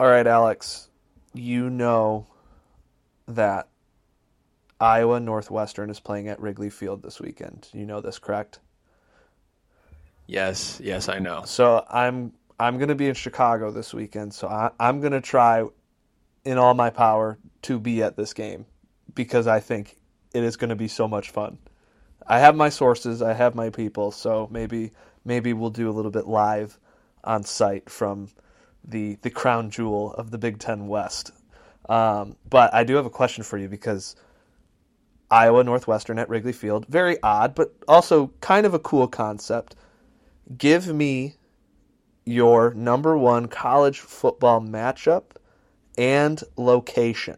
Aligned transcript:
All 0.00 0.08
right, 0.08 0.26
Alex, 0.26 0.88
you 1.34 1.68
know 1.68 2.26
that 3.28 3.68
Iowa 4.80 5.20
Northwestern 5.20 5.90
is 5.90 6.00
playing 6.00 6.28
at 6.28 6.40
Wrigley 6.40 6.70
Field 6.70 7.02
this 7.02 7.20
weekend. 7.20 7.68
You 7.74 7.84
know 7.84 8.00
this, 8.00 8.18
correct? 8.18 8.60
Yes, 10.26 10.80
yes, 10.82 11.10
I 11.10 11.18
know. 11.18 11.42
So 11.44 11.84
I'm 11.86 12.32
I'm 12.58 12.78
going 12.78 12.88
to 12.88 12.94
be 12.94 13.08
in 13.08 13.14
Chicago 13.14 13.70
this 13.70 13.92
weekend. 13.92 14.32
So 14.32 14.48
I, 14.48 14.70
I'm 14.80 15.00
going 15.00 15.12
to 15.12 15.20
try 15.20 15.66
in 16.46 16.56
all 16.56 16.72
my 16.72 16.88
power 16.88 17.36
to 17.64 17.78
be 17.78 18.02
at 18.02 18.16
this 18.16 18.32
game 18.32 18.64
because 19.14 19.46
I 19.46 19.60
think 19.60 19.98
it 20.32 20.42
is 20.42 20.56
going 20.56 20.70
to 20.70 20.76
be 20.76 20.88
so 20.88 21.08
much 21.08 21.28
fun. 21.28 21.58
I 22.26 22.38
have 22.38 22.56
my 22.56 22.70
sources, 22.70 23.20
I 23.20 23.34
have 23.34 23.54
my 23.54 23.68
people, 23.68 24.12
so 24.12 24.48
maybe 24.50 24.92
maybe 25.26 25.52
we'll 25.52 25.68
do 25.68 25.90
a 25.90 25.92
little 25.92 26.10
bit 26.10 26.26
live 26.26 26.78
on 27.22 27.44
site 27.44 27.90
from 27.90 28.28
the 28.84 29.18
the 29.22 29.30
crown 29.30 29.70
jewel 29.70 30.12
of 30.14 30.30
the 30.30 30.38
Big 30.38 30.58
Ten 30.58 30.86
West. 30.86 31.32
Um, 31.88 32.36
but 32.48 32.72
I 32.72 32.84
do 32.84 32.94
have 32.96 33.06
a 33.06 33.10
question 33.10 33.42
for 33.42 33.58
you 33.58 33.68
because 33.68 34.14
Iowa 35.30 35.64
Northwestern 35.64 36.18
at 36.18 36.28
Wrigley 36.28 36.52
Field, 36.52 36.86
very 36.88 37.20
odd, 37.22 37.54
but 37.54 37.74
also 37.88 38.32
kind 38.40 38.66
of 38.66 38.74
a 38.74 38.78
cool 38.78 39.08
concept. 39.08 39.76
Give 40.56 40.92
me 40.92 41.36
your 42.24 42.74
number 42.74 43.16
one 43.16 43.46
college 43.46 44.00
football 44.00 44.60
matchup 44.60 45.24
and 45.96 46.42
location. 46.56 47.36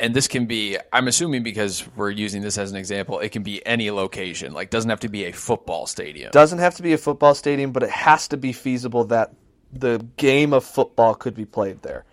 And 0.00 0.14
this 0.14 0.28
can 0.28 0.46
be, 0.46 0.78
I'm 0.92 1.08
assuming 1.08 1.42
because 1.42 1.86
we're 1.94 2.10
using 2.10 2.40
this 2.40 2.56
as 2.56 2.70
an 2.70 2.76
example, 2.78 3.18
it 3.20 3.32
can 3.32 3.42
be 3.42 3.64
any 3.66 3.90
location. 3.90 4.54
Like, 4.54 4.70
doesn't 4.70 4.88
have 4.88 5.00
to 5.00 5.10
be 5.10 5.26
a 5.26 5.32
football 5.32 5.86
stadium. 5.86 6.30
Doesn't 6.30 6.58
have 6.58 6.74
to 6.76 6.82
be 6.82 6.94
a 6.94 6.98
football 6.98 7.34
stadium, 7.34 7.70
but 7.70 7.82
it 7.82 7.90
has 7.90 8.26
to 8.28 8.38
be 8.38 8.52
feasible 8.52 9.04
that 9.04 9.34
the 9.72 10.04
game 10.16 10.52
of 10.52 10.64
football 10.64 11.14
could 11.14 11.34
be 11.34 11.44
played 11.44 11.82
there. 11.82 12.04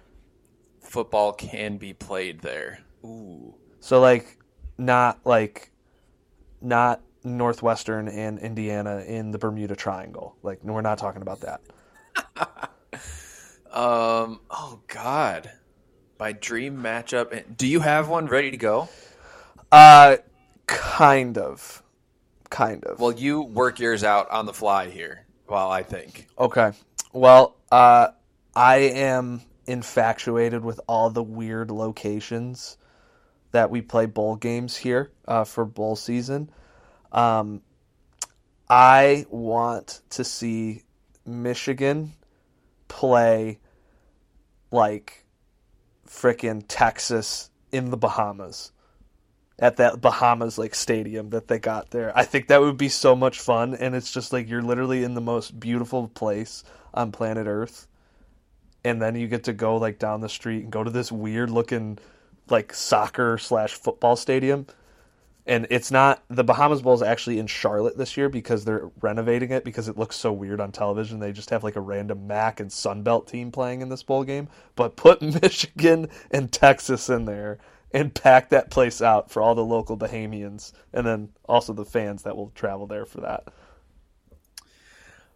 Football 0.82 1.34
can 1.34 1.78
be 1.78 1.94
played 1.94 2.42
there. 2.42 2.80
Ooh. 3.04 3.56
So, 3.80 4.00
like, 4.00 4.38
not 4.78 5.20
like, 5.26 5.72
not 6.62 7.02
Northwestern 7.24 8.08
and 8.08 8.40
Indiana 8.40 9.00
in 9.00 9.32
the 9.32 9.38
Bermuda 9.38 9.76
Triangle. 9.76 10.36
Like, 10.44 10.64
we're 10.64 10.82
not 10.82 10.98
talking 10.98 11.22
about 11.22 11.42
that. 11.42 11.62
um. 13.72 14.40
Oh 14.50 14.80
God. 14.88 15.52
My 16.20 16.32
dream 16.32 16.82
matchup. 16.82 17.58
Do 17.58 17.68
you 17.68 17.80
have 17.82 18.08
one 18.10 18.26
ready 18.26 18.50
to 18.50 18.58
go? 18.58 18.90
Uh, 19.72 20.18
kind 20.66 21.38
of, 21.38 21.84
kind 22.50 22.84
of. 22.86 23.00
Well, 23.00 23.12
you 23.12 23.42
work 23.42 23.80
yours 23.80 24.04
out 24.04 24.30
on 24.32 24.46
the 24.46 24.54
fly 24.54 24.90
here 24.90 25.26
while 25.46 25.70
I 25.70 25.84
think. 25.84 26.28
Okay. 26.40 26.72
Well, 27.18 27.56
uh, 27.72 28.10
I 28.56 28.76
am 28.76 29.42
infatuated 29.66 30.64
with 30.64 30.80
all 30.88 31.10
the 31.10 31.24
weird 31.24 31.72
locations 31.72 32.78
that 33.54 33.72
we 33.72 33.82
play 33.82 34.06
bowl 34.06 34.36
games 34.36 34.78
here 34.78 35.10
uh, 35.28 35.44
for 35.44 35.66
bowl 35.66 35.96
season. 35.96 36.52
Um, 37.12 37.64
I 38.70 39.26
want 39.32 40.02
to 40.12 40.24
see 40.24 40.84
Michigan 41.26 42.14
play 42.88 43.62
like 44.70 45.26
frickin' 46.08 46.66
Texas 46.68 47.50
in 47.72 47.90
the 47.90 47.98
Bahamas 47.98 48.72
at 49.60 49.78
that 49.78 50.02
Bahamas 50.02 50.58
like 50.58 50.76
stadium 50.76 51.32
that 51.32 51.48
they 51.48 51.60
got 51.60 51.90
there. 51.90 52.12
I 52.16 52.24
think 52.24 52.48
that 52.48 52.62
would 52.62 52.78
be 52.78 52.90
so 52.90 53.16
much 53.16 53.40
fun 53.40 53.74
and 53.74 53.96
it's 53.96 54.12
just 54.12 54.32
like 54.32 54.48
you're 54.48 54.62
literally 54.62 55.04
in 55.04 55.16
the 55.16 55.22
most 55.22 55.60
beautiful 55.60 56.10
place 56.10 56.64
on 56.94 57.12
planet 57.12 57.48
Earth. 57.48 57.88
And 58.84 59.02
then 59.02 59.16
you 59.16 59.28
get 59.28 59.46
to 59.46 59.54
go 59.54 59.78
like 59.78 60.00
down 60.00 60.22
the 60.22 60.30
street 60.30 60.64
and 60.64 60.72
go 60.72 60.84
to 60.84 60.92
this 60.92 61.12
weird 61.12 61.50
looking 61.50 61.98
like 62.50 62.74
soccer 62.74 63.38
slash 63.38 63.74
football 63.74 64.16
stadium. 64.16 64.68
And 65.48 65.66
it's 65.70 65.92
not 65.92 66.24
the 66.30 66.44
Bahamas 66.44 66.82
Bowl 66.82 66.94
is 66.94 67.02
actually 67.02 67.40
in 67.40 67.48
Charlotte 67.48 67.98
this 67.98 68.18
year 68.18 68.30
because 68.30 68.66
they're 68.66 68.92
renovating 69.02 69.52
it 69.52 69.64
because 69.64 69.88
it 69.88 69.98
looks 69.98 70.18
so 70.18 70.32
weird 70.32 70.60
on 70.60 70.72
television. 70.72 71.20
They 71.20 71.32
just 71.32 71.50
have 71.50 71.64
like 71.64 71.78
a 71.78 71.82
random 71.82 72.28
MAC 72.28 72.60
and 72.60 72.70
Sunbelt 72.70 73.28
team 73.28 73.52
playing 73.52 73.82
in 73.82 73.90
this 73.90 74.04
bowl 74.04 74.24
game. 74.24 74.50
But 74.76 74.98
put 74.98 75.22
Michigan 75.42 76.10
and 76.30 76.52
Texas 76.52 77.10
in 77.10 77.26
there 77.26 77.58
and 77.92 78.14
pack 78.14 78.50
that 78.50 78.70
place 78.70 79.02
out 79.02 79.32
for 79.32 79.42
all 79.42 79.56
the 79.56 79.64
local 79.64 79.98
Bahamians 79.98 80.74
and 80.94 81.06
then 81.06 81.30
also 81.46 81.74
the 81.74 81.86
fans 81.86 82.24
that 82.24 82.36
will 82.36 82.52
travel 82.56 82.88
there 82.88 83.06
for 83.06 83.22
that. 83.22 83.48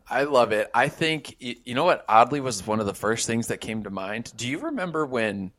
I 0.09 0.23
love 0.23 0.51
it. 0.51 0.69
I 0.73 0.89
think 0.89 1.37
you 1.39 1.73
know 1.73 1.85
what 1.85 2.03
oddly 2.09 2.41
was 2.41 2.67
one 2.67 2.81
of 2.81 2.85
the 2.85 2.93
first 2.93 3.27
things 3.27 3.47
that 3.47 3.61
came 3.61 3.83
to 3.83 3.89
mind. 3.89 4.33
Do 4.35 4.47
you 4.47 4.59
remember 4.59 5.05
when 5.05 5.51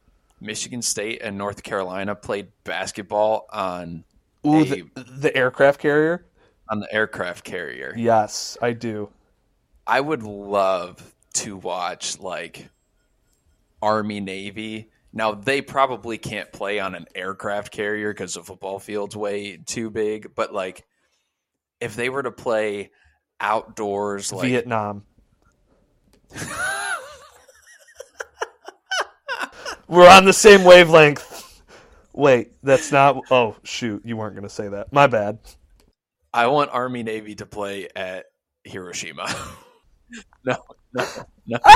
Michigan 0.42 0.82
State 0.82 1.22
and 1.22 1.38
North 1.38 1.62
Carolina 1.62 2.14
played 2.14 2.48
basketball 2.64 3.46
on 3.50 4.04
Ooh, 4.46 4.60
a, 4.60 4.64
the, 4.64 4.84
the 4.94 5.36
aircraft 5.36 5.80
carrier? 5.80 6.26
On 6.68 6.80
the 6.80 6.92
aircraft 6.92 7.44
carrier. 7.44 7.94
Yes, 7.96 8.58
I 8.60 8.72
do. 8.72 9.08
I 9.86 10.00
would 10.00 10.22
love 10.22 11.14
to 11.34 11.56
watch 11.56 12.20
like 12.20 12.68
Army 13.80 14.20
Navy. 14.20 14.90
Now 15.12 15.32
they 15.32 15.60
probably 15.60 16.16
can't 16.16 16.50
play 16.52 16.80
on 16.80 16.94
an 16.94 17.06
aircraft 17.14 17.70
carrier 17.70 18.12
because 18.12 18.34
the 18.34 18.42
football 18.42 18.78
field's 18.78 19.16
way 19.16 19.58
too 19.58 19.90
big. 19.90 20.34
But 20.34 20.54
like, 20.54 20.86
if 21.80 21.94
they 21.96 22.08
were 22.08 22.22
to 22.22 22.30
play 22.30 22.90
outdoors, 23.38 24.32
like 24.32 24.48
Vietnam, 24.48 25.04
we're 29.86 30.08
on 30.08 30.24
the 30.24 30.32
same 30.32 30.64
wavelength. 30.64 31.62
Wait, 32.14 32.52
that's 32.62 32.90
not. 32.90 33.22
Oh 33.30 33.56
shoot, 33.64 34.02
you 34.06 34.16
weren't 34.16 34.34
going 34.34 34.48
to 34.48 34.54
say 34.54 34.68
that. 34.68 34.92
My 34.92 35.06
bad. 35.06 35.38
I 36.32 36.46
want 36.46 36.70
Army 36.70 37.02
Navy 37.02 37.34
to 37.34 37.44
play 37.44 37.88
at 37.94 38.24
Hiroshima. 38.64 39.28
no, 40.44 40.56
no, 40.94 41.06
no. 41.46 41.58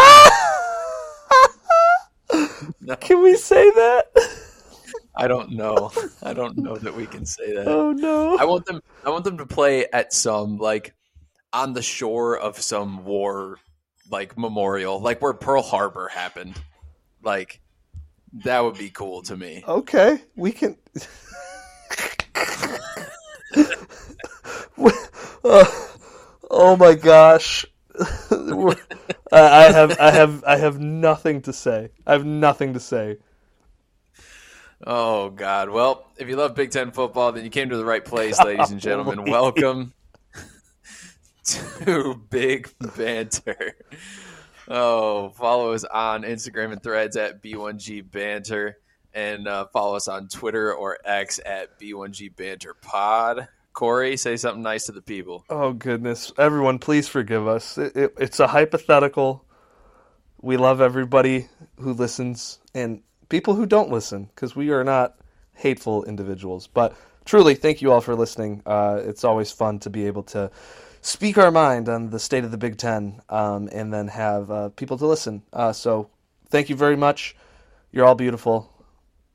no. 2.81 2.97
Can 2.97 3.23
we 3.23 3.37
say 3.37 3.71
that? 3.71 4.07
I 5.17 5.29
don't 5.29 5.53
know. 5.53 5.91
I 6.23 6.35
don't 6.35 6.59
know 6.59 6.77
that 6.77 6.95
we 6.95 7.07
can 7.07 7.25
say 7.25 7.55
that. 7.55 7.67
Oh 7.67 7.93
no. 7.93 8.37
I 8.37 8.45
want 8.45 8.67
them 8.67 8.83
I 9.05 9.11
want 9.11 9.25
them 9.25 9.39
to 9.39 9.47
play 9.47 9.87
at 9.93 10.13
some 10.13 10.59
like 10.59 10.95
on 11.53 11.73
the 11.73 11.83
shore 11.83 12.39
of 12.39 12.61
some 12.61 13.05
war 13.05 13.59
like 14.11 14.37
memorial, 14.37 15.01
like 15.01 15.23
where 15.23 15.33
Pearl 15.33 15.63
Harbor 15.63 16.09
happened. 16.09 16.61
Like 17.23 17.61
that 18.45 18.63
would 18.63 18.77
be 18.77 18.91
cool 18.91 19.23
to 19.23 19.37
me. 19.37 19.65
Okay, 19.67 20.19
we 20.35 20.53
can. 20.53 20.77
uh, 25.45 25.65
oh 26.51 26.77
my 26.79 26.95
gosh. 26.95 27.65
I 29.33 29.73
have 29.73 29.99
I 29.99 30.11
have 30.11 30.45
I 30.45 30.57
have 30.57 30.79
nothing 30.79 31.43
to 31.43 31.53
say. 31.53 31.91
I 32.07 32.13
have 32.13 32.25
nothing 32.25 32.75
to 32.75 32.81
say. 32.81 33.19
Oh 34.87 35.31
God! 35.31 35.71
Well, 35.71 36.07
if 36.19 36.29
you 36.29 36.37
love 36.37 36.55
Big 36.55 36.71
Ten 36.71 36.91
football, 36.91 37.33
then 37.33 37.45
you 37.45 37.51
came 37.51 37.71
to 37.71 37.77
the 37.77 37.85
right 37.85 38.05
place, 38.05 38.39
ladies 38.43 38.71
and 38.71 38.81
gentlemen. 38.81 39.25
Welcome 39.25 39.95
to 41.45 42.21
Big 42.29 42.71
Banter. 42.97 43.77
Oh, 44.69 45.31
follow 45.31 45.73
us 45.73 45.85
on 45.85 46.23
Instagram 46.25 46.73
and 46.73 46.83
threads 46.83 47.17
at 47.17 47.43
B1G 47.43 48.11
Banter 48.11 48.79
and 49.15 49.49
uh, 49.49 49.67
follow 49.73 49.97
us 49.97 50.09
on 50.09 50.29
Twitter 50.29 50.75
or 50.75 50.99
X 51.05 51.41
at 51.45 51.81
B1G 51.81 52.37
Banter 52.37 52.75
Pod. 52.75 53.49
Corey, 53.77 54.17
say 54.17 54.37
something 54.39 54.63
nice 54.63 54.87
to 54.87 54.93
the 54.93 55.03
people. 55.03 55.45
Oh, 55.51 55.75
goodness. 55.75 56.33
Everyone, 56.39 56.79
please 56.79 57.09
forgive 57.09 57.47
us. 57.47 57.77
It, 57.77 57.95
it, 57.95 58.15
it's 58.19 58.41
a 58.41 58.47
hypothetical. 58.47 59.45
We 60.41 60.57
love 60.57 60.81
everybody 60.81 61.49
who 61.79 61.93
listens 61.93 62.59
and 62.75 63.03
people 63.29 63.55
who 63.55 63.67
don't 63.67 63.91
listen 63.91 64.31
because 64.35 64.57
we 64.57 64.71
are 64.71 64.83
not 64.83 65.19
hateful 65.53 66.05
individuals. 66.05 66.67
But 66.67 66.97
truly, 67.27 67.55
thank 67.55 67.83
you 67.83 67.93
all 67.93 68.01
for 68.01 68.15
listening. 68.15 68.63
Uh, 68.65 69.03
it's 69.05 69.25
always 69.25 69.53
fun 69.53 69.79
to 69.81 69.91
be 69.91 70.07
able 70.07 70.23
to 70.23 70.51
speak 71.03 71.37
our 71.37 71.51
mind 71.51 71.91
on 71.91 72.09
the 72.09 72.19
state 72.19 72.45
of 72.45 72.51
the 72.51 72.57
Big 72.57 72.79
Ten, 72.79 73.21
um, 73.29 73.69
and 73.73 73.93
then 73.93 74.09
have 74.09 74.51
uh, 74.51 74.69
people 74.71 74.97
to 74.97 75.07
listen. 75.07 75.43
Uh, 75.53 75.75
so 75.75 76.09
thank 76.49 76.71
you 76.71 76.77
very 76.77 76.97
much. 76.97 77.37
You're 77.93 78.07
all 78.07 78.15
beautiful 78.15 78.73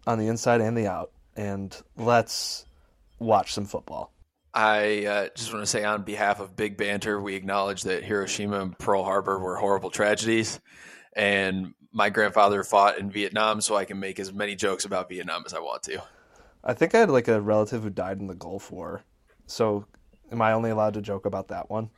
on 0.08 0.18
the 0.18 0.28
inside 0.30 0.62
and 0.62 0.76
the 0.76 0.88
out, 0.88 1.12
and 1.36 1.80
let's 1.96 2.66
watch 3.20 3.54
some 3.54 3.66
football. 3.66 4.12
I 4.54 5.06
uh, 5.06 5.28
just 5.36 5.54
want 5.54 5.64
to 5.64 5.68
say, 5.68 5.84
on 5.84 6.04
behalf 6.04 6.40
of 6.40 6.56
Big 6.56 6.78
Banter, 6.78 7.22
we 7.22 7.36
acknowledge 7.36 7.84
that 7.84 8.04
Hiroshima 8.04 8.60
and 8.60 8.78
Pearl 8.78 9.04
Harbor 9.04 9.40
were 9.40 9.56
horrible 9.56 9.90
tragedies, 9.90 10.60
and 11.14 11.74
my 11.94 12.10
grandfather 12.10 12.64
fought 12.64 12.98
in 12.98 13.10
Vietnam, 13.10 13.62
so 13.62 13.76
I 13.76 13.86
can 13.86 14.00
make 14.00 14.20
as 14.20 14.34
many 14.34 14.56
jokes 14.56 14.86
about 14.86 15.10
Vietnam 15.10 15.44
as 15.46 15.54
I 15.54 15.60
want 15.60 15.84
to. 15.84 16.02
I 16.64 16.74
think 16.74 16.94
I 16.94 17.00
had 17.00 17.10
like 17.10 17.28
a 17.28 17.42
relative 17.42 17.84
who 17.84 17.90
died 17.90 18.20
in 18.20 18.28
the 18.28 18.36
Gulf 18.36 18.72
War, 18.72 19.04
so 19.48 19.86
Am 20.32 20.42
I 20.42 20.54
only 20.54 20.70
allowed 20.70 20.94
to 20.94 21.02
joke 21.02 21.26
about 21.26 21.50
that 21.50 21.70
one? 21.70 21.90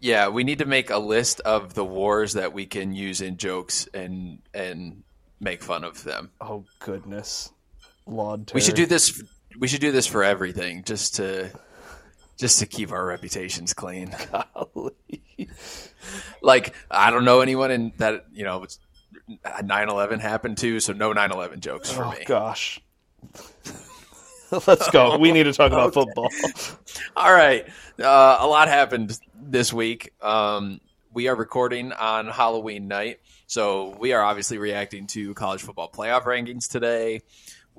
Yeah, 0.00 0.28
we 0.28 0.44
need 0.44 0.58
to 0.58 0.66
make 0.66 0.90
a 0.90 0.98
list 0.98 1.40
of 1.40 1.74
the 1.74 1.84
wars 1.84 2.32
that 2.32 2.52
we 2.52 2.66
can 2.66 2.94
use 2.94 3.20
in 3.20 3.36
jokes 3.36 3.86
and 3.92 4.40
and 4.54 5.02
make 5.40 5.62
fun 5.62 5.84
of 5.84 6.02
them. 6.04 6.30
Oh 6.40 6.64
goodness, 6.78 7.52
Lord. 8.06 8.50
We 8.54 8.60
should 8.60 8.76
do 8.76 8.86
this. 8.86 9.22
We 9.58 9.68
should 9.68 9.80
do 9.80 9.92
this 9.92 10.06
for 10.06 10.24
everything, 10.24 10.84
just 10.84 11.16
to 11.16 11.50
just 12.40 12.58
to 12.58 12.66
keep 12.66 12.90
our 12.92 13.04
reputations 13.04 13.74
clean. 13.74 14.14
Like 16.42 16.74
I 16.90 17.10
don't 17.10 17.24
know 17.24 17.40
anyone 17.40 17.70
in 17.70 17.92
that 17.98 18.24
you 18.32 18.44
know 18.44 18.64
9/11 19.30 20.18
happened 20.20 20.56
to, 20.58 20.80
so 20.80 20.92
no 20.94 21.12
9/11 21.12 21.60
jokes 21.60 21.90
for 21.92 22.04
oh 22.04 22.10
me. 22.12 22.24
gosh. 22.24 22.80
Let's 24.66 24.90
go. 24.90 25.18
We 25.18 25.30
need 25.30 25.44
to 25.44 25.52
talk 25.52 25.70
about 25.70 25.94
Okay. 25.96 26.00
football. 26.00 26.28
All 27.16 27.32
right. 27.32 27.66
Uh, 27.98 28.38
a 28.40 28.46
lot 28.46 28.68
happened 28.68 29.16
this 29.40 29.72
week. 29.72 30.12
Um, 30.20 30.80
we 31.12 31.28
are 31.28 31.36
recording 31.36 31.92
on 31.92 32.26
Halloween 32.28 32.88
night. 32.88 33.20
So 33.46 33.96
we 34.00 34.12
are 34.12 34.22
obviously 34.22 34.58
reacting 34.58 35.06
to 35.08 35.34
college 35.34 35.62
football 35.62 35.90
playoff 35.90 36.22
rankings 36.22 36.68
today. 36.68 37.20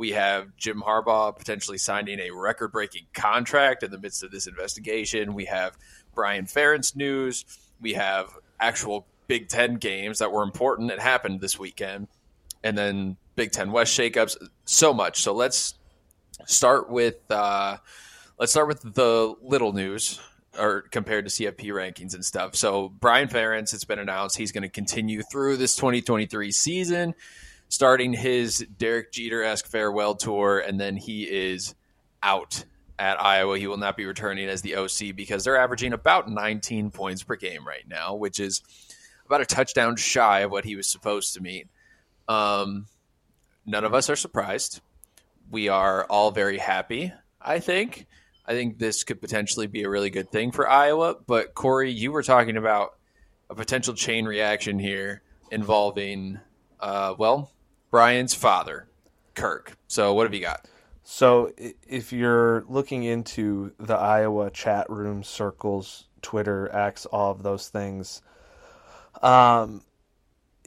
We 0.02 0.14
have 0.14 0.58
Jim 0.58 0.82
Harbaugh 0.82 1.38
potentially 1.38 1.78
signing 1.78 2.20
a 2.20 2.32
record 2.32 2.72
breaking 2.72 3.06
contract 3.14 3.84
in 3.84 3.92
the 3.92 4.00
midst 4.00 4.24
of 4.24 4.32
this 4.32 4.48
investigation. 4.48 5.36
We 5.36 5.46
have 5.46 5.78
Brian 6.16 6.46
Ferentz 6.46 6.96
news. 6.96 7.46
We 7.80 7.94
have 7.94 8.36
actual 8.60 9.06
Big 9.28 9.48
Ten 9.48 9.76
games 9.76 10.18
that 10.18 10.32
were 10.32 10.42
important 10.42 10.90
that 10.90 11.00
happened 11.00 11.40
this 11.40 11.60
weekend. 11.60 12.08
And 12.64 12.76
then 12.76 13.16
Big 13.36 13.52
Ten 13.52 13.72
West 13.72 13.96
shakeups. 13.96 14.38
So 14.66 14.92
much. 14.92 15.22
So 15.22 15.36
let's 15.36 15.76
start 16.48 16.90
with 16.90 17.20
uh, 17.30 17.78
let's 18.40 18.54
start 18.54 18.70
with 18.70 18.82
the 18.82 19.36
little 19.44 19.72
news 19.72 20.20
or 20.58 20.82
compared 20.82 21.30
to 21.30 21.32
CFP 21.32 21.66
rankings 21.66 22.16
and 22.16 22.26
stuff. 22.26 22.56
So 22.56 22.90
Brian 22.90 23.28
Ferentz, 23.28 23.72
it's 23.76 23.86
been 23.86 24.00
announced 24.00 24.36
he's 24.36 24.52
going 24.52 24.64
to 24.64 24.70
continue 24.70 25.22
through 25.22 25.58
this 25.58 25.76
2023 25.76 26.52
season, 26.52 27.14
starting 27.72 28.14
his 28.14 28.66
Derek 28.78 29.12
Jeter 29.12 29.44
esque 29.44 29.66
farewell 29.66 30.16
tour, 30.16 30.60
and 30.60 30.80
then 30.80 30.96
he 30.96 31.24
is 31.24 31.74
out 32.22 32.64
at 33.00 33.20
Iowa. 33.20 33.58
He 33.58 33.66
will 33.66 33.78
not 33.78 33.98
be 33.98 34.06
returning 34.06 34.48
as 34.48 34.62
the 34.62 34.76
OC 34.76 35.16
because 35.16 35.44
they're 35.44 35.58
averaging 35.58 35.94
about 35.94 36.30
19 36.30 36.92
points 36.92 37.24
per 37.24 37.36
game 37.36 37.66
right 37.66 37.88
now, 37.88 38.14
which 38.14 38.40
is 38.40 38.62
about 39.26 39.42
a 39.42 39.46
touchdown 39.46 39.96
shy 39.96 40.42
of 40.42 40.52
what 40.52 40.66
he 40.66 40.76
was 40.76 40.88
supposed 40.88 41.34
to 41.34 41.42
meet. 41.42 41.68
Um, 42.28 42.86
none 43.66 43.84
of 43.84 43.96
us 43.96 44.10
are 44.10 44.16
surprised 44.16 44.82
we 45.52 45.68
are 45.68 46.06
all 46.06 46.32
very 46.32 46.58
happy, 46.58 47.14
I 47.40 47.60
think. 47.60 48.08
I 48.46 48.54
think 48.54 48.80
this 48.80 49.04
could 49.04 49.22
potentially 49.22 49.68
be 49.68 49.84
a 49.84 49.90
really 49.90 50.10
good 50.10 50.32
thing 50.32 50.52
for 50.52 50.68
Iowa. 50.68 51.18
But 51.28 51.54
Corey, 51.54 51.92
you 51.92 52.12
were 52.12 52.24
talking 52.24 52.58
about 52.58 52.96
a 53.50 53.56
potential 53.56 53.94
chain 53.94 54.26
reaction 54.26 54.80
here 54.80 55.22
involving, 55.52 56.40
uh, 56.80 57.14
well, 57.18 57.52
Brian's 57.92 58.34
father, 58.34 58.88
Kirk. 59.36 59.78
So 59.88 60.14
what 60.14 60.24
have 60.24 60.34
you 60.34 60.40
got? 60.40 60.66
So, 61.04 61.52
if 61.58 62.14
you're 62.14 62.64
looking 62.70 63.04
into 63.04 63.74
the 63.78 63.96
Iowa 63.96 64.50
chat 64.50 64.90
room 64.90 65.24
circles, 65.24 66.06
Twitter, 66.22 66.74
X, 66.74 67.06
all 67.08 67.32
of 67.32 67.44
those 67.44 67.68
things, 67.68 68.22
um, 69.22 69.82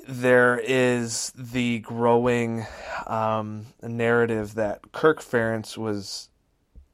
there 0.06 0.60
is 0.62 1.32
the 1.34 1.78
growing 1.78 2.66
um, 3.06 3.66
narrative 3.82 4.54
that 4.56 4.92
Kirk 4.92 5.22
Ferentz 5.22 5.78
was 5.78 6.28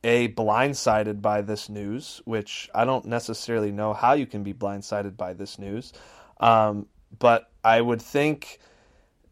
a 0.04 0.28
blindsided 0.28 1.20
by 1.20 1.40
this 1.40 1.68
news, 1.68 2.22
which 2.24 2.70
I 2.72 2.84
don't 2.84 3.06
necessarily 3.06 3.72
know 3.72 3.94
how 3.94 4.12
you 4.12 4.26
can 4.26 4.44
be 4.44 4.54
blindsided 4.54 5.16
by 5.16 5.32
this 5.32 5.58
news, 5.58 5.92
um, 6.38 6.86
but 7.18 7.50
I 7.64 7.80
would 7.80 8.00
think 8.00 8.60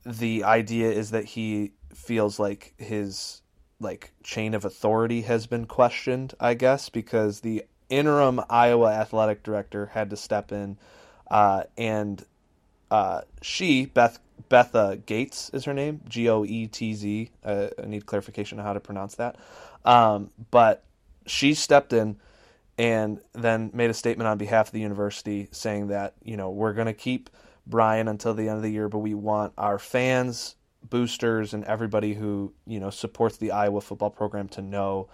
the 0.09 0.45
idea 0.45 0.91
is 0.91 1.11
that 1.11 1.25
he 1.25 1.73
feels 1.95 2.39
like 2.39 2.73
his 2.79 3.43
like 3.81 4.11
chain 4.23 4.55
of 4.55 4.65
authority 4.65 5.23
has 5.23 5.47
been 5.47 5.67
questioned, 5.67 6.35
I 6.41 6.55
guess, 6.55 6.89
because 6.89 7.41
the 7.41 7.65
interim 7.89 8.41
Iowa 8.49 8.91
athletic 8.91 9.43
director 9.43 9.87
had 9.87 10.11
to 10.11 10.17
step 10.17 10.51
in, 10.51 10.79
uh, 11.31 11.65
and 11.77 12.25
uh, 12.91 13.21
she 13.43 13.87
Beth 13.87 14.19
Betha 14.49 14.99
Gates 15.05 15.51
is 15.51 15.65
her 15.65 15.75
name, 15.75 16.01
G 16.09 16.29
O 16.29 16.45
E 16.45 16.67
T 16.67 16.95
Z. 16.95 17.31
Uh, 17.45 17.69
I 17.83 17.87
need 17.87 18.07
clarification 18.07 18.59
on 18.59 18.65
how 18.65 18.73
to 18.73 18.81
pronounce 18.81 19.17
that, 19.17 19.37
um, 19.85 20.31
but 20.51 20.85
she 21.27 21.53
stepped 21.53 21.93
in 21.93 22.17
and 22.79 23.21
then 23.35 23.71
made 23.75 23.91
a 23.91 23.95
statement 23.95 24.27
on 24.27 24.39
behalf 24.39 24.69
of 24.69 24.73
the 24.73 24.81
university 24.81 25.49
saying 25.51 25.89
that 25.89 26.15
you 26.23 26.37
know 26.37 26.51
we're 26.51 26.73
going 26.73 26.87
to 26.87 26.95
keep 26.95 27.29
Brian 27.69 28.09
until 28.09 28.35
the 28.35 28.49
end 28.49 28.57
of 28.57 28.63
the 28.63 28.71
year, 28.71 28.89
but 28.89 28.99
we 28.99 29.15
want 29.15 29.53
our 29.59 29.79
fans, 29.79 30.57
boosters, 30.83 31.55
and 31.55 31.65
everybody 31.65 32.15
who 32.15 32.53
you 32.67 32.81
know 32.81 32.91
supports 32.91 33.37
the 33.37 33.53
Iowa 33.53 33.81
football 33.81 34.11
program 34.11 34.49
to 34.51 34.63
know 34.63 35.09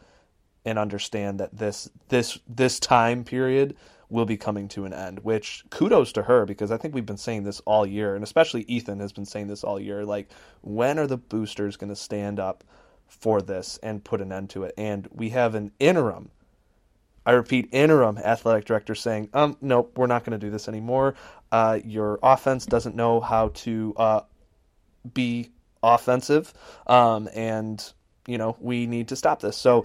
and 0.65 0.79
understand 0.79 1.41
that 1.41 1.57
this 1.57 1.91
this 2.09 2.39
this 2.49 2.79
time 2.79 3.25
period 3.25 3.77
will 4.09 4.25
be 4.25 4.37
coming 4.37 4.69
to 4.69 4.85
an 4.85 4.93
end. 4.93 5.21
Which 5.21 5.65
kudos 5.71 6.13
to 6.13 6.23
her 6.23 6.47
because 6.47 6.71
I 6.71 6.77
think 6.77 6.95
we've 6.95 7.07
been 7.07 7.17
saying 7.17 7.45
this 7.45 7.61
all 7.61 7.87
year, 7.87 8.15
and 8.15 8.23
especially 8.23 8.63
Ethan 8.63 9.01
has 9.01 9.13
been 9.13 9.27
saying 9.27 9.49
this 9.49 9.65
all 9.65 9.81
year. 9.81 10.05
Like, 10.05 10.31
when 10.63 10.99
are 10.99 11.07
the 11.07 11.17
boosters 11.17 11.77
going 11.77 11.91
to 11.91 11.97
stand 11.97 12.39
up 12.39 12.65
for 13.07 13.43
this 13.43 13.79
and 13.83 14.05
put 14.05 14.21
an 14.21 14.33
end 14.33 14.51
to 14.51 14.63
it? 14.63 14.75
And 14.79 15.09
we 15.13 15.31
have 15.31 15.55
an 15.55 15.73
interim 15.81 16.31
I 17.27 17.33
repeat, 17.33 17.69
interim 17.73 18.19
athletic 18.19 18.65
director 18.67 18.95
saying, 18.95 19.31
um, 19.33 19.57
nope, 19.61 19.97
we're 19.97 20.07
not 20.07 20.25
going 20.25 20.39
to 20.39 20.47
do 20.47 20.51
this 20.51 20.69
anymore. 20.69 21.15
Uh, 21.51 21.81
your 21.85 22.19
offense 22.23 22.67
doesn't 22.67 22.95
know 22.95 23.21
how 23.21 23.49
to 23.49 23.95
uh, 23.97 24.21
be 25.13 25.51
offensive, 25.83 26.53
um, 26.87 27.29
and 27.35 27.93
you 28.27 28.39
know 28.39 28.57
we 28.61 28.87
need 28.87 29.09
to 29.09 29.17
stop 29.17 29.41
this. 29.41 29.57
So 29.57 29.85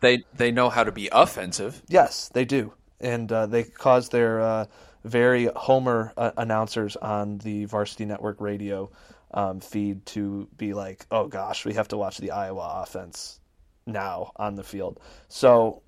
They 0.00 0.24
they 0.34 0.50
know 0.50 0.70
how 0.70 0.84
to 0.84 0.92
be 0.92 1.08
offensive. 1.10 1.82
yes, 1.88 2.28
they 2.28 2.44
do, 2.44 2.72
and 3.00 3.30
uh, 3.32 3.46
they 3.46 3.64
cause 3.64 4.10
their 4.10 4.40
uh, 4.40 4.66
very 5.04 5.48
Homer 5.56 6.12
uh, 6.16 6.32
announcers 6.36 6.96
on 6.96 7.38
the 7.38 7.64
Varsity 7.64 8.04
Network 8.04 8.40
radio 8.40 8.90
um, 9.32 9.60
feed 9.60 10.06
to 10.06 10.48
be 10.56 10.74
like, 10.74 11.06
oh 11.10 11.26
gosh, 11.26 11.64
we 11.64 11.74
have 11.74 11.88
to 11.88 11.96
watch 11.96 12.18
the 12.18 12.30
Iowa 12.30 12.82
offense 12.82 13.40
now 13.86 14.32
on 14.36 14.54
the 14.54 14.64
field. 14.64 15.00
So 15.28 15.82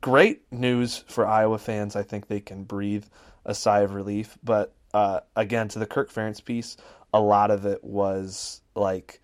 great 0.00 0.42
news 0.50 1.04
for 1.08 1.26
Iowa 1.26 1.58
fans. 1.58 1.96
I 1.96 2.02
think 2.02 2.26
they 2.26 2.40
can 2.40 2.64
breathe 2.64 3.04
a 3.44 3.54
sigh 3.54 3.80
of 3.80 3.94
relief. 3.94 4.38
But 4.42 4.74
uh, 4.94 5.20
again, 5.36 5.68
to 5.68 5.78
the 5.78 5.86
Kirk 5.86 6.12
Ferentz 6.12 6.44
piece, 6.44 6.76
a 7.12 7.20
lot 7.20 7.50
of 7.50 7.66
it 7.66 7.82
was 7.84 8.62
like, 8.74 9.20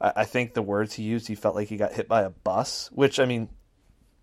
I, 0.00 0.12
I 0.16 0.24
think 0.24 0.54
the 0.54 0.62
words 0.62 0.94
he 0.94 1.02
used, 1.02 1.28
he 1.28 1.34
felt 1.34 1.54
like 1.54 1.68
he 1.68 1.76
got 1.76 1.92
hit 1.92 2.08
by 2.08 2.22
a 2.22 2.30
bus, 2.30 2.90
which, 2.92 3.20
I 3.20 3.26
mean, 3.26 3.48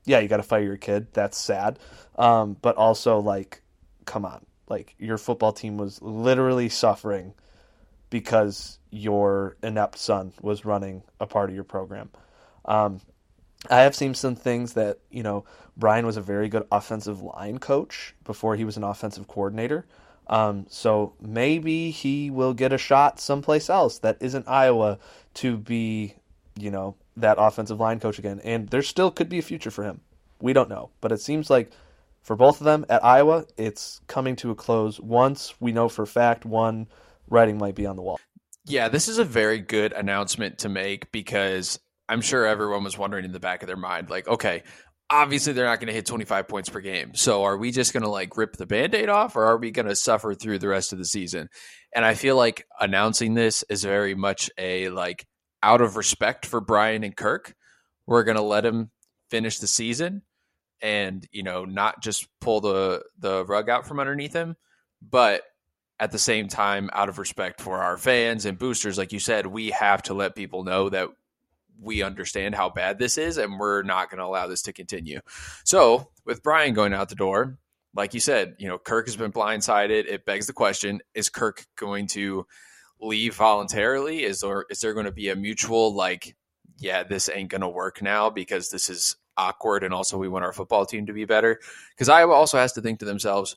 yeah, 0.05 0.19
you 0.19 0.27
got 0.27 0.38
to 0.38 0.43
fire 0.43 0.62
your 0.62 0.77
kid. 0.77 1.07
That's 1.13 1.38
sad. 1.38 1.79
Um, 2.17 2.57
but 2.62 2.75
also, 2.75 3.19
like, 3.19 3.62
come 4.05 4.25
on. 4.25 4.45
Like, 4.67 4.95
your 4.98 5.17
football 5.17 5.51
team 5.51 5.77
was 5.77 6.01
literally 6.01 6.69
suffering 6.69 7.33
because 8.10 8.79
your 8.91 9.57
inept 9.62 9.98
son 9.98 10.33
was 10.41 10.65
running 10.65 11.03
a 11.19 11.27
part 11.27 11.50
of 11.50 11.55
your 11.55 11.63
program. 11.63 12.10
Um, 12.65 13.01
I 13.69 13.81
have 13.81 13.95
seen 13.95 14.13
some 14.13 14.36
things 14.36 14.74
that, 14.74 15.00
you 15.10 15.24
know, 15.24 15.45
Brian 15.77 16.05
was 16.05 16.17
a 16.17 16.22
very 16.22 16.50
good 16.50 16.65
offensive 16.72 17.22
line 17.22 17.57
coach 17.57 18.15
before 18.24 18.55
he 18.55 18.65
was 18.65 18.77
an 18.77 18.84
offensive 18.84 19.27
coordinator. 19.27 19.86
Um, 20.27 20.65
so 20.69 21.13
maybe 21.22 21.91
he 21.91 22.31
will 22.31 22.53
get 22.53 22.74
a 22.74 22.77
shot 22.77 23.19
someplace 23.19 23.69
else 23.69 24.00
that 24.00 24.17
isn't 24.22 24.48
Iowa 24.48 24.98
to 25.36 25.57
be, 25.57 26.15
you 26.57 26.72
know, 26.72 26.95
that 27.17 27.38
offensive 27.39 27.79
line 27.79 28.00
coach 28.00 28.19
again. 28.19 28.41
And 28.43 28.69
there 28.69 28.81
still 28.81 29.12
could 29.12 29.29
be 29.29 29.39
a 29.39 29.43
future 29.43 29.72
for 29.72 29.84
him. 29.84 30.01
We 30.41 30.53
don't 30.53 30.69
know. 30.69 30.89
But 31.01 31.12
it 31.12 31.22
seems 31.22 31.50
like 31.50 31.72
for 32.24 32.36
both 32.36 32.60
of 32.60 32.65
them 32.65 32.86
at 32.89 33.03
Iowa, 33.03 33.45
it's 33.57 34.01
coming 34.07 34.36
to 34.38 34.51
a 34.51 34.55
close. 34.55 35.00
Once 35.00 35.53
we 35.60 35.72
know 35.72 35.89
for 35.89 36.03
a 36.03 36.07
fact 36.07 36.45
one 36.45 36.88
writing 37.29 37.57
might 37.57 37.75
be 37.75 37.86
on 37.86 37.95
the 37.95 38.01
wall. 38.01 38.19
Yeah, 38.65 38.89
this 38.89 39.07
is 39.07 39.19
a 39.19 39.24
very 39.24 39.60
good 39.60 39.93
announcement 39.93 40.57
to 40.60 40.69
make 40.69 41.12
because 41.12 41.79
I'm 42.07 42.21
sure 42.21 42.45
everyone 42.45 42.83
was 42.83 42.97
wondering 42.97 43.25
in 43.25 43.31
the 43.31 43.39
back 43.39 43.63
of 43.63 43.67
their 43.67 43.77
mind, 43.77 44.09
like, 44.09 44.27
okay, 44.27 44.63
obviously 45.09 45.53
they're 45.53 45.65
not 45.65 45.79
going 45.79 45.88
to 45.88 45.93
hit 45.93 46.05
25 46.05 46.47
points 46.47 46.69
per 46.69 46.79
game. 46.79 47.13
So 47.15 47.43
are 47.43 47.57
we 47.57 47.71
just 47.71 47.93
going 47.93 48.03
to 48.03 48.09
like 48.09 48.38
rip 48.38 48.55
the 48.55 48.65
band 48.65 48.95
aid 48.95 49.09
off 49.09 49.35
or 49.35 49.45
are 49.45 49.57
we 49.57 49.71
going 49.71 49.88
to 49.88 49.95
suffer 49.95 50.33
through 50.33 50.59
the 50.59 50.67
rest 50.67 50.93
of 50.93 51.00
the 51.00 51.05
season? 51.05 51.50
And 51.93 52.03
I 52.03 52.15
feel 52.15 52.35
like 52.35 52.65
announcing 52.79 53.33
this 53.33 53.63
is 53.69 53.83
very 53.83 54.15
much 54.15 54.50
a 54.57 54.89
like 54.89 55.25
out 55.62 55.81
of 55.81 55.95
respect 55.95 56.45
for 56.45 56.59
Brian 56.59 57.03
and 57.03 57.15
Kirk. 57.15 57.55
We're 58.07 58.24
going 58.24 58.38
to 58.38 58.43
let 58.43 58.65
him 58.65 58.91
finish 59.29 59.59
the 59.59 59.67
season 59.67 60.24
and, 60.81 61.25
you 61.31 61.43
know, 61.43 61.65
not 61.65 62.01
just 62.01 62.27
pull 62.41 62.62
the, 62.62 63.03
the 63.19 63.45
rug 63.45 63.69
out 63.69 63.88
from 63.88 64.00
underneath 64.00 64.33
him, 64.33 64.55
but 65.01 65.41
at 66.00 66.12
the 66.12 66.19
same 66.19 66.47
time, 66.47 66.89
out 66.93 67.09
of 67.09 67.19
respect 67.19 67.62
for 67.62 67.77
our 67.81 67.97
fans 67.97 68.45
and 68.45 68.59
boosters, 68.59 68.97
like 68.97 69.13
you 69.13 69.19
said, 69.19 69.47
we 69.47 69.69
have 69.69 70.03
to 70.03 70.13
let 70.13 70.35
people 70.35 70.63
know 70.63 70.89
that 70.89 71.09
we 71.79 72.03
understand 72.03 72.55
how 72.55 72.70
bad 72.70 73.00
this 73.00 73.17
is 73.17 73.38
and 73.38 73.60
we're 73.60 73.84
not 73.84 74.10
going 74.10 74.20
to 74.20 74.25
allow 74.25 74.48
this 74.48 74.63
to 74.63 74.74
continue. 74.74 75.20
So, 75.63 76.10
with 76.25 76.44
Brian 76.44 76.74
going 76.74 76.94
out 76.94 77.10
the 77.10 77.15
door, 77.15 77.58
like 77.96 78.13
you 78.13 78.20
said, 78.20 78.55
you 78.60 78.67
know, 78.67 78.77
Kirk 78.77 79.08
has 79.08 79.15
been 79.15 79.32
blindsided. 79.32 80.05
It 80.08 80.25
begs 80.25 80.48
the 80.48 80.53
question: 80.53 81.01
Is 81.13 81.29
Kirk 81.29 81.65
going 81.75 82.08
to 82.08 82.46
leave 83.00 83.36
voluntarily? 83.36 84.24
Is 84.24 84.41
there 84.41 84.65
is 84.70 84.82
there 84.82 84.94
going 84.94 85.05
to 85.05 85.12
be 85.12 85.29
a 85.29 85.36
mutual 85.36 85.94
like, 85.94 86.36
yeah, 86.77 87.03
this 87.03 87.29
ain't 87.34 87.50
going 87.50 87.62
to 87.62 87.70
work 87.70 88.01
now 88.01 88.29
because 88.29 88.70
this 88.70 88.89
is 88.89 89.15
awkward, 89.38 89.84
and 89.84 89.94
also 89.94 90.17
we 90.17 90.27
want 90.27 90.46
our 90.46 90.53
football 90.53 90.86
team 90.86 91.05
to 91.05 91.13
be 91.13 91.25
better? 91.25 91.60
Because 91.91 92.10
Iowa 92.10 92.34
also 92.34 92.58
has 92.58 92.74
to 92.74 92.82
think 92.82 93.00
to 93.00 93.05
themselves: 93.05 93.55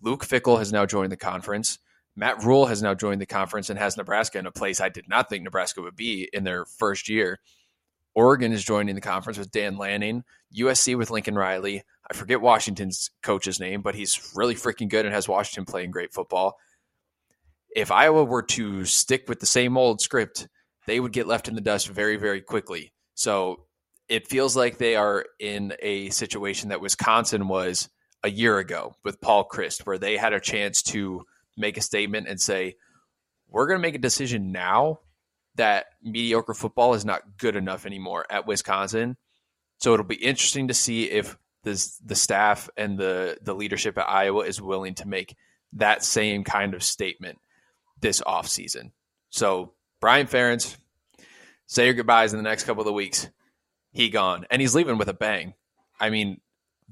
Luke 0.00 0.24
Fickell 0.24 0.58
has 0.58 0.72
now 0.72 0.86
joined 0.86 1.12
the 1.12 1.16
conference. 1.16 1.78
Matt 2.16 2.42
Rhule 2.42 2.66
has 2.66 2.82
now 2.82 2.94
joined 2.94 3.20
the 3.20 3.26
conference 3.26 3.70
and 3.70 3.78
has 3.78 3.96
Nebraska 3.96 4.38
in 4.38 4.46
a 4.46 4.52
place 4.52 4.80
I 4.80 4.88
did 4.88 5.08
not 5.08 5.28
think 5.28 5.44
Nebraska 5.44 5.80
would 5.80 5.96
be 5.96 6.28
in 6.32 6.44
their 6.44 6.64
first 6.64 7.08
year. 7.08 7.38
Oregon 8.14 8.52
is 8.52 8.64
joining 8.64 8.94
the 8.94 9.00
conference 9.00 9.38
with 9.38 9.52
Dan 9.52 9.76
Lanning, 9.76 10.24
USC 10.56 10.96
with 10.96 11.10
Lincoln 11.10 11.36
Riley. 11.36 11.82
I 12.10 12.14
forget 12.14 12.40
Washington's 12.40 13.10
coach's 13.22 13.60
name, 13.60 13.82
but 13.82 13.94
he's 13.94 14.32
really 14.34 14.54
freaking 14.54 14.88
good 14.88 15.06
and 15.06 15.14
has 15.14 15.28
Washington 15.28 15.64
playing 15.64 15.92
great 15.92 16.12
football. 16.12 16.58
If 17.74 17.92
Iowa 17.92 18.24
were 18.24 18.42
to 18.42 18.84
stick 18.84 19.28
with 19.28 19.38
the 19.38 19.46
same 19.46 19.76
old 19.76 20.00
script, 20.00 20.48
they 20.86 20.98
would 20.98 21.12
get 21.12 21.28
left 21.28 21.46
in 21.46 21.54
the 21.54 21.60
dust 21.60 21.88
very, 21.88 22.16
very 22.16 22.40
quickly. 22.40 22.92
So 23.14 23.66
it 24.08 24.26
feels 24.26 24.56
like 24.56 24.76
they 24.78 24.96
are 24.96 25.24
in 25.38 25.72
a 25.80 26.10
situation 26.10 26.70
that 26.70 26.80
Wisconsin 26.80 27.46
was 27.46 27.88
a 28.24 28.30
year 28.30 28.58
ago 28.58 28.96
with 29.04 29.20
Paul 29.20 29.46
Chryst, 29.48 29.86
where 29.86 29.98
they 29.98 30.16
had 30.16 30.32
a 30.32 30.40
chance 30.40 30.82
to 30.82 31.24
make 31.56 31.76
a 31.76 31.82
statement 31.82 32.26
and 32.26 32.40
say, 32.40 32.74
we're 33.48 33.66
going 33.66 33.78
to 33.78 33.82
make 33.82 33.94
a 33.94 33.98
decision 33.98 34.50
now 34.50 35.00
that 35.56 35.86
mediocre 36.02 36.54
football 36.54 36.94
is 36.94 37.04
not 37.04 37.36
good 37.38 37.56
enough 37.56 37.86
anymore 37.86 38.26
at 38.30 38.46
Wisconsin. 38.46 39.16
So 39.78 39.94
it'll 39.94 40.04
be 40.04 40.14
interesting 40.14 40.68
to 40.68 40.74
see 40.74 41.04
if 41.04 41.36
the 41.64 41.98
the 42.04 42.14
staff 42.14 42.68
and 42.76 42.98
the 42.98 43.38
the 43.42 43.54
leadership 43.54 43.98
at 43.98 44.08
Iowa 44.08 44.44
is 44.44 44.60
willing 44.60 44.94
to 44.96 45.08
make 45.08 45.36
that 45.74 46.04
same 46.04 46.44
kind 46.44 46.74
of 46.74 46.82
statement 46.82 47.38
this 48.00 48.20
offseason. 48.22 48.92
So 49.30 49.74
Brian 50.00 50.26
Ferentz, 50.26 50.76
say 51.66 51.86
your 51.86 51.94
goodbyes 51.94 52.32
in 52.32 52.38
the 52.38 52.48
next 52.48 52.64
couple 52.64 52.86
of 52.86 52.94
weeks. 52.94 53.28
He 53.92 54.08
gone, 54.08 54.46
and 54.50 54.62
he's 54.62 54.74
leaving 54.74 54.98
with 54.98 55.08
a 55.08 55.14
bang. 55.14 55.54
I 55.98 56.10
mean, 56.10 56.40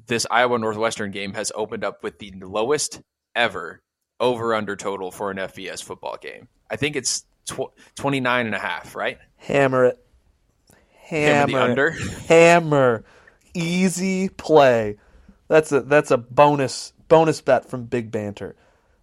this 0.06 0.26
Iowa 0.30 0.58
Northwestern 0.58 1.10
game 1.12 1.32
has 1.34 1.52
opened 1.54 1.84
up 1.84 2.02
with 2.02 2.18
the 2.18 2.32
lowest 2.32 3.00
ever 3.34 3.82
over 4.20 4.54
under 4.54 4.76
total 4.76 5.10
for 5.10 5.30
an 5.30 5.36
FBS 5.36 5.82
football 5.82 6.16
game. 6.20 6.48
I 6.70 6.76
think 6.76 6.96
it's 6.96 7.24
tw- 7.48 7.72
29 7.96 8.46
and 8.46 8.54
a 8.54 8.58
half, 8.58 8.94
right? 8.94 9.18
Hammer 9.36 9.86
it. 9.86 10.04
Hammer, 11.08 11.32
Hammer 11.34 11.46
the 11.46 11.62
under. 11.62 11.90
Hammer. 12.28 13.04
Easy 13.54 14.28
play. 14.28 14.96
That's 15.48 15.72
a 15.72 15.80
that's 15.80 16.10
a 16.10 16.18
bonus 16.18 16.92
bonus 17.08 17.40
bet 17.40 17.70
from 17.70 17.84
Big 17.86 18.10
Banter. 18.10 18.54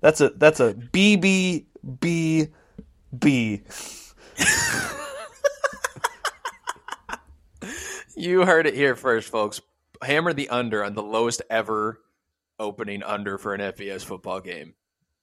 That's 0.01 0.21
a 0.21 0.29
that's 0.29 0.59
a 0.59 0.75
B 0.75 1.15
B 1.15 1.65
B 1.99 2.47
B. 3.17 3.61
you 8.15 8.45
heard 8.45 8.67
it 8.67 8.75
here 8.75 8.95
first, 8.95 9.29
folks. 9.29 9.61
Hammer 10.01 10.33
the 10.33 10.49
under 10.49 10.83
on 10.83 10.93
the 10.93 11.01
lowest 11.01 11.41
ever 11.49 11.99
opening 12.59 13.01
under 13.03 13.37
for 13.37 13.53
an 13.55 13.61
FBS 13.61 14.03
football 14.05 14.39
game. 14.41 14.75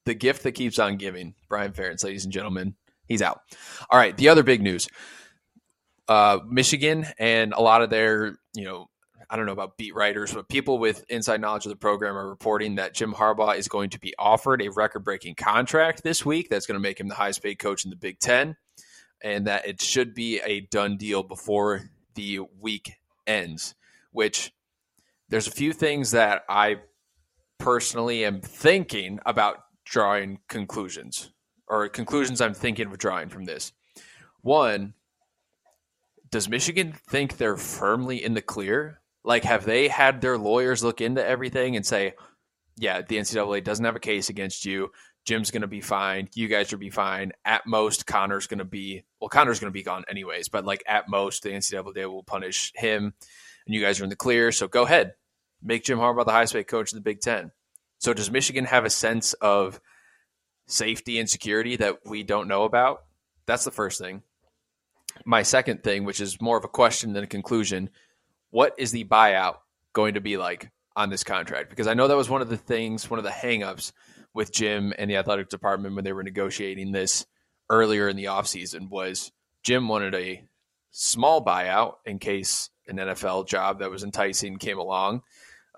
The 0.05 0.15
gift 0.15 0.43
that 0.43 0.53
keeps 0.53 0.81
on 0.81 0.97
giving. 0.97 1.35
Brian 1.49 1.73
Ferentz, 1.73 2.03
ladies 2.03 2.25
and 2.25 2.33
gentlemen. 2.33 2.75
He's 3.13 3.23
out. 3.23 3.41
All 3.91 3.99
right. 3.99 4.17
The 4.17 4.31
other 4.31 4.43
big 4.43 4.63
news 4.63 4.89
uh, 6.09 6.39
Michigan 6.49 7.07
and 7.19 7.53
a 7.53 7.61
lot 7.61 7.83
of 7.83 7.91
their, 7.91 8.37
you 8.55 8.65
know, 8.65 8.89
I 9.31 9.37
don't 9.37 9.47
know 9.47 9.53
about 9.53 9.79
beat 9.79 9.95
writers, 9.95 10.35
but 10.35 10.49
people 10.49 10.79
with 10.79 11.05
inside 11.09 11.41
knowledge 11.41 11.65
of 11.65 11.71
the 11.71 11.77
program 11.77 12.17
are 12.17 12.29
reporting 12.29 12.75
that 12.75 12.95
Jim 12.95 13.15
Harbaugh 13.15 13.57
is 13.57 13.67
going 13.67 13.91
to 13.91 13.99
be 13.99 14.15
offered 14.19 14.61
a 14.61 14.71
record 14.71 15.05
breaking 15.05 15.37
contract 15.37 16.03
this 16.03 16.25
week 16.25 16.51
that's 16.51 16.67
going 16.67 16.75
to 16.75 16.83
make 16.83 17.01
him 17.01 17.09
the 17.09 17.15
highest 17.15 17.43
paid 17.43 17.59
coach 17.59 17.85
in 17.85 17.91
the 17.91 17.97
Big 17.97 18.19
Ten, 18.19 18.57
and 19.23 19.47
that 19.47 19.67
it 19.67 19.81
should 19.81 20.13
be 20.15 20.41
a 20.45 20.61
done 20.61 20.99
deal 20.99 21.23
before 21.23 21.89
the 22.15 22.41
week 22.61 22.97
ends. 23.27 23.75
Which 24.11 24.53
there's 25.31 25.47
a 25.47 25.53
few 25.53 25.73
things 25.73 26.11
that 26.11 26.43
I 26.47 26.81
personally 27.59 28.27
am 28.27 28.43
thinking 28.43 29.19
about 29.25 29.65
drawing 29.87 30.41
conclusions 30.49 31.31
or 31.73 31.89
conclusions 31.89 32.43
I'm 32.43 32.53
thinking 32.53 32.87
of 32.87 32.99
drawing 32.99 33.31
from 33.31 33.47
this. 33.47 33.73
One, 34.43 34.93
does 36.31 36.47
Michigan 36.47 36.93
think 37.09 37.39
they're 37.39 37.57
firmly 37.57 38.23
in 38.23 38.35
the 38.35 38.43
clear? 38.43 39.01
Like, 39.25 39.45
have 39.45 39.65
they 39.65 39.89
had 39.89 40.21
their 40.21 40.37
lawyers 40.37 40.85
look 40.85 41.01
into 41.01 41.27
everything 41.27 41.75
and 41.75 41.87
say, 41.87 42.13
yeah, 42.77 43.01
the 43.01 43.17
NCAA 43.17 43.65
doesn't 43.65 43.85
have 43.85 43.97
a 43.97 44.01
case 44.01 44.29
against 44.29 44.67
you. 44.67 44.91
Jim's 45.25 45.51
going 45.51 45.63
to 45.63 45.69
be 45.69 45.81
fine. 45.81 46.29
You 46.35 46.47
guys 46.49 46.71
will 46.71 46.79
be 46.79 46.91
fine. 46.91 47.33
At 47.43 47.67
most, 47.67 48.07
Connor's 48.07 48.49
going 48.49 48.59
to 48.59 48.65
be, 48.67 49.05
well, 49.19 49.31
Connor's 49.31 49.59
going 49.59 49.71
to 49.71 49.75
be 49.75 49.83
gone 49.83 50.05
anyways, 50.11 50.49
but 50.49 50.67
like 50.67 50.83
at 50.87 51.09
most, 51.09 51.43
the 51.43 51.51
NCAA 51.51 52.11
will 52.11 52.25
punish 52.25 52.73
him 52.75 53.15
and 53.67 53.75
you 53.75 53.81
guys 53.81 53.99
are 53.99 54.05
in 54.05 54.11
the 54.11 54.17
clear. 54.17 54.53
So 54.53 54.69
go 54.69 54.83
ahead. 54.83 55.15
Make 55.63 55.85
Jim 55.85 55.99
Harbaugh 55.99 56.27
the 56.27 56.33
highest 56.33 56.53
paid 56.53 56.67
coach 56.67 56.93
of 56.93 56.97
the 56.97 57.03
Big 57.03 57.21
Ten. 57.21 57.51
So 57.99 58.13
does 58.13 58.31
Michigan 58.31 58.67
have 58.67 58.85
a 58.85 58.91
sense 58.91 59.33
of 59.35 59.81
safety 60.73 61.19
and 61.19 61.29
security 61.29 61.77
that 61.77 61.99
we 62.07 62.23
don't 62.23 62.49
know 62.49 62.65
about? 62.65 63.05
That's 63.47 63.65
the 63.65 63.71
first 63.71 64.01
thing. 64.01 64.23
My 65.25 65.43
second 65.43 65.83
thing, 65.83 66.05
which 66.05 66.21
is 66.21 66.41
more 66.41 66.57
of 66.57 66.65
a 66.65 66.69
question 66.69 67.13
than 67.13 67.25
a 67.25 67.29
conclusion, 67.29 67.91
what 68.51 68.75
is 68.79 68.91
the 68.91 69.05
buyout 69.05 69.57
going 69.93 70.15
to 70.15 70.21
be 70.21 70.37
like 70.37 70.71
on 70.97 71.11
this 71.11 71.25
contract? 71.25 71.71
Because 71.71 71.87
I 71.87 71.95
know 71.95 72.09
that 72.09 72.17
was 72.17 72.31
one 72.31 72.43
of 72.43 72.49
the 72.49 72.57
things, 72.57 73.11
one 73.11 73.19
of 73.19 73.25
the 73.25 73.31
hangups 73.31 73.93
with 74.35 74.53
Jim 74.53 74.95
and 74.97 75.11
the 75.11 75.17
athletic 75.17 75.51
department 75.51 75.95
when 75.95 76.05
they 76.05 76.13
were 76.13 76.23
negotiating 76.23 76.93
this 76.93 77.27
earlier 77.69 78.09
in 78.09 78.17
the 78.17 78.25
offseason 78.25 78.89
was 78.89 79.33
Jim 79.63 79.89
wanted 79.89 80.15
a 80.15 80.45
small 80.91 81.45
buyout 81.45 81.97
in 82.07 82.19
case 82.19 82.71
an 82.89 82.97
NFL 82.97 83.47
job 83.47 83.79
that 83.81 83.91
was 83.91 84.03
enticing 84.03 84.57
came 84.57 84.79
along, 84.79 85.23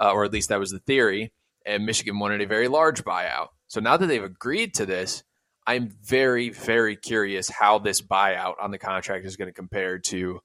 uh, 0.01 0.13
or 0.13 0.25
at 0.25 0.33
least 0.33 0.49
that 0.49 0.61
was 0.61 0.71
the 0.71 0.79
theory. 0.79 1.33
And 1.67 1.87
Michigan 1.87 2.19
wanted 2.19 2.43
a 2.43 2.47
very 2.47 2.69
large 2.69 3.05
buyout. 3.05 3.49
So 3.75 3.81
now 3.81 3.97
that 3.97 4.07
they've 4.07 4.23
agreed 4.23 4.75
to 4.75 4.87
this, 4.87 5.25
I'm 5.67 5.89
very, 5.89 6.51
very 6.51 6.95
curious 6.95 7.49
how 7.49 7.81
this 7.81 8.01
buyout 8.01 8.55
on 8.63 8.71
the 8.71 8.79
contract 8.79 9.27
is 9.27 9.35
going 9.35 9.49
to 9.49 9.53
compare 9.53 9.99
to 9.99 10.39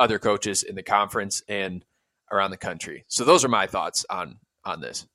other 0.00 0.18
coaches 0.18 0.64
in 0.64 0.74
the 0.74 0.82
conference 0.82 1.44
and 1.48 1.84
around 2.32 2.50
the 2.50 2.56
country. 2.56 3.04
So 3.06 3.24
those 3.24 3.44
are 3.44 3.48
my 3.48 3.68
thoughts 3.68 4.04
on 4.10 4.40
on 4.64 4.80
this. 4.80 5.06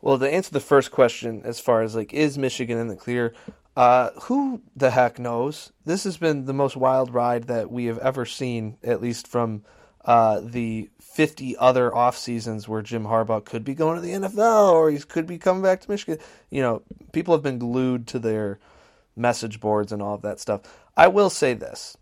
Well, 0.00 0.18
to 0.18 0.26
answer 0.26 0.52
the 0.52 0.58
first 0.58 0.90
question, 0.90 1.42
as 1.44 1.60
far 1.60 1.82
as 1.82 1.94
like 1.94 2.14
is 2.14 2.38
Michigan 2.38 2.78
in 2.78 2.88
the 2.88 2.96
clear, 2.96 3.34
uh, 3.76 4.12
who 4.22 4.62
the 4.74 4.92
heck 4.92 5.18
knows? 5.18 5.70
This 5.84 6.04
has 6.04 6.16
been 6.16 6.46
the 6.46 6.54
most 6.54 6.78
wild 6.78 7.12
ride 7.12 7.44
that 7.48 7.70
we 7.70 7.84
have 7.86 7.98
ever 7.98 8.24
seen, 8.24 8.78
at 8.82 9.02
least 9.02 9.28
from 9.28 9.64
uh, 10.04 10.40
the 10.42 10.90
50 11.00 11.56
other 11.56 11.94
off 11.94 12.16
seasons 12.16 12.68
where 12.68 12.82
Jim 12.82 13.04
Harbaugh 13.04 13.44
could 13.44 13.64
be 13.64 13.74
going 13.74 13.96
to 13.96 14.02
the 14.02 14.12
NFL 14.12 14.72
or 14.72 14.90
he 14.90 14.98
could 14.98 15.26
be 15.26 15.38
coming 15.38 15.62
back 15.62 15.80
to 15.80 15.90
Michigan. 15.90 16.18
You 16.50 16.62
know, 16.62 16.82
people 17.12 17.34
have 17.34 17.42
been 17.42 17.58
glued 17.58 18.06
to 18.08 18.18
their 18.18 18.58
message 19.16 19.60
boards 19.60 19.92
and 19.92 20.02
all 20.02 20.14
of 20.14 20.22
that 20.22 20.40
stuff. 20.40 20.62
I 20.96 21.08
will 21.08 21.30
say 21.30 21.54
this 21.54 21.96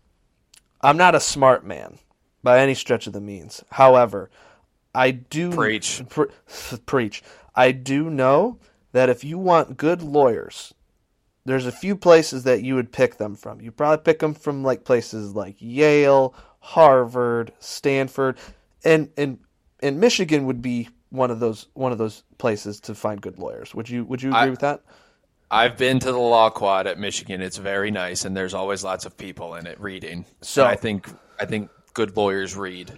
I'm 0.81 0.97
not 0.97 1.15
a 1.15 1.19
smart 1.19 1.65
man 1.65 1.99
by 2.41 2.59
any 2.59 2.73
stretch 2.73 3.07
of 3.07 3.13
the 3.13 3.21
means. 3.21 3.63
However, 3.71 4.29
I 4.93 5.11
do 5.11 5.51
preach. 5.51 6.03
Pre- 6.09 6.27
preach. 6.85 7.23
I 7.55 7.71
do 7.71 8.09
know 8.09 8.59
that 8.91 9.09
if 9.09 9.23
you 9.23 9.37
want 9.37 9.77
good 9.77 10.01
lawyers, 10.01 10.73
there's 11.45 11.65
a 11.65 11.71
few 11.71 11.95
places 11.95 12.43
that 12.43 12.63
you 12.63 12.75
would 12.75 12.91
pick 12.91 13.17
them 13.17 13.35
from. 13.35 13.61
You 13.61 13.71
probably 13.71 14.03
pick 14.03 14.19
them 14.19 14.33
from 14.33 14.63
like 14.63 14.85
places 14.85 15.35
like 15.35 15.55
Yale 15.59 16.33
Harvard, 16.65 17.51
Stanford, 17.59 18.37
and 18.85 19.09
and 19.17 19.37
and 19.81 19.99
Michigan 19.99 20.45
would 20.45 20.61
be 20.61 20.87
one 21.09 21.29
of 21.29 21.41
those 21.41 21.67
one 21.73 21.91
of 21.91 21.97
those 21.97 22.23
places 22.37 22.79
to 22.79 22.95
find 22.95 23.21
good 23.21 23.37
lawyers. 23.37 23.75
Would 23.75 23.89
you 23.89 24.05
would 24.05 24.21
you 24.21 24.29
agree 24.29 24.39
I, 24.39 24.49
with 24.49 24.61
that? 24.61 24.81
I've 25.51 25.77
been 25.77 25.99
to 25.99 26.11
the 26.11 26.17
law 26.17 26.49
quad 26.49 26.87
at 26.87 26.97
Michigan. 26.97 27.41
It's 27.41 27.57
very 27.57 27.91
nice, 27.91 28.23
and 28.23 28.35
there's 28.35 28.53
always 28.53 28.81
lots 28.81 29.05
of 29.05 29.17
people 29.17 29.55
in 29.55 29.67
it 29.67 29.77
reading. 29.81 30.23
So 30.39 30.63
and 30.63 30.71
I 30.71 30.75
think 30.75 31.09
I 31.37 31.45
think 31.45 31.69
good 31.93 32.15
lawyers 32.15 32.55
read. 32.55 32.97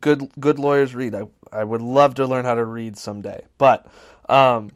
Good 0.00 0.30
good 0.40 0.58
lawyers 0.58 0.94
read. 0.94 1.14
I 1.14 1.24
I 1.52 1.62
would 1.62 1.82
love 1.82 2.14
to 2.14 2.26
learn 2.26 2.46
how 2.46 2.54
to 2.54 2.64
read 2.64 2.96
someday, 2.96 3.44
but 3.58 3.86
um, 4.30 4.70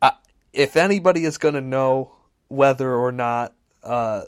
I, 0.00 0.12
if 0.52 0.76
anybody 0.76 1.24
is 1.24 1.38
going 1.38 1.54
to 1.54 1.60
know 1.60 2.12
whether 2.46 2.94
or 2.94 3.10
not 3.10 3.52
uh, 3.82 4.22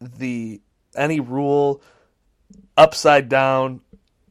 the 0.00 0.60
any 0.96 1.20
rule 1.20 1.82
upside 2.76 3.28
down, 3.28 3.80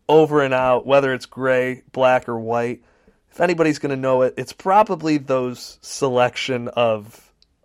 over 0.08 0.42
and 0.42 0.54
out, 0.54 0.86
whether 0.86 1.14
it's 1.14 1.26
gray, 1.26 1.84
black, 1.92 2.30
or 2.30 2.40
white. 2.40 2.84
If 3.32 3.42
anybody's 3.42 3.80
going 3.80 3.90
to 3.90 4.02
know 4.02 4.22
it, 4.22 4.34
it's 4.38 4.54
probably 4.54 5.18
those 5.18 5.78
selection 5.82 6.68
of 6.70 7.22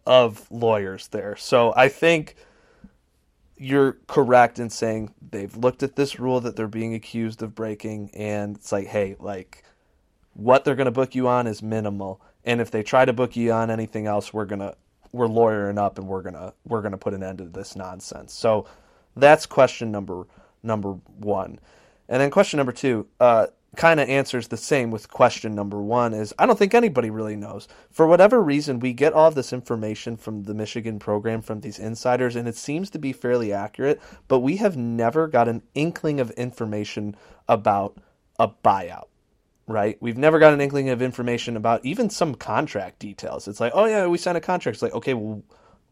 of 0.07 0.51
lawyers 0.51 1.09
there. 1.09 1.37
So 1.37 1.73
I 1.77 1.89
think 1.89 2.35
you're 3.57 3.99
correct 4.09 4.59
in 4.59 4.71
saying 4.71 5.15
they've 5.31 5.55
looked 5.55 5.83
at 5.83 5.95
this 5.95 6.19
rule 6.19 6.41
that 6.41 6.57
they're 6.57 6.67
being 6.67 6.95
accused 6.95 7.43
of 7.43 7.55
breaking, 7.55 8.11
and 8.15 8.57
it's 8.57 8.73
like, 8.73 8.87
hey, 8.87 9.17
like 9.21 9.63
what 10.33 10.65
they're 10.65 10.75
going 10.75 10.87
to 10.87 10.91
book 10.91 11.15
you 11.15 11.29
on 11.29 11.47
is 11.47 11.63
minimal, 11.63 12.21
and 12.45 12.61
if 12.61 12.71
they 12.71 12.83
try 12.83 13.05
to 13.05 13.13
book 13.13 13.37
you 13.37 13.53
on 13.53 13.71
anything 13.71 14.07
else, 14.07 14.33
we're 14.33 14.47
gonna 14.47 14.75
we're 15.13 15.27
lawyering 15.29 15.79
up 15.79 15.99
and 15.99 16.09
we're 16.09 16.23
gonna 16.23 16.53
we're 16.65 16.83
gonna 16.83 16.99
put 16.99 17.15
an 17.15 17.23
end 17.23 17.39
to 17.39 17.45
this 17.45 17.77
nonsense. 17.77 18.33
So 18.33 18.67
that's 19.17 19.47
question 19.47 19.91
number 19.91 20.27
number 20.63 20.93
one, 21.19 21.59
and 22.09 22.21
then 22.21 22.31
question 22.31 22.59
number 22.59 22.73
two. 22.73 23.07
Uh, 23.19 23.47
kind 23.77 24.01
of 24.01 24.09
answers 24.09 24.49
the 24.49 24.57
same 24.57 24.91
with 24.91 25.11
question 25.11 25.55
number 25.55 25.81
one 25.81 26.13
is 26.13 26.35
I 26.39 26.47
don't 26.47 26.59
think 26.59 26.75
anybody 26.75 27.09
really 27.09 27.37
knows. 27.37 27.69
For 27.91 28.07
whatever 28.07 28.43
reason, 28.43 28.81
we 28.81 28.93
get 28.93 29.13
all 29.13 29.29
of 29.29 29.35
this 29.35 29.53
information 29.53 30.17
from 30.17 30.45
the 30.45 30.55
Michigan 30.55 30.99
program 30.99 31.41
from 31.41 31.61
these 31.61 31.79
insiders, 31.79 32.35
and 32.37 32.49
it 32.49 32.57
seems 32.57 32.91
to 32.91 32.99
be 32.99 33.13
fairly 33.13 33.53
accurate, 33.53 34.01
but 34.29 34.41
we 34.41 34.57
have 34.57 34.77
never 34.77 35.29
got 35.29 35.49
an 35.49 35.63
inkling 35.75 36.19
of 36.19 36.31
information 36.33 37.17
about 37.49 37.97
a 38.39 38.49
buyout. 38.49 39.07
Right? 39.69 39.97
We've 40.01 40.19
never 40.19 40.41
got 40.41 40.53
an 40.53 40.61
inkling 40.61 40.89
of 40.89 41.01
information 41.01 41.57
about 41.57 41.85
even 41.85 42.11
some 42.11 42.35
contract 42.35 42.99
details. 42.99 43.47
It's 43.47 43.61
like, 43.61 43.71
oh 43.73 43.85
yeah, 43.85 44.09
we 44.09 44.19
signed 44.19 44.37
a 44.37 44.41
contract. 44.41 44.77
It's 44.77 44.83
like, 44.83 44.95
okay, 44.95 45.15
well, 45.15 45.45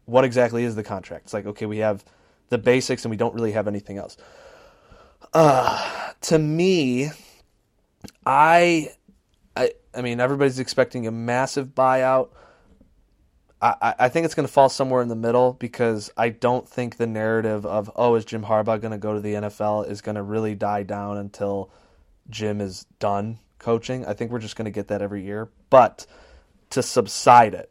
what 0.03 0.25
exactly 0.25 0.65
is 0.65 0.75
the 0.75 0.83
contract? 0.83 1.25
It's 1.25 1.33
like, 1.33 1.45
okay, 1.45 1.65
we 1.65 1.77
have 1.77 2.03
the 2.49 2.57
basics 2.57 3.05
and 3.05 3.09
we 3.09 3.15
don't 3.15 3.33
really 3.33 3.53
have 3.53 3.69
anything 3.69 3.97
else. 3.97 4.17
Uh, 5.33 6.11
to 6.21 6.39
me, 6.39 7.09
I, 8.25 8.89
I, 9.55 9.71
I 9.93 10.01
mean, 10.01 10.19
everybody's 10.19 10.59
expecting 10.59 11.07
a 11.07 11.11
massive 11.11 11.69
buyout. 11.69 12.29
I, 13.61 13.95
I 13.99 14.09
think 14.09 14.25
it's 14.25 14.35
going 14.35 14.47
to 14.47 14.51
fall 14.51 14.69
somewhere 14.69 15.01
in 15.01 15.09
the 15.09 15.15
middle 15.15 15.53
because 15.53 16.11
I 16.15 16.29
don't 16.29 16.67
think 16.67 16.95
the 16.95 17.07
narrative 17.07 17.65
of 17.65 17.91
oh 17.95 18.15
is 18.15 18.23
Jim 18.23 18.43
Harbaugh 18.43 18.79
going 18.79 18.91
to 18.91 18.97
go 18.97 19.13
to 19.13 19.19
the 19.19 19.33
NFL 19.33 19.89
is 19.89 20.01
going 20.01 20.15
to 20.15 20.23
really 20.23 20.55
die 20.55 20.83
down 20.83 21.17
until 21.17 21.69
Jim 22.29 22.61
is 22.61 22.85
done 22.99 23.39
coaching. 23.57 24.05
I 24.05 24.13
think 24.13 24.31
we're 24.31 24.39
just 24.39 24.55
going 24.55 24.65
to 24.65 24.71
get 24.71 24.87
that 24.87 25.01
every 25.01 25.23
year, 25.23 25.49
but 25.69 26.07
to 26.69 26.81
subside 26.81 27.53
it 27.53 27.69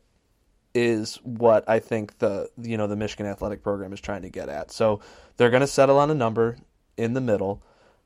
is 0.75 1.17
what 1.23 1.67
I 1.69 1.79
think 1.79 2.19
the 2.19 2.50
you 2.61 2.77
know 2.77 2.87
the 2.87 2.97
Michigan 2.97 3.27
athletic 3.27 3.62
program 3.62 3.93
is 3.93 4.00
trying 4.00 4.23
to 4.23 4.29
get 4.29 4.50
at. 4.50 4.71
So 4.71 5.00
they're 5.38 5.50
going 5.50 5.62
to 5.62 5.67
settle 5.67 5.99
on 5.99 6.11
a 6.11 6.15
number 6.15 6.59
in 6.99 7.14
the 7.14 7.21
middle 7.21 7.62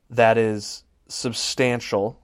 that 0.09 0.37
is 0.37 0.83
substantial, 1.07 2.19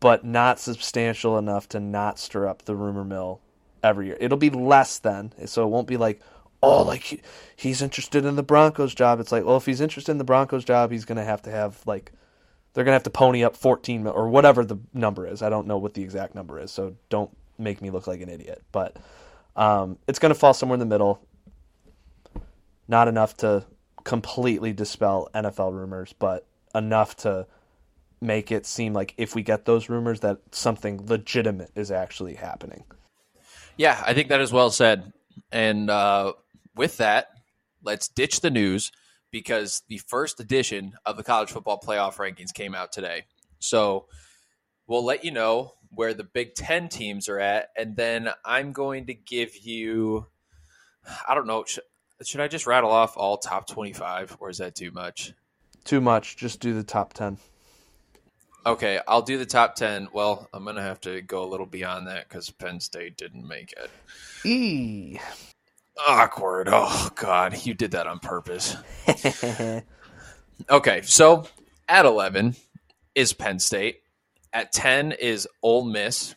but 0.00 0.24
not 0.24 0.58
substantial 0.58 1.38
enough 1.38 1.68
to 1.70 1.80
not 1.80 2.18
stir 2.18 2.46
up 2.46 2.64
the 2.64 2.76
rumor 2.76 3.04
mill 3.04 3.40
every 3.82 4.06
year. 4.06 4.16
It'll 4.20 4.38
be 4.38 4.50
less 4.50 4.98
than, 4.98 5.32
so 5.46 5.64
it 5.64 5.70
won't 5.70 5.88
be 5.88 5.96
like, 5.96 6.20
oh, 6.62 6.82
like 6.82 7.02
he, 7.02 7.20
he's 7.54 7.82
interested 7.82 8.24
in 8.24 8.36
the 8.36 8.42
Broncos 8.42 8.94
job. 8.94 9.20
It's 9.20 9.32
like, 9.32 9.44
well, 9.44 9.56
if 9.56 9.66
he's 9.66 9.80
interested 9.80 10.12
in 10.12 10.18
the 10.18 10.24
Broncos 10.24 10.64
job, 10.64 10.90
he's 10.90 11.04
going 11.04 11.18
to 11.18 11.24
have 11.24 11.42
to 11.42 11.50
have 11.50 11.80
like, 11.86 12.12
they're 12.74 12.84
going 12.84 12.92
to 12.92 12.96
have 12.96 13.02
to 13.04 13.10
pony 13.10 13.42
up 13.42 13.56
14 13.56 14.04
mil 14.04 14.12
or 14.12 14.28
whatever 14.28 14.64
the 14.64 14.78
number 14.92 15.26
is. 15.26 15.42
I 15.42 15.48
don't 15.48 15.66
know 15.66 15.78
what 15.78 15.94
the 15.94 16.02
exact 16.02 16.34
number 16.34 16.60
is, 16.60 16.70
so 16.70 16.94
don't 17.08 17.30
make 17.58 17.80
me 17.80 17.90
look 17.90 18.06
like 18.06 18.20
an 18.20 18.28
idiot. 18.28 18.62
But 18.70 18.96
um, 19.54 19.98
it's 20.06 20.18
going 20.18 20.32
to 20.32 20.38
fall 20.38 20.52
somewhere 20.52 20.74
in 20.74 20.80
the 20.80 20.86
middle. 20.86 21.22
Not 22.88 23.08
enough 23.08 23.36
to 23.38 23.64
completely 24.06 24.72
dispel 24.72 25.28
NFL 25.34 25.72
rumors, 25.72 26.14
but 26.16 26.46
enough 26.76 27.16
to 27.16 27.44
make 28.20 28.52
it 28.52 28.64
seem 28.64 28.94
like 28.94 29.12
if 29.16 29.34
we 29.34 29.42
get 29.42 29.64
those 29.64 29.88
rumors 29.88 30.20
that 30.20 30.38
something 30.52 31.04
legitimate 31.08 31.72
is 31.74 31.90
actually 31.90 32.34
happening. 32.34 32.84
Yeah, 33.76 34.00
I 34.06 34.14
think 34.14 34.28
that 34.28 34.40
is 34.40 34.52
well 34.52 34.70
said. 34.70 35.12
And 35.50 35.90
uh, 35.90 36.34
with 36.76 36.98
that, 36.98 37.30
let's 37.82 38.06
ditch 38.06 38.42
the 38.42 38.50
news 38.50 38.92
because 39.32 39.82
the 39.88 39.98
first 39.98 40.38
edition 40.38 40.92
of 41.04 41.16
the 41.16 41.24
college 41.24 41.50
football 41.50 41.80
playoff 41.84 42.14
rankings 42.14 42.54
came 42.54 42.76
out 42.76 42.92
today. 42.92 43.24
So 43.58 44.06
we'll 44.86 45.04
let 45.04 45.24
you 45.24 45.32
know 45.32 45.72
where 45.90 46.14
the 46.14 46.22
Big 46.22 46.54
Ten 46.54 46.88
teams 46.88 47.28
are 47.28 47.40
at, 47.40 47.70
and 47.76 47.96
then 47.96 48.28
I'm 48.44 48.72
going 48.72 49.06
to 49.06 49.14
give 49.14 49.56
you. 49.56 50.26
I 51.28 51.34
don't 51.34 51.48
know. 51.48 51.64
Should, 52.22 52.40
I 52.40 52.48
just 52.48 52.66
rattle 52.66 52.90
off 52.90 53.16
all 53.16 53.36
top 53.36 53.68
25, 53.68 54.38
or 54.40 54.48
is 54.48 54.58
that 54.58 54.74
too 54.74 54.90
much? 54.90 55.34
Too 55.84 56.00
much. 56.00 56.36
Just 56.36 56.60
do 56.60 56.72
the 56.72 56.82
top 56.82 57.12
10. 57.12 57.38
Okay, 58.64 58.98
I'll 59.06 59.22
do 59.22 59.38
the 59.38 59.46
top 59.46 59.76
10. 59.76 60.08
Well, 60.12 60.48
I'm 60.52 60.64
going 60.64 60.76
to 60.76 60.82
have 60.82 61.00
to 61.02 61.20
go 61.22 61.44
a 61.44 61.46
little 61.46 61.66
beyond 61.66 62.08
that 62.08 62.28
because 62.28 62.50
Penn 62.50 62.80
State 62.80 63.16
didn't 63.16 63.46
make 63.46 63.72
it. 63.72 63.90
E. 64.44 65.18
Awkward. 66.08 66.68
Oh, 66.72 67.10
God. 67.14 67.64
You 67.64 67.74
did 67.74 67.92
that 67.92 68.08
on 68.08 68.18
purpose. 68.18 68.76
okay, 70.70 71.02
so 71.02 71.46
at 71.88 72.06
11 72.06 72.56
is 73.14 73.32
Penn 73.32 73.60
State. 73.60 74.00
At 74.52 74.72
10 74.72 75.12
is 75.12 75.46
Ole 75.62 75.84
Miss. 75.84 76.34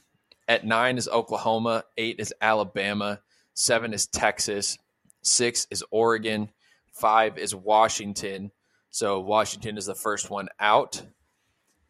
At 0.47 0.65
9 0.65 0.97
is 0.97 1.07
Oklahoma. 1.07 1.83
8 1.97 2.17
is 2.19 2.33
Alabama. 2.41 3.21
7 3.55 3.93
is 3.93 4.05
Texas. 4.05 4.77
6 5.21 5.67
is 5.71 5.83
Oregon. 5.91 6.49
5 6.93 7.37
is 7.37 7.55
Washington. 7.55 8.51
So 8.89 9.19
Washington 9.19 9.77
is 9.77 9.85
the 9.85 9.95
first 9.95 10.29
one 10.29 10.49
out. 10.59 11.01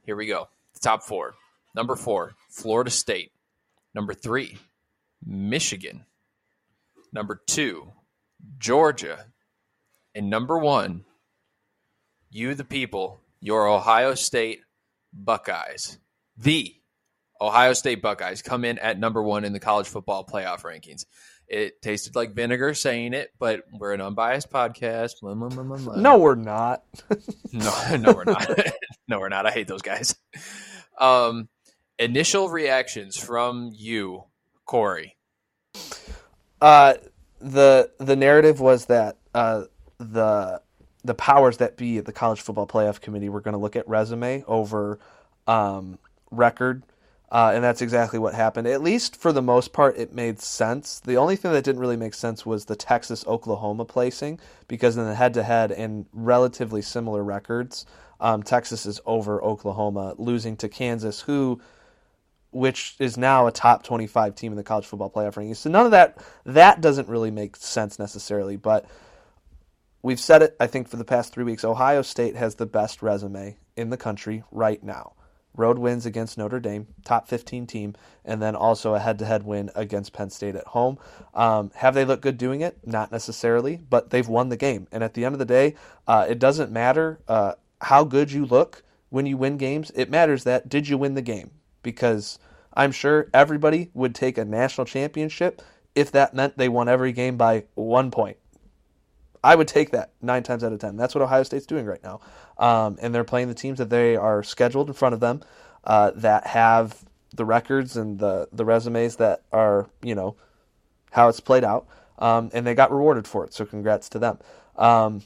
Here 0.05 0.15
we 0.15 0.27
go. 0.27 0.49
The 0.73 0.79
top 0.79 1.03
four. 1.03 1.35
Number 1.75 1.95
four, 1.95 2.33
Florida 2.49 2.89
State. 2.89 3.31
Number 3.93 4.13
three, 4.13 4.57
Michigan. 5.25 6.05
Number 7.13 7.41
two, 7.47 7.91
Georgia. 8.57 9.25
And 10.13 10.29
number 10.29 10.57
one, 10.57 11.05
you, 12.29 12.53
the 12.53 12.63
people, 12.63 13.19
your 13.39 13.67
Ohio 13.67 14.15
State 14.15 14.61
Buckeyes. 15.13 15.97
The 16.37 16.75
Ohio 17.41 17.73
State 17.73 18.01
Buckeyes 18.01 18.41
come 18.41 18.65
in 18.65 18.77
at 18.79 18.99
number 18.99 19.23
one 19.23 19.45
in 19.45 19.53
the 19.53 19.59
college 19.59 19.87
football 19.87 20.25
playoff 20.25 20.61
rankings. 20.61 21.05
It 21.49 21.81
tasted 21.81 22.15
like 22.15 22.35
vinegar 22.35 22.75
saying 22.75 23.13
it, 23.13 23.31
but 23.39 23.63
we're 23.73 23.93
an 23.93 24.01
unbiased 24.01 24.51
podcast. 24.51 25.21
Blah, 25.21 25.33
blah, 25.33 25.49
blah, 25.49 25.95
no, 25.95 26.19
we're 26.19 26.35
not. 26.35 26.83
no, 27.51 27.95
no, 27.97 28.13
we're 28.13 28.23
not. 28.25 28.59
no, 29.07 29.19
we're 29.19 29.29
not. 29.29 29.47
I 29.47 29.51
hate 29.51 29.67
those 29.67 29.81
guys. 29.81 30.15
Um, 30.99 31.49
initial 31.97 32.49
reactions 32.49 33.17
from 33.17 33.71
you, 33.73 34.25
Corey. 34.65 35.17
Uh, 36.61 36.95
the 37.39 37.89
the 37.97 38.15
narrative 38.15 38.59
was 38.59 38.85
that 38.85 39.17
uh, 39.33 39.63
the 39.97 40.61
the 41.03 41.13
powers 41.15 41.57
that 41.57 41.77
be 41.77 41.97
at 41.97 42.05
the 42.05 42.11
college 42.11 42.41
football 42.41 42.67
playoff 42.67 43.01
committee 43.01 43.29
were 43.29 43.41
going 43.41 43.53
to 43.53 43.59
look 43.59 43.75
at 43.75 43.87
resume 43.87 44.43
over 44.47 44.99
um, 45.47 45.97
record 46.29 46.83
uh, 47.31 47.51
and 47.53 47.63
that's 47.63 47.81
exactly 47.81 48.17
what 48.17 48.33
happened. 48.33 48.67
At 48.67 48.81
least 48.81 49.15
for 49.15 49.31
the 49.31 49.41
most 49.41 49.71
part, 49.71 49.97
it 49.97 50.13
made 50.13 50.39
sense. 50.39 50.99
The 50.99 51.17
only 51.17 51.35
thing 51.35 51.51
that 51.51 51.63
didn't 51.63 51.81
really 51.81 51.97
make 51.97 52.15
sense 52.15 52.45
was 52.45 52.65
the 52.65 52.75
Texas 52.75 53.23
Oklahoma 53.27 53.85
placing, 53.85 54.39
because 54.67 54.97
in 54.97 55.05
the 55.05 55.13
head 55.13 55.35
to 55.35 55.43
head 55.43 55.71
and 55.71 56.07
relatively 56.11 56.81
similar 56.81 57.23
records, 57.23 57.85
um, 58.19 58.41
Texas 58.41 58.85
is 58.87 58.99
over 59.05 59.43
Oklahoma, 59.43 60.15
losing 60.17 60.57
to 60.57 60.67
Kansas, 60.67 61.21
who, 61.21 61.61
which 62.51 62.95
is 62.97 63.15
now 63.15 63.45
a 63.45 63.51
top 63.51 63.83
25 63.83 64.33
team 64.33 64.51
in 64.51 64.57
the 64.57 64.63
college 64.63 64.87
football 64.87 65.11
playoff 65.11 65.35
rankings. 65.35 65.57
So 65.57 65.69
none 65.69 65.85
of 65.85 65.91
that, 65.91 66.17
that 66.45 66.81
doesn't 66.81 67.07
really 67.07 67.31
make 67.31 67.55
sense 67.55 67.99
necessarily. 67.99 68.57
But 68.57 68.87
we've 70.01 70.19
said 70.19 70.41
it, 70.41 70.55
I 70.59 70.65
think, 70.65 70.87
for 70.87 70.97
the 70.97 71.05
past 71.05 71.31
three 71.31 71.43
weeks. 71.43 71.63
Ohio 71.63 72.01
State 72.01 72.35
has 72.35 72.55
the 72.55 72.65
best 72.65 73.03
resume 73.03 73.55
in 73.77 73.91
the 73.91 73.97
country 73.97 74.43
right 74.51 74.83
now 74.83 75.13
road 75.55 75.79
wins 75.79 76.05
against 76.05 76.37
Notre 76.37 76.59
Dame, 76.59 76.87
top 77.03 77.27
15 77.27 77.67
team, 77.67 77.95
and 78.23 78.41
then 78.41 78.55
also 78.55 78.93
a 78.93 78.99
head 78.99 79.19
to 79.19 79.25
head 79.25 79.43
win 79.43 79.69
against 79.75 80.13
Penn 80.13 80.29
State 80.29 80.55
at 80.55 80.67
home. 80.67 80.97
Um, 81.33 81.71
have 81.75 81.93
they 81.93 82.05
looked 82.05 82.23
good 82.23 82.37
doing 82.37 82.61
it? 82.61 82.77
Not 82.85 83.11
necessarily, 83.11 83.77
but 83.77 84.09
they've 84.09 84.27
won 84.27 84.49
the 84.49 84.57
game. 84.57 84.87
And 84.91 85.03
at 85.03 85.13
the 85.13 85.25
end 85.25 85.35
of 85.35 85.39
the 85.39 85.45
day, 85.45 85.75
uh, 86.07 86.25
it 86.29 86.39
doesn't 86.39 86.71
matter 86.71 87.19
uh, 87.27 87.53
how 87.81 88.03
good 88.03 88.31
you 88.31 88.45
look 88.45 88.83
when 89.09 89.25
you 89.25 89.37
win 89.37 89.57
games. 89.57 89.91
It 89.95 90.09
matters 90.09 90.43
that 90.45 90.69
did 90.69 90.87
you 90.87 90.97
win 90.97 91.15
the 91.15 91.21
game? 91.21 91.51
Because 91.83 92.39
I'm 92.73 92.91
sure 92.91 93.29
everybody 93.33 93.89
would 93.93 94.15
take 94.15 94.37
a 94.37 94.45
national 94.45 94.85
championship 94.85 95.61
if 95.95 96.11
that 96.11 96.33
meant 96.33 96.57
they 96.57 96.69
won 96.69 96.87
every 96.87 97.11
game 97.11 97.35
by 97.37 97.65
one 97.75 98.11
point. 98.11 98.37
I 99.43 99.55
would 99.55 99.67
take 99.67 99.91
that 99.91 100.11
nine 100.21 100.43
times 100.43 100.63
out 100.63 100.73
of 100.73 100.79
ten. 100.79 100.97
That's 100.97 101.15
what 101.15 101.21
Ohio 101.21 101.43
State's 101.43 101.65
doing 101.65 101.85
right 101.85 102.03
now, 102.03 102.19
um, 102.57 102.97
and 103.01 103.13
they're 103.13 103.23
playing 103.23 103.47
the 103.47 103.53
teams 103.53 103.77
that 103.77 103.89
they 103.89 104.15
are 104.15 104.43
scheduled 104.43 104.87
in 104.87 104.93
front 104.93 105.13
of 105.13 105.19
them 105.19 105.41
uh, 105.83 106.11
that 106.15 106.47
have 106.47 107.03
the 107.35 107.45
records 107.45 107.95
and 107.95 108.19
the 108.19 108.47
the 108.51 108.65
resumes 108.65 109.15
that 109.17 109.43
are 109.51 109.89
you 110.01 110.15
know 110.15 110.35
how 111.11 111.29
it's 111.29 111.39
played 111.39 111.63
out, 111.63 111.87
um, 112.19 112.49
and 112.53 112.65
they 112.65 112.75
got 112.75 112.91
rewarded 112.91 113.27
for 113.27 113.45
it. 113.45 113.53
So 113.53 113.65
congrats 113.65 114.09
to 114.09 114.19
them. 114.19 114.39
Um, 114.75 115.23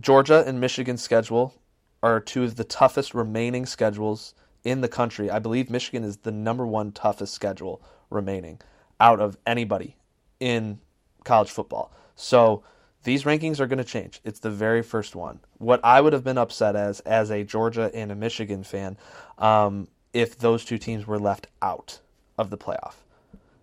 Georgia 0.00 0.42
and 0.46 0.60
Michigan's 0.60 1.02
schedule 1.02 1.54
are 2.02 2.20
two 2.20 2.42
of 2.42 2.56
the 2.56 2.64
toughest 2.64 3.14
remaining 3.14 3.64
schedules 3.66 4.34
in 4.64 4.80
the 4.80 4.88
country. 4.88 5.30
I 5.30 5.38
believe 5.38 5.70
Michigan 5.70 6.04
is 6.04 6.18
the 6.18 6.32
number 6.32 6.66
one 6.66 6.92
toughest 6.92 7.32
schedule 7.34 7.80
remaining 8.10 8.60
out 9.00 9.20
of 9.20 9.36
anybody 9.46 9.96
in 10.40 10.80
college 11.24 11.50
football. 11.50 11.92
So 12.14 12.62
these 13.04 13.24
rankings 13.24 13.60
are 13.60 13.66
going 13.66 13.78
to 13.78 13.84
change. 13.84 14.20
It's 14.24 14.40
the 14.40 14.50
very 14.50 14.82
first 14.82 15.14
one. 15.14 15.40
What 15.58 15.80
I 15.84 16.00
would 16.00 16.12
have 16.12 16.24
been 16.24 16.38
upset 16.38 16.76
as, 16.76 17.00
as 17.00 17.30
a 17.30 17.44
Georgia 17.44 17.90
and 17.94 18.10
a 18.10 18.14
Michigan 18.14 18.64
fan, 18.64 18.96
um, 19.38 19.88
if 20.12 20.38
those 20.38 20.64
two 20.64 20.78
teams 20.78 21.06
were 21.06 21.18
left 21.18 21.46
out 21.60 22.00
of 22.38 22.50
the 22.50 22.58
playoff. 22.58 22.94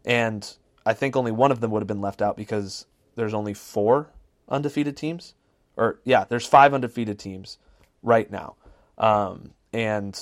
And 0.05 0.47
I 0.85 0.93
think 0.93 1.15
only 1.15 1.31
one 1.31 1.51
of 1.51 1.59
them 1.59 1.71
would 1.71 1.81
have 1.81 1.87
been 1.87 2.01
left 2.01 2.21
out 2.21 2.37
because 2.37 2.85
there's 3.15 3.33
only 3.33 3.53
four 3.53 4.09
undefeated 4.47 4.97
teams. 4.97 5.33
Or, 5.77 5.99
yeah, 6.03 6.25
there's 6.25 6.45
five 6.45 6.73
undefeated 6.73 7.17
teams 7.17 7.57
right 8.03 8.29
now. 8.29 8.55
Um, 8.97 9.51
and 9.73 10.19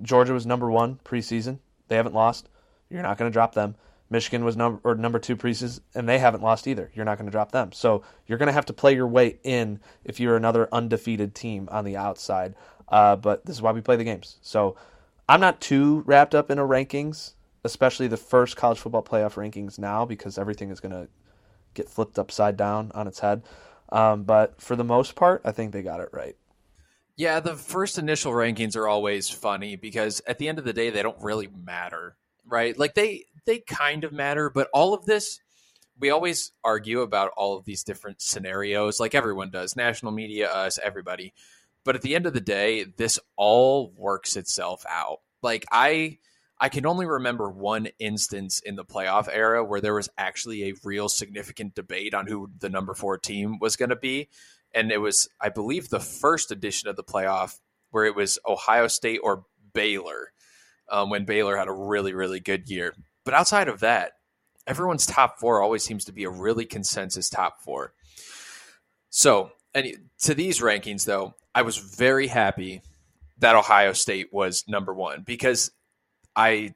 Georgia 0.00 0.32
was 0.32 0.46
number 0.46 0.70
one 0.70 1.00
preseason. 1.04 1.58
They 1.88 1.96
haven't 1.96 2.14
lost. 2.14 2.48
You're 2.88 3.02
not 3.02 3.18
going 3.18 3.30
to 3.30 3.32
drop 3.32 3.54
them. 3.54 3.74
Michigan 4.14 4.44
was 4.44 4.56
number 4.56 4.80
or 4.84 4.94
number 4.94 5.18
two 5.18 5.36
preseason, 5.36 5.80
and 5.92 6.08
they 6.08 6.20
haven't 6.20 6.40
lost 6.40 6.68
either. 6.68 6.88
You're 6.94 7.04
not 7.04 7.18
going 7.18 7.26
to 7.26 7.32
drop 7.32 7.50
them. 7.50 7.72
So 7.72 8.04
you're 8.28 8.38
going 8.38 8.46
to 8.46 8.52
have 8.52 8.66
to 8.66 8.72
play 8.72 8.94
your 8.94 9.08
way 9.08 9.38
in 9.42 9.80
if 10.04 10.20
you're 10.20 10.36
another 10.36 10.68
undefeated 10.70 11.34
team 11.34 11.68
on 11.72 11.84
the 11.84 11.96
outside. 11.96 12.54
Uh, 12.88 13.16
but 13.16 13.44
this 13.44 13.56
is 13.56 13.62
why 13.62 13.72
we 13.72 13.80
play 13.80 13.96
the 13.96 14.04
games. 14.04 14.38
So 14.40 14.76
I'm 15.28 15.40
not 15.40 15.60
too 15.60 16.04
wrapped 16.06 16.32
up 16.32 16.48
in 16.48 16.60
a 16.60 16.62
rankings, 16.62 17.32
especially 17.64 18.06
the 18.06 18.16
first 18.16 18.56
college 18.56 18.78
football 18.78 19.02
playoff 19.02 19.34
rankings 19.34 19.80
now, 19.80 20.04
because 20.04 20.38
everything 20.38 20.70
is 20.70 20.78
going 20.78 20.92
to 20.92 21.08
get 21.74 21.88
flipped 21.88 22.16
upside 22.16 22.56
down 22.56 22.92
on 22.94 23.08
its 23.08 23.18
head. 23.18 23.42
Um, 23.90 24.22
but 24.22 24.60
for 24.60 24.76
the 24.76 24.84
most 24.84 25.16
part, 25.16 25.42
I 25.44 25.50
think 25.50 25.72
they 25.72 25.82
got 25.82 25.98
it 25.98 26.10
right. 26.12 26.36
Yeah, 27.16 27.40
the 27.40 27.56
first 27.56 27.98
initial 27.98 28.32
rankings 28.32 28.76
are 28.76 28.86
always 28.86 29.28
funny 29.28 29.74
because 29.74 30.22
at 30.26 30.38
the 30.38 30.48
end 30.48 30.60
of 30.60 30.64
the 30.64 30.72
day, 30.72 30.90
they 30.90 31.02
don't 31.02 31.20
really 31.20 31.48
matter, 31.48 32.16
right? 32.46 32.78
Like 32.78 32.94
they 32.94 33.26
they 33.46 33.58
kind 33.60 34.04
of 34.04 34.12
matter, 34.12 34.50
but 34.50 34.68
all 34.72 34.94
of 34.94 35.04
this 35.06 35.40
we 35.98 36.10
always 36.10 36.52
argue 36.64 37.00
about 37.00 37.30
all 37.36 37.56
of 37.56 37.64
these 37.64 37.84
different 37.84 38.20
scenarios, 38.20 38.98
like 38.98 39.14
everyone 39.14 39.50
does, 39.50 39.76
national 39.76 40.12
media, 40.12 40.50
us, 40.50 40.78
everybody. 40.82 41.32
But 41.84 41.94
at 41.94 42.02
the 42.02 42.16
end 42.16 42.26
of 42.26 42.32
the 42.32 42.40
day, 42.40 42.84
this 42.84 43.18
all 43.36 43.92
works 43.96 44.36
itself 44.36 44.84
out. 44.88 45.20
Like 45.42 45.64
I 45.70 46.18
I 46.58 46.68
can 46.68 46.86
only 46.86 47.06
remember 47.06 47.50
one 47.50 47.88
instance 47.98 48.60
in 48.60 48.76
the 48.76 48.84
playoff 48.84 49.28
era 49.30 49.64
where 49.64 49.80
there 49.80 49.94
was 49.94 50.08
actually 50.16 50.64
a 50.64 50.74
real 50.84 51.08
significant 51.08 51.74
debate 51.74 52.14
on 52.14 52.26
who 52.26 52.50
the 52.58 52.70
number 52.70 52.94
4 52.94 53.18
team 53.18 53.58
was 53.58 53.76
going 53.76 53.90
to 53.90 53.96
be 53.96 54.28
and 54.72 54.90
it 54.90 54.98
was 54.98 55.28
I 55.40 55.48
believe 55.48 55.88
the 55.88 56.00
first 56.00 56.50
edition 56.50 56.88
of 56.88 56.96
the 56.96 57.04
playoff 57.04 57.58
where 57.90 58.04
it 58.04 58.14
was 58.14 58.38
Ohio 58.46 58.88
State 58.88 59.20
or 59.22 59.44
Baylor 59.72 60.32
um, 60.90 61.10
when 61.10 61.24
Baylor 61.24 61.56
had 61.56 61.68
a 61.68 61.72
really 61.72 62.14
really 62.14 62.40
good 62.40 62.68
year. 62.68 62.94
But 63.24 63.34
outside 63.34 63.68
of 63.68 63.80
that, 63.80 64.12
everyone's 64.66 65.06
top 65.06 65.38
four 65.38 65.62
always 65.62 65.82
seems 65.82 66.04
to 66.06 66.12
be 66.12 66.24
a 66.24 66.30
really 66.30 66.64
consensus 66.64 67.28
top 67.30 67.60
four. 67.62 67.92
So, 69.10 69.52
to 69.74 70.34
these 70.34 70.60
rankings 70.60 71.04
though, 71.04 71.34
I 71.54 71.62
was 71.62 71.76
very 71.76 72.26
happy 72.26 72.82
that 73.38 73.56
Ohio 73.56 73.92
State 73.92 74.32
was 74.32 74.64
number 74.68 74.92
one 74.92 75.22
because 75.22 75.70
I 76.36 76.74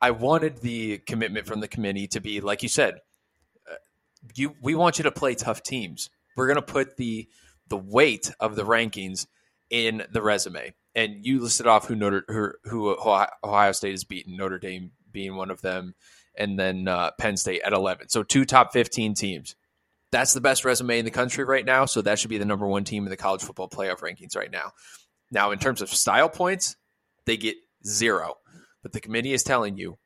I 0.00 0.12
wanted 0.12 0.58
the 0.58 0.98
commitment 0.98 1.46
from 1.46 1.60
the 1.60 1.68
committee 1.68 2.06
to 2.08 2.20
be 2.20 2.40
like 2.40 2.62
you 2.62 2.68
said. 2.68 3.00
Uh, 3.70 3.74
you 4.34 4.54
we 4.62 4.74
want 4.74 4.98
you 4.98 5.04
to 5.04 5.12
play 5.12 5.34
tough 5.34 5.62
teams 5.62 6.10
we're 6.36 6.46
going 6.46 6.56
to 6.56 6.62
put 6.62 6.96
the 6.96 7.28
the 7.68 7.76
weight 7.76 8.30
of 8.38 8.54
the 8.54 8.64
rankings 8.64 9.26
in 9.70 10.04
the 10.12 10.22
resume. 10.22 10.72
And 10.96 11.24
you 11.24 11.40
listed 11.40 11.68
off 11.68 11.86
who 11.86 11.94
Notre 11.94 12.24
who, 12.26 12.52
who 12.64 12.96
Ohio 13.44 13.72
State 13.72 13.92
has 13.92 14.02
beaten, 14.02 14.36
Notre 14.36 14.58
Dame 14.58 14.90
being 15.12 15.36
one 15.36 15.50
of 15.50 15.60
them, 15.60 15.94
and 16.36 16.58
then 16.58 16.88
uh, 16.88 17.12
Penn 17.20 17.36
State 17.36 17.60
at 17.64 17.72
eleven. 17.72 18.08
So 18.08 18.24
two 18.24 18.44
top 18.44 18.72
fifteen 18.72 19.14
teams. 19.14 19.54
That's 20.10 20.32
the 20.32 20.40
best 20.40 20.64
resume 20.64 20.98
in 20.98 21.04
the 21.04 21.10
country 21.10 21.44
right 21.44 21.64
now. 21.64 21.84
So 21.84 22.00
that 22.02 22.18
should 22.18 22.30
be 22.30 22.38
the 22.38 22.44
number 22.44 22.66
one 22.66 22.84
team 22.84 23.04
in 23.04 23.10
the 23.10 23.16
college 23.16 23.42
football 23.42 23.68
playoff 23.68 24.00
rankings 24.00 24.36
right 24.36 24.50
now. 24.50 24.72
Now, 25.30 25.50
in 25.50 25.58
terms 25.58 25.82
of 25.82 25.90
style 25.90 26.28
points, 26.28 26.76
they 27.26 27.36
get 27.36 27.56
zero. 27.84 28.36
But 28.82 28.92
the 28.92 29.00
committee 29.00 29.34
is 29.34 29.42
telling 29.42 29.76
you 29.76 29.98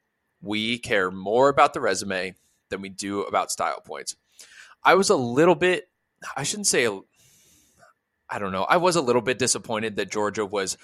we 0.43 0.79
care 0.79 1.11
more 1.11 1.49
about 1.49 1.73
the 1.73 1.81
resume 1.81 2.35
than 2.71 2.81
we 2.81 2.89
do 2.89 3.23
about 3.23 3.51
style 3.51 3.81
points. 3.81 4.17
I 4.83 4.95
was 4.95 5.11
a 5.11 5.17
little 5.17 5.55
bit 5.55 5.85
I 6.37 6.43
shouldn't 6.43 6.67
say 6.67 6.89
I 8.31 8.39
don't 8.39 8.53
know. 8.53 8.65
I 8.65 8.77
was 8.77 8.97
a 8.97 9.01
little 9.01 9.23
bit 9.23 9.39
disappointed 9.39 9.97
that 9.97 10.11
Georgia 10.11 10.47
was 10.47 10.77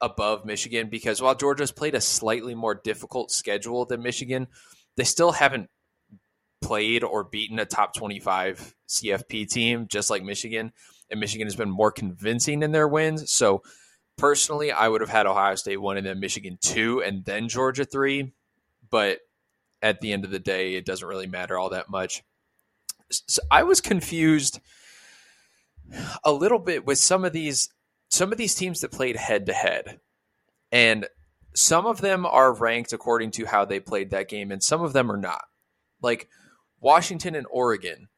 above 0.00 0.44
Michigan 0.44 0.88
because 0.88 1.20
while 1.20 1.34
Georgia's 1.34 1.72
played 1.72 1.94
a 1.94 2.00
slightly 2.00 2.54
more 2.54 2.74
difficult 2.74 3.30
schedule 3.30 3.84
than 3.84 4.02
Michigan, 4.02 4.46
they 4.96 5.04
still 5.04 5.32
haven't 5.32 5.68
played 6.62 7.02
or 7.02 7.24
beaten 7.24 7.58
a 7.58 7.66
top 7.66 7.94
25 7.94 8.74
CFP 8.88 9.48
team 9.48 9.86
just 9.88 10.10
like 10.10 10.22
Michigan. 10.22 10.72
And 11.10 11.20
Michigan 11.20 11.46
has 11.46 11.56
been 11.56 11.70
more 11.70 11.92
convincing 11.92 12.62
in 12.62 12.72
their 12.72 12.88
wins. 12.88 13.30
So 13.30 13.62
personally, 14.16 14.72
I 14.72 14.88
would 14.88 15.00
have 15.00 15.10
had 15.10 15.26
Ohio 15.26 15.54
State 15.54 15.80
one 15.80 15.96
and 15.96 16.06
then 16.06 16.20
Michigan 16.20 16.58
two 16.60 17.02
and 17.02 17.24
then 17.24 17.48
Georgia 17.48 17.84
three. 17.84 18.32
But 18.90 19.20
at 19.82 20.00
the 20.00 20.12
end 20.12 20.24
of 20.24 20.30
the 20.30 20.38
day, 20.38 20.74
it 20.74 20.86
doesn't 20.86 21.06
really 21.06 21.26
matter 21.26 21.58
all 21.58 21.70
that 21.70 21.90
much 21.90 22.22
so 23.10 23.42
I 23.50 23.62
was 23.62 23.80
confused 23.80 24.60
a 26.24 26.32
little 26.32 26.58
bit 26.58 26.86
with 26.86 26.98
some 26.98 27.24
of 27.24 27.32
these 27.32 27.70
some 28.08 28.30
of 28.30 28.38
these 28.38 28.54
teams 28.54 28.80
that 28.80 28.92
played 28.92 29.16
head 29.16 29.46
to 29.46 29.52
head. 29.52 30.00
And 30.70 31.06
some 31.54 31.86
of 31.86 32.00
them 32.00 32.24
are 32.24 32.52
ranked 32.52 32.92
according 32.92 33.32
to 33.32 33.46
how 33.46 33.64
they 33.64 33.80
played 33.80 34.10
that 34.10 34.28
game 34.28 34.52
and 34.52 34.62
some 34.62 34.82
of 34.82 34.92
them 34.92 35.10
are 35.10 35.16
not. 35.16 35.44
Like 36.00 36.28
Washington 36.80 37.34
and 37.34 37.46
Oregon, 37.50 38.08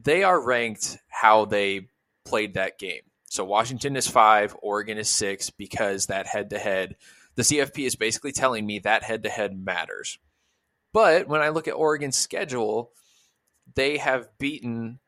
they 0.00 0.22
are 0.22 0.40
ranked 0.40 0.98
how 1.08 1.44
they 1.44 1.88
played 2.24 2.54
that 2.54 2.78
game. 2.78 3.02
So 3.24 3.44
Washington 3.44 3.96
is 3.96 4.06
5, 4.06 4.56
Oregon 4.62 4.98
is 4.98 5.08
6 5.10 5.50
because 5.50 6.06
that 6.06 6.26
head 6.26 6.50
to 6.50 6.58
head 6.58 6.96
the 7.36 7.42
CFP 7.42 7.86
is 7.86 7.96
basically 7.96 8.32
telling 8.32 8.66
me 8.66 8.80
that 8.80 9.02
head 9.02 9.22
to 9.22 9.28
head 9.28 9.56
matters. 9.56 10.18
But 10.92 11.28
when 11.28 11.42
I 11.42 11.50
look 11.50 11.68
at 11.68 11.74
Oregon's 11.74 12.16
schedule, 12.16 12.92
they 13.74 13.98
have 13.98 14.30
beaten 14.38 14.98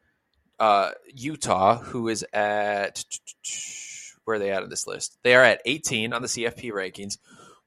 uh, 0.59 0.91
Utah, 1.15 1.79
who 1.79 2.09
is 2.09 2.25
at 2.33 3.05
where 4.25 4.37
are 4.37 4.39
they 4.39 4.51
at 4.51 4.63
on 4.63 4.69
this 4.69 4.87
list? 4.87 5.19
They 5.23 5.35
are 5.35 5.45
at 5.45 5.63
18 5.65 6.13
on 6.13 6.23
the 6.23 6.29
CFP 6.29 6.71
rankings. 6.73 7.19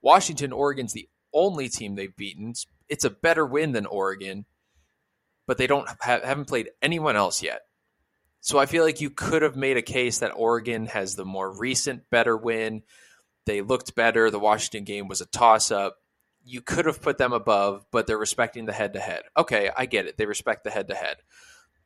Washington, 0.02 0.52
Oregon's 0.52 0.94
the 0.94 1.10
only 1.34 1.70
team 1.70 1.96
they've 1.96 2.16
beaten. 2.16 2.54
It's 2.90 3.06
a 3.06 3.10
better 3.10 3.46
win 3.46 3.72
than 3.72 3.86
Oregon, 3.86 4.46
but 5.48 5.58
they 5.58 5.68
don't 5.68 5.88
have, 6.02 6.24
haven't 6.24 6.48
played 6.48 6.70
anyone 6.82 7.16
else 7.16 7.42
yet. 7.42 7.62
So 8.42 8.60
I 8.60 8.66
feel 8.66 8.84
like 8.84 9.02
you 9.02 9.10
could 9.10 9.44
have 9.44 9.56
made 9.56 9.78
a 9.78 9.84
case 9.84 10.20
that 10.20 10.34
Oregon 10.36 10.88
has 10.88 11.16
the 11.16 11.26
more 11.26 11.52
recent 11.52 12.10
better 12.10 12.36
win. 12.36 12.84
They 13.46 13.62
looked 13.62 13.96
better. 13.96 14.30
The 14.30 14.40
Washington 14.40 14.84
game 14.84 15.08
was 15.08 15.22
a 15.22 15.28
toss 15.28 15.72
up 15.72 15.98
you 16.44 16.62
could 16.62 16.86
have 16.86 17.02
put 17.02 17.18
them 17.18 17.34
above, 17.34 17.86
but 17.92 18.08
they're 18.08 18.18
respecting 18.18 18.66
the 18.66 18.74
head 18.74 18.94
to 18.94 19.00
head. 19.00 19.24
Okay, 19.38 19.70
I 19.76 19.86
get 19.86 20.06
it. 20.06 20.18
They 20.18 20.26
respect 20.26 20.64
the 20.64 20.72
head 20.72 20.88
to 20.88 20.96
head. 20.96 21.18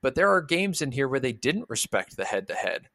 But 0.01 0.15
there 0.15 0.29
are 0.29 0.41
games 0.41 0.81
in 0.81 0.91
here 0.91 1.08
where 1.08 1.19
they 1.19 1.34
didn't 1.34 1.69
respect 1.69 2.15
the 2.15 2.25
head 2.25 2.47
to 2.47 2.55
head. 2.55 2.89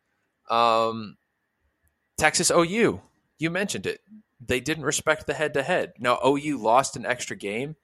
Texas 2.19 2.51
OU, 2.51 3.01
you 3.39 3.51
mentioned 3.51 3.87
it. 3.87 4.01
They 4.45 4.61
didn't 4.61 4.85
respect 4.85 5.27
the 5.27 5.35
head 5.35 5.55
to 5.55 5.63
head. 5.63 5.93
Now 5.99 6.19
OU 6.25 6.59
lost 6.59 6.97
an 6.97 7.05
extra 7.07 7.37
game, 7.37 7.77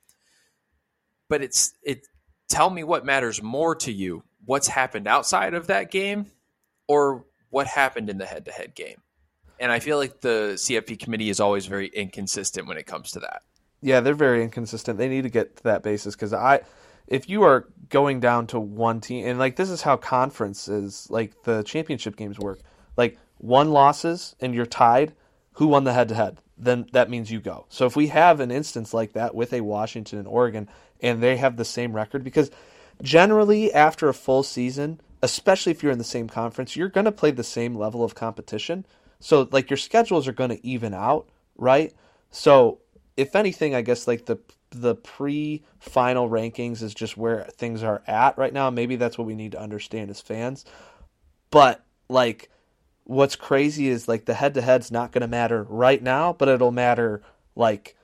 but 1.28 1.42
it's 1.42 1.74
it. 1.82 2.06
Tell 2.48 2.70
me 2.70 2.84
what 2.84 3.04
matters 3.04 3.42
more 3.42 3.74
to 3.76 3.92
you: 3.92 4.22
what's 4.44 4.68
happened 4.68 5.06
outside 5.08 5.54
of 5.54 5.66
that 5.66 5.90
game, 5.90 6.26
or 6.88 7.24
what 7.50 7.66
happened 7.66 8.08
in 8.10 8.18
the 8.18 8.26
head 8.26 8.44
to 8.44 8.52
head 8.52 8.74
game. 8.74 9.02
And 9.58 9.72
I 9.72 9.80
feel 9.80 9.96
like 9.96 10.20
the 10.20 10.52
CFP 10.56 10.98
committee 10.98 11.30
is 11.30 11.40
always 11.40 11.66
very 11.66 11.88
inconsistent 11.88 12.66
when 12.66 12.76
it 12.76 12.86
comes 12.86 13.12
to 13.12 13.20
that. 13.20 13.42
Yeah, 13.80 14.00
they're 14.00 14.14
very 14.14 14.42
inconsistent. 14.42 14.98
They 14.98 15.08
need 15.08 15.22
to 15.22 15.30
get 15.30 15.56
to 15.56 15.62
that 15.64 15.82
basis 15.82 16.14
because 16.14 16.32
I, 16.32 16.60
if 17.06 17.28
you 17.28 17.42
are 17.42 17.68
going 17.88 18.20
down 18.20 18.46
to 18.48 18.60
one 18.60 19.00
team, 19.00 19.26
and 19.26 19.38
like 19.38 19.56
this 19.56 19.70
is 19.70 19.82
how 19.82 19.96
conferences, 19.96 21.06
like 21.10 21.42
the 21.44 21.62
championship 21.62 22.16
games 22.16 22.38
work, 22.38 22.60
like 22.96 23.18
one 23.38 23.70
losses 23.70 24.34
and 24.40 24.54
you're 24.54 24.66
tied, 24.66 25.14
who 25.52 25.68
won 25.68 25.84
the 25.84 25.92
head 25.92 26.08
to 26.08 26.14
head? 26.14 26.38
Then 26.58 26.86
that 26.92 27.10
means 27.10 27.30
you 27.30 27.40
go. 27.40 27.66
So 27.68 27.86
if 27.86 27.96
we 27.96 28.08
have 28.08 28.40
an 28.40 28.50
instance 28.50 28.94
like 28.94 29.12
that 29.12 29.34
with 29.34 29.52
a 29.52 29.60
Washington 29.60 30.18
and 30.18 30.28
Oregon, 30.28 30.68
and 31.00 31.22
they 31.22 31.36
have 31.36 31.56
the 31.56 31.64
same 31.64 31.94
record, 31.94 32.24
because 32.24 32.50
generally 33.02 33.72
after 33.72 34.08
a 34.08 34.14
full 34.14 34.42
season, 34.42 35.00
especially 35.22 35.72
if 35.72 35.82
you're 35.82 35.92
in 35.92 35.98
the 35.98 36.04
same 36.04 36.28
conference, 36.28 36.76
you're 36.76 36.88
going 36.88 37.04
to 37.04 37.12
play 37.12 37.30
the 37.30 37.44
same 37.44 37.74
level 37.74 38.02
of 38.02 38.14
competition. 38.14 38.86
So 39.20 39.48
like 39.50 39.70
your 39.70 39.76
schedules 39.76 40.26
are 40.26 40.32
going 40.32 40.50
to 40.50 40.66
even 40.66 40.94
out, 40.94 41.28
right? 41.56 41.94
So 42.30 42.80
if 43.16 43.36
anything, 43.36 43.74
I 43.74 43.82
guess 43.82 44.06
like 44.06 44.26
the 44.26 44.38
the 44.70 44.94
pre-final 44.94 46.28
rankings 46.28 46.82
is 46.82 46.94
just 46.94 47.16
where 47.16 47.44
things 47.44 47.82
are 47.82 48.02
at 48.06 48.36
right 48.36 48.52
now. 48.52 48.70
Maybe 48.70 48.96
that's 48.96 49.16
what 49.16 49.26
we 49.26 49.34
need 49.34 49.52
to 49.52 49.60
understand 49.60 50.10
as 50.10 50.20
fans. 50.20 50.64
But 51.50 51.84
like 52.08 52.50
what's 53.04 53.36
crazy 53.36 53.88
is 53.88 54.08
like 54.08 54.24
the 54.24 54.34
head 54.34 54.54
to 54.54 54.60
head's 54.60 54.90
not 54.90 55.12
going 55.12 55.22
to 55.22 55.28
matter 55.28 55.62
right 55.64 56.02
now, 56.02 56.32
but 56.32 56.48
it'll 56.48 56.72
matter 56.72 57.22
like 57.54 57.96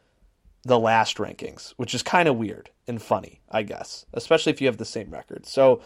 the 0.62 0.78
last 0.78 1.16
rankings, 1.16 1.74
which 1.76 1.94
is 1.94 2.02
kind 2.02 2.28
of 2.28 2.36
weird 2.36 2.70
and 2.86 3.02
funny, 3.02 3.40
I 3.50 3.64
guess, 3.64 4.06
especially 4.14 4.52
if 4.52 4.60
you 4.60 4.68
have 4.68 4.76
the 4.76 4.84
same 4.84 5.10
record. 5.10 5.44
So 5.44 5.82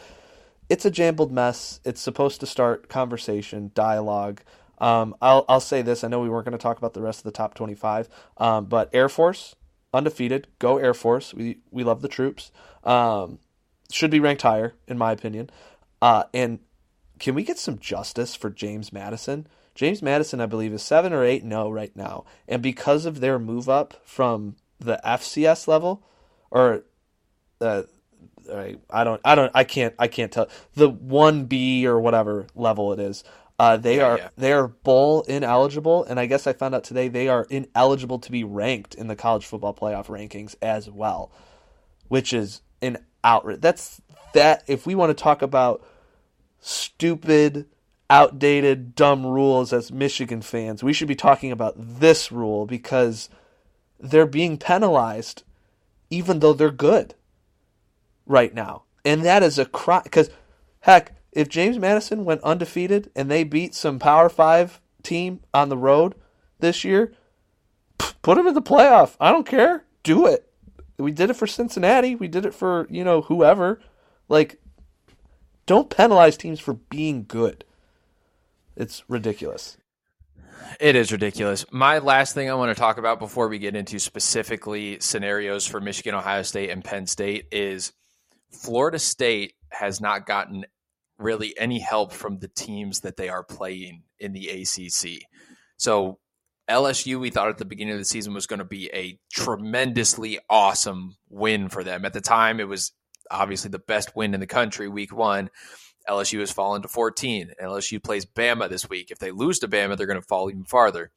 it's 0.68 0.84
a 0.84 0.90
jumbled 0.90 1.32
mess. 1.32 1.80
It's 1.84 2.00
supposed 2.00 2.40
to 2.40 2.46
start 2.46 2.88
conversation, 2.88 3.70
dialogue. 3.74 4.42
Um, 4.78 5.16
I'll 5.22 5.46
I'll 5.48 5.60
say 5.60 5.80
this. 5.80 6.04
I 6.04 6.08
know 6.08 6.20
we 6.20 6.28
weren't 6.28 6.44
going 6.44 6.52
to 6.52 6.62
talk 6.62 6.76
about 6.76 6.92
the 6.92 7.00
rest 7.00 7.20
of 7.20 7.24
the 7.24 7.30
top 7.30 7.54
25, 7.54 8.10
um, 8.36 8.66
but 8.66 8.90
Air 8.92 9.08
Force 9.08 9.56
undefeated. 9.96 10.46
Go 10.58 10.78
Air 10.78 10.94
Force. 10.94 11.34
We 11.34 11.58
we 11.70 11.84
love 11.84 12.02
the 12.02 12.08
troops. 12.08 12.52
Um, 12.84 13.38
should 13.90 14.10
be 14.10 14.20
ranked 14.20 14.42
higher 14.42 14.74
in 14.86 14.98
my 14.98 15.12
opinion. 15.12 15.50
Uh, 16.02 16.24
and 16.34 16.60
can 17.18 17.34
we 17.34 17.42
get 17.42 17.58
some 17.58 17.78
justice 17.78 18.34
for 18.34 18.50
James 18.50 18.92
Madison? 18.92 19.46
James 19.74 20.02
Madison, 20.02 20.40
I 20.40 20.46
believe, 20.46 20.72
is 20.72 20.82
seven 20.82 21.12
or 21.12 21.24
eight 21.24 21.44
no 21.44 21.70
right 21.70 21.94
now, 21.94 22.24
and 22.48 22.62
because 22.62 23.04
of 23.04 23.20
their 23.20 23.38
move 23.38 23.68
up 23.68 24.00
from 24.04 24.56
the 24.78 25.00
FCS 25.04 25.68
level, 25.68 26.02
or 26.50 26.84
uh, 27.60 27.82
I 28.90 29.04
don't, 29.04 29.20
I 29.24 29.34
don't, 29.34 29.52
I 29.54 29.64
can't, 29.64 29.94
I 29.98 30.08
can't 30.08 30.32
tell 30.32 30.48
the 30.74 30.88
one 30.88 31.44
B 31.44 31.86
or 31.86 32.00
whatever 32.00 32.46
level 32.54 32.92
it 32.92 33.00
is. 33.00 33.24
Uh, 33.58 33.76
they 33.76 33.96
yeah, 33.96 34.04
are 34.06 34.18
yeah. 34.18 34.28
they 34.36 34.52
are 34.52 34.68
bowl 34.68 35.22
ineligible, 35.22 36.04
and 36.04 36.20
I 36.20 36.26
guess 36.26 36.46
I 36.46 36.52
found 36.52 36.74
out 36.74 36.84
today 36.84 37.08
they 37.08 37.28
are 37.28 37.46
ineligible 37.48 38.18
to 38.18 38.30
be 38.30 38.44
ranked 38.44 38.94
in 38.94 39.06
the 39.06 39.16
college 39.16 39.46
football 39.46 39.72
playoff 39.72 40.06
rankings 40.06 40.54
as 40.60 40.90
well, 40.90 41.32
which 42.08 42.34
is 42.34 42.60
an 42.82 42.98
outrage. 43.24 43.60
That's 43.60 44.02
that. 44.34 44.62
If 44.66 44.86
we 44.86 44.94
want 44.94 45.16
to 45.16 45.22
talk 45.22 45.40
about 45.40 45.82
stupid, 46.60 47.66
outdated, 48.10 48.94
dumb 48.94 49.24
rules 49.24 49.72
as 49.72 49.90
Michigan 49.90 50.42
fans, 50.42 50.84
we 50.84 50.92
should 50.92 51.08
be 51.08 51.14
talking 51.14 51.50
about 51.50 51.74
this 51.78 52.30
rule 52.30 52.66
because 52.66 53.30
they're 53.98 54.26
being 54.26 54.58
penalized, 54.58 55.44
even 56.10 56.40
though 56.40 56.52
they're 56.52 56.70
good 56.70 57.14
right 58.26 58.52
now, 58.52 58.82
and 59.02 59.24
that 59.24 59.42
is 59.42 59.58
a 59.58 59.64
crime. 59.64 60.02
Because 60.04 60.28
heck, 60.80 61.15
if 61.36 61.50
James 61.50 61.78
Madison 61.78 62.24
went 62.24 62.42
undefeated 62.42 63.10
and 63.14 63.30
they 63.30 63.44
beat 63.44 63.74
some 63.74 63.98
Power 63.98 64.30
Five 64.30 64.80
team 65.02 65.40
on 65.52 65.68
the 65.68 65.76
road 65.76 66.14
this 66.60 66.82
year, 66.82 67.12
put 68.22 68.36
them 68.36 68.46
in 68.46 68.54
the 68.54 68.62
playoff. 68.62 69.16
I 69.20 69.30
don't 69.30 69.46
care. 69.46 69.84
Do 70.02 70.26
it. 70.26 70.50
We 70.98 71.12
did 71.12 71.28
it 71.28 71.36
for 71.36 71.46
Cincinnati. 71.46 72.14
We 72.14 72.26
did 72.26 72.46
it 72.46 72.54
for 72.54 72.86
you 72.88 73.04
know 73.04 73.20
whoever. 73.20 73.80
Like, 74.30 74.58
don't 75.66 75.90
penalize 75.90 76.38
teams 76.38 76.58
for 76.58 76.72
being 76.72 77.26
good. 77.28 77.66
It's 78.74 79.04
ridiculous. 79.06 79.76
It 80.80 80.96
is 80.96 81.12
ridiculous. 81.12 81.66
My 81.70 81.98
last 81.98 82.32
thing 82.32 82.50
I 82.50 82.54
want 82.54 82.74
to 82.74 82.80
talk 82.80 82.96
about 82.96 83.18
before 83.18 83.48
we 83.48 83.58
get 83.58 83.76
into 83.76 83.98
specifically 83.98 85.00
scenarios 85.00 85.66
for 85.66 85.82
Michigan, 85.82 86.14
Ohio 86.14 86.42
State, 86.42 86.70
and 86.70 86.82
Penn 86.82 87.06
State 87.06 87.48
is 87.52 87.92
Florida 88.50 88.98
State 88.98 89.52
has 89.68 90.00
not 90.00 90.24
gotten 90.24 90.64
really 91.18 91.54
any 91.58 91.80
help 91.80 92.12
from 92.12 92.38
the 92.38 92.48
teams 92.48 93.00
that 93.00 93.16
they 93.16 93.28
are 93.28 93.42
playing 93.42 94.02
in 94.18 94.32
the 94.32 94.48
ACC. 94.48 95.22
So 95.76 96.18
LSU, 96.68 97.18
we 97.20 97.30
thought 97.30 97.48
at 97.48 97.58
the 97.58 97.64
beginning 97.64 97.94
of 97.94 97.98
the 97.98 98.04
season 98.04 98.34
was 98.34 98.46
going 98.46 98.58
to 98.58 98.64
be 98.64 98.90
a 98.92 99.18
tremendously 99.32 100.38
awesome 100.50 101.16
win 101.28 101.68
for 101.68 101.84
them. 101.84 102.04
At 102.04 102.12
the 102.12 102.20
time, 102.20 102.60
it 102.60 102.68
was 102.68 102.92
obviously 103.30 103.70
the 103.70 103.78
best 103.78 104.16
win 104.16 104.34
in 104.34 104.40
the 104.40 104.46
country, 104.46 104.88
week 104.88 105.14
one. 105.14 105.50
LSU 106.08 106.40
has 106.40 106.52
fallen 106.52 106.82
to 106.82 106.88
14. 106.88 107.52
LSU 107.62 108.02
plays 108.02 108.24
Bama 108.24 108.68
this 108.68 108.88
week. 108.88 109.10
If 109.10 109.18
they 109.18 109.30
lose 109.30 109.58
to 109.60 109.68
Bama, 109.68 109.96
they're 109.96 110.06
going 110.06 110.20
to 110.20 110.26
fall 110.26 110.50
even 110.50 110.64
farther. 110.64 111.10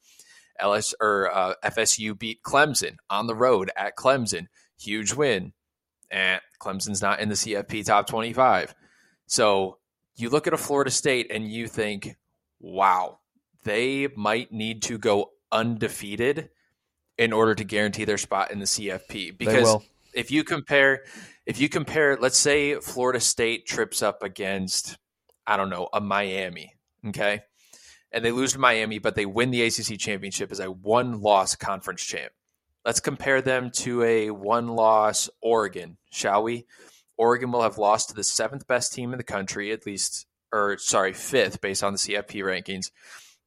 LS 0.59 0.93
or 0.99 1.31
uh, 1.33 1.53
FSU 1.63 2.17
beat 2.17 2.43
Clemson 2.43 2.97
on 3.09 3.27
the 3.27 3.35
road 3.35 3.71
at 3.75 3.95
Clemson, 3.95 4.47
huge 4.79 5.13
win. 5.13 5.53
And 6.11 6.41
Clemson's 6.61 7.01
not 7.01 7.19
in 7.19 7.29
the 7.29 7.35
CFP 7.35 7.85
top 7.85 8.07
25. 8.07 8.75
So 9.27 9.77
you 10.21 10.29
look 10.29 10.47
at 10.47 10.53
a 10.53 10.57
Florida 10.57 10.91
State 10.91 11.27
and 11.31 11.49
you 11.49 11.67
think, 11.67 12.17
wow, 12.59 13.19
they 13.63 14.07
might 14.15 14.51
need 14.51 14.81
to 14.83 14.97
go 14.97 15.31
undefeated 15.51 16.49
in 17.17 17.33
order 17.33 17.53
to 17.53 17.63
guarantee 17.63 18.05
their 18.05 18.17
spot 18.17 18.51
in 18.51 18.59
the 18.59 18.65
CFP. 18.65 19.37
Because 19.37 19.77
if 20.13 20.31
you 20.31 20.43
compare, 20.43 21.03
if 21.45 21.59
you 21.59 21.69
compare, 21.69 22.17
let's 22.17 22.37
say 22.37 22.75
Florida 22.75 23.19
State 23.19 23.65
trips 23.65 24.01
up 24.01 24.23
against, 24.23 24.97
I 25.45 25.57
don't 25.57 25.69
know, 25.69 25.89
a 25.93 25.99
Miami, 25.99 26.75
okay, 27.07 27.41
and 28.11 28.23
they 28.23 28.31
lose 28.31 28.53
to 28.53 28.59
Miami, 28.59 28.99
but 28.99 29.15
they 29.15 29.25
win 29.25 29.51
the 29.51 29.63
ACC 29.63 29.99
championship 29.99 30.51
as 30.51 30.59
a 30.59 30.71
one-loss 30.71 31.55
conference 31.55 32.03
champ. 32.03 32.31
Let's 32.85 32.99
compare 32.99 33.41
them 33.41 33.69
to 33.71 34.03
a 34.03 34.29
one-loss 34.31 35.29
Oregon, 35.41 35.97
shall 36.09 36.43
we? 36.43 36.65
Oregon 37.19 37.51
will 37.51 37.63
have 37.63 37.77
lost 37.77 38.09
to 38.09 38.15
the 38.15 38.23
seventh 38.23 38.65
best 38.65 38.93
team 38.93 39.11
in 39.11 39.17
the 39.17 39.23
country, 39.25 39.73
at 39.73 39.85
least, 39.85 40.25
or 40.53 40.77
sorry, 40.77 41.11
fifth 41.11 41.59
based 41.59 41.83
on 41.83 41.91
the 41.91 41.99
CFP 41.99 42.41
rankings. 42.41 42.91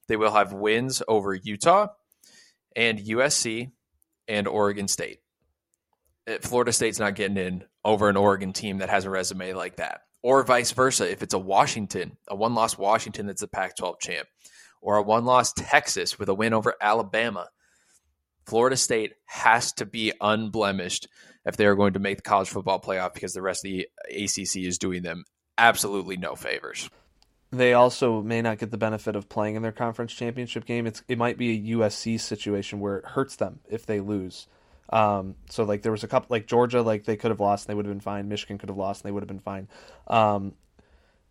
They 0.09 0.17
will 0.17 0.31
have 0.33 0.53
wins 0.53 1.03
over 1.09 1.35
Utah 1.35 1.87
and 2.77 2.99
USC 2.99 3.73
and 4.29 4.47
Oregon 4.47 4.89
State. 4.89 5.21
Uh, 6.29 6.37
Florida 6.43 6.71
State's 6.71 6.99
not 6.99 7.15
getting 7.15 7.39
in 7.39 7.65
over 7.83 8.11
an 8.11 8.19
Oregon 8.19 8.53
team 8.53 8.79
that 8.79 8.91
has 8.91 9.07
a 9.07 9.11
resume 9.11 9.55
like 9.55 9.77
that. 9.77 10.03
Or 10.23 10.45
vice 10.45 10.73
versa, 10.73 11.11
if 11.11 11.23
it's 11.23 11.35
a 11.35 11.39
Washington, 11.39 12.19
a 12.29 12.37
one 12.37 12.55
loss 12.55 12.77
Washington 12.77 13.27
that's 13.27 13.43
a 13.43 13.49
Pac 13.49 13.77
12 13.77 13.99
champ, 14.01 14.29
or 14.83 14.97
a 14.97 15.03
one 15.03 15.25
loss 15.25 15.55
Texas 15.55 16.19
with 16.19 16.29
a 16.29 16.35
win 16.35 16.53
over 16.53 16.75
Alabama. 16.79 17.49
Florida 18.45 18.77
State 18.77 19.15
has 19.25 19.73
to 19.75 19.87
be 19.87 20.13
unblemished 20.21 21.09
if 21.45 21.57
they 21.57 21.67
are 21.67 21.75
going 21.75 21.95
to 21.95 21.99
make 21.99 22.17
the 22.19 22.23
college 22.23 22.49
football 22.49 22.81
playoff 22.81 23.15
because 23.15 23.33
the 23.33 23.43
rest 23.43 23.65
of 23.65 23.71
the 23.71 23.89
ACC 24.11 24.65
is 24.65 24.79
doing 24.79 25.03
them 25.03 25.25
absolutely 25.59 26.17
no 26.17 26.35
favors. 26.35 26.89
They 27.51 27.75
also 27.75 28.23
may 28.23 28.41
not 28.41 28.59
get 28.59 28.71
the 28.71 28.79
benefit 28.79 29.15
of 29.15 29.29
playing 29.29 29.57
in 29.57 29.63
their 29.63 29.73
conference 29.73 30.13
championship 30.13 30.65
game. 30.65 30.87
It's 30.87 31.03
it 31.07 31.19
might 31.19 31.37
be 31.37 31.51
a 31.51 31.77
USC 31.77 32.19
situation 32.19 32.81
where 32.81 32.97
it 32.97 33.05
hurts 33.05 33.37
them 33.37 33.61
if 33.69 33.85
they 33.85 34.01
lose. 34.01 34.47
Um, 34.91 35.37
so 35.51 35.65
like 35.65 35.83
there 35.83 35.93
was 35.93 36.05
a 36.05 36.09
couple 36.09 36.29
like 36.31 36.47
Georgia, 36.47 36.83
like 36.83 37.05
they 37.05 37.17
could 37.17 37.31
have 37.31 37.41
lost 37.41 37.67
and 37.67 37.73
they 37.73 37.77
would 37.77 37.85
have 37.85 37.95
been 37.95 38.01
fine. 38.01 38.29
Michigan 38.29 38.59
could 38.59 38.71
have 38.71 38.79
lost 38.79 39.03
and 39.03 39.09
they 39.09 39.13
would 39.13 39.23
have 39.23 39.29
been 39.29 39.39
fine. 39.39 39.69
Um, 40.07 40.55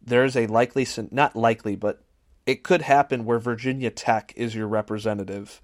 there's 0.03 0.35
a 0.35 0.47
likely, 0.47 0.87
not 1.11 1.35
likely, 1.35 1.75
but 1.75 2.03
it 2.45 2.63
could 2.63 2.81
happen 2.81 3.25
where 3.25 3.39
Virginia 3.39 3.91
Tech 3.91 4.33
is 4.35 4.55
your 4.55 4.67
representative 4.67 5.61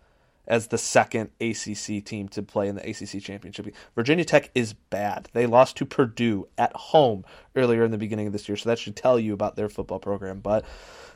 as 0.48 0.68
the 0.68 0.78
second 0.78 1.30
ACC 1.42 2.04
team 2.04 2.30
to 2.30 2.42
play 2.42 2.68
in 2.68 2.76
the 2.76 2.90
ACC 2.90 3.22
championship. 3.22 3.68
Virginia 3.96 4.26
Tech 4.26 4.50
is 4.56 4.74
bad. 4.74 5.30
They 5.34 5.46
lost 5.46 5.78
to 5.78 5.86
Purdue 5.86 6.48
at 6.58 6.74
home 6.74 7.26
earlier 7.56 7.84
in 7.84 7.92
the 7.92 7.98
beginning 7.98 8.28
of 8.28 8.34
this 8.34 8.48
year, 8.48 8.56
so 8.56 8.70
that 8.70 8.80
should 8.80 8.96
tell 8.96 9.20
you 9.20 9.34
about 9.34 9.56
their 9.56 9.70
football 9.70 10.00
program. 10.00 10.40
But 10.40 10.66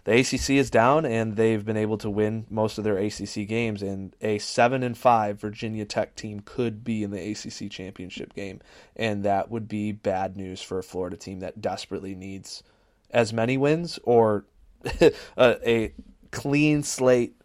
the 0.03 0.19
ACC 0.19 0.51
is 0.51 0.69
down, 0.69 1.05
and 1.05 1.35
they've 1.35 1.63
been 1.63 1.77
able 1.77 1.97
to 1.99 2.09
win 2.09 2.45
most 2.49 2.77
of 2.77 2.83
their 2.83 2.97
ACC 2.97 3.47
games. 3.47 3.81
And 3.81 4.15
a 4.21 4.39
seven 4.39 4.83
and 4.83 4.97
five 4.97 5.39
Virginia 5.39 5.85
Tech 5.85 6.15
team 6.15 6.41
could 6.43 6.83
be 6.83 7.03
in 7.03 7.11
the 7.11 7.31
ACC 7.31 7.71
championship 7.71 8.33
game, 8.33 8.59
and 8.95 9.23
that 9.23 9.49
would 9.49 9.67
be 9.67 9.91
bad 9.91 10.35
news 10.35 10.61
for 10.61 10.79
a 10.79 10.83
Florida 10.83 11.17
team 11.17 11.39
that 11.39 11.61
desperately 11.61 12.15
needs 12.15 12.63
as 13.11 13.31
many 13.31 13.57
wins 13.57 13.99
or 14.03 14.45
a, 15.01 15.13
a 15.37 15.93
clean 16.31 16.81
slate 16.83 17.35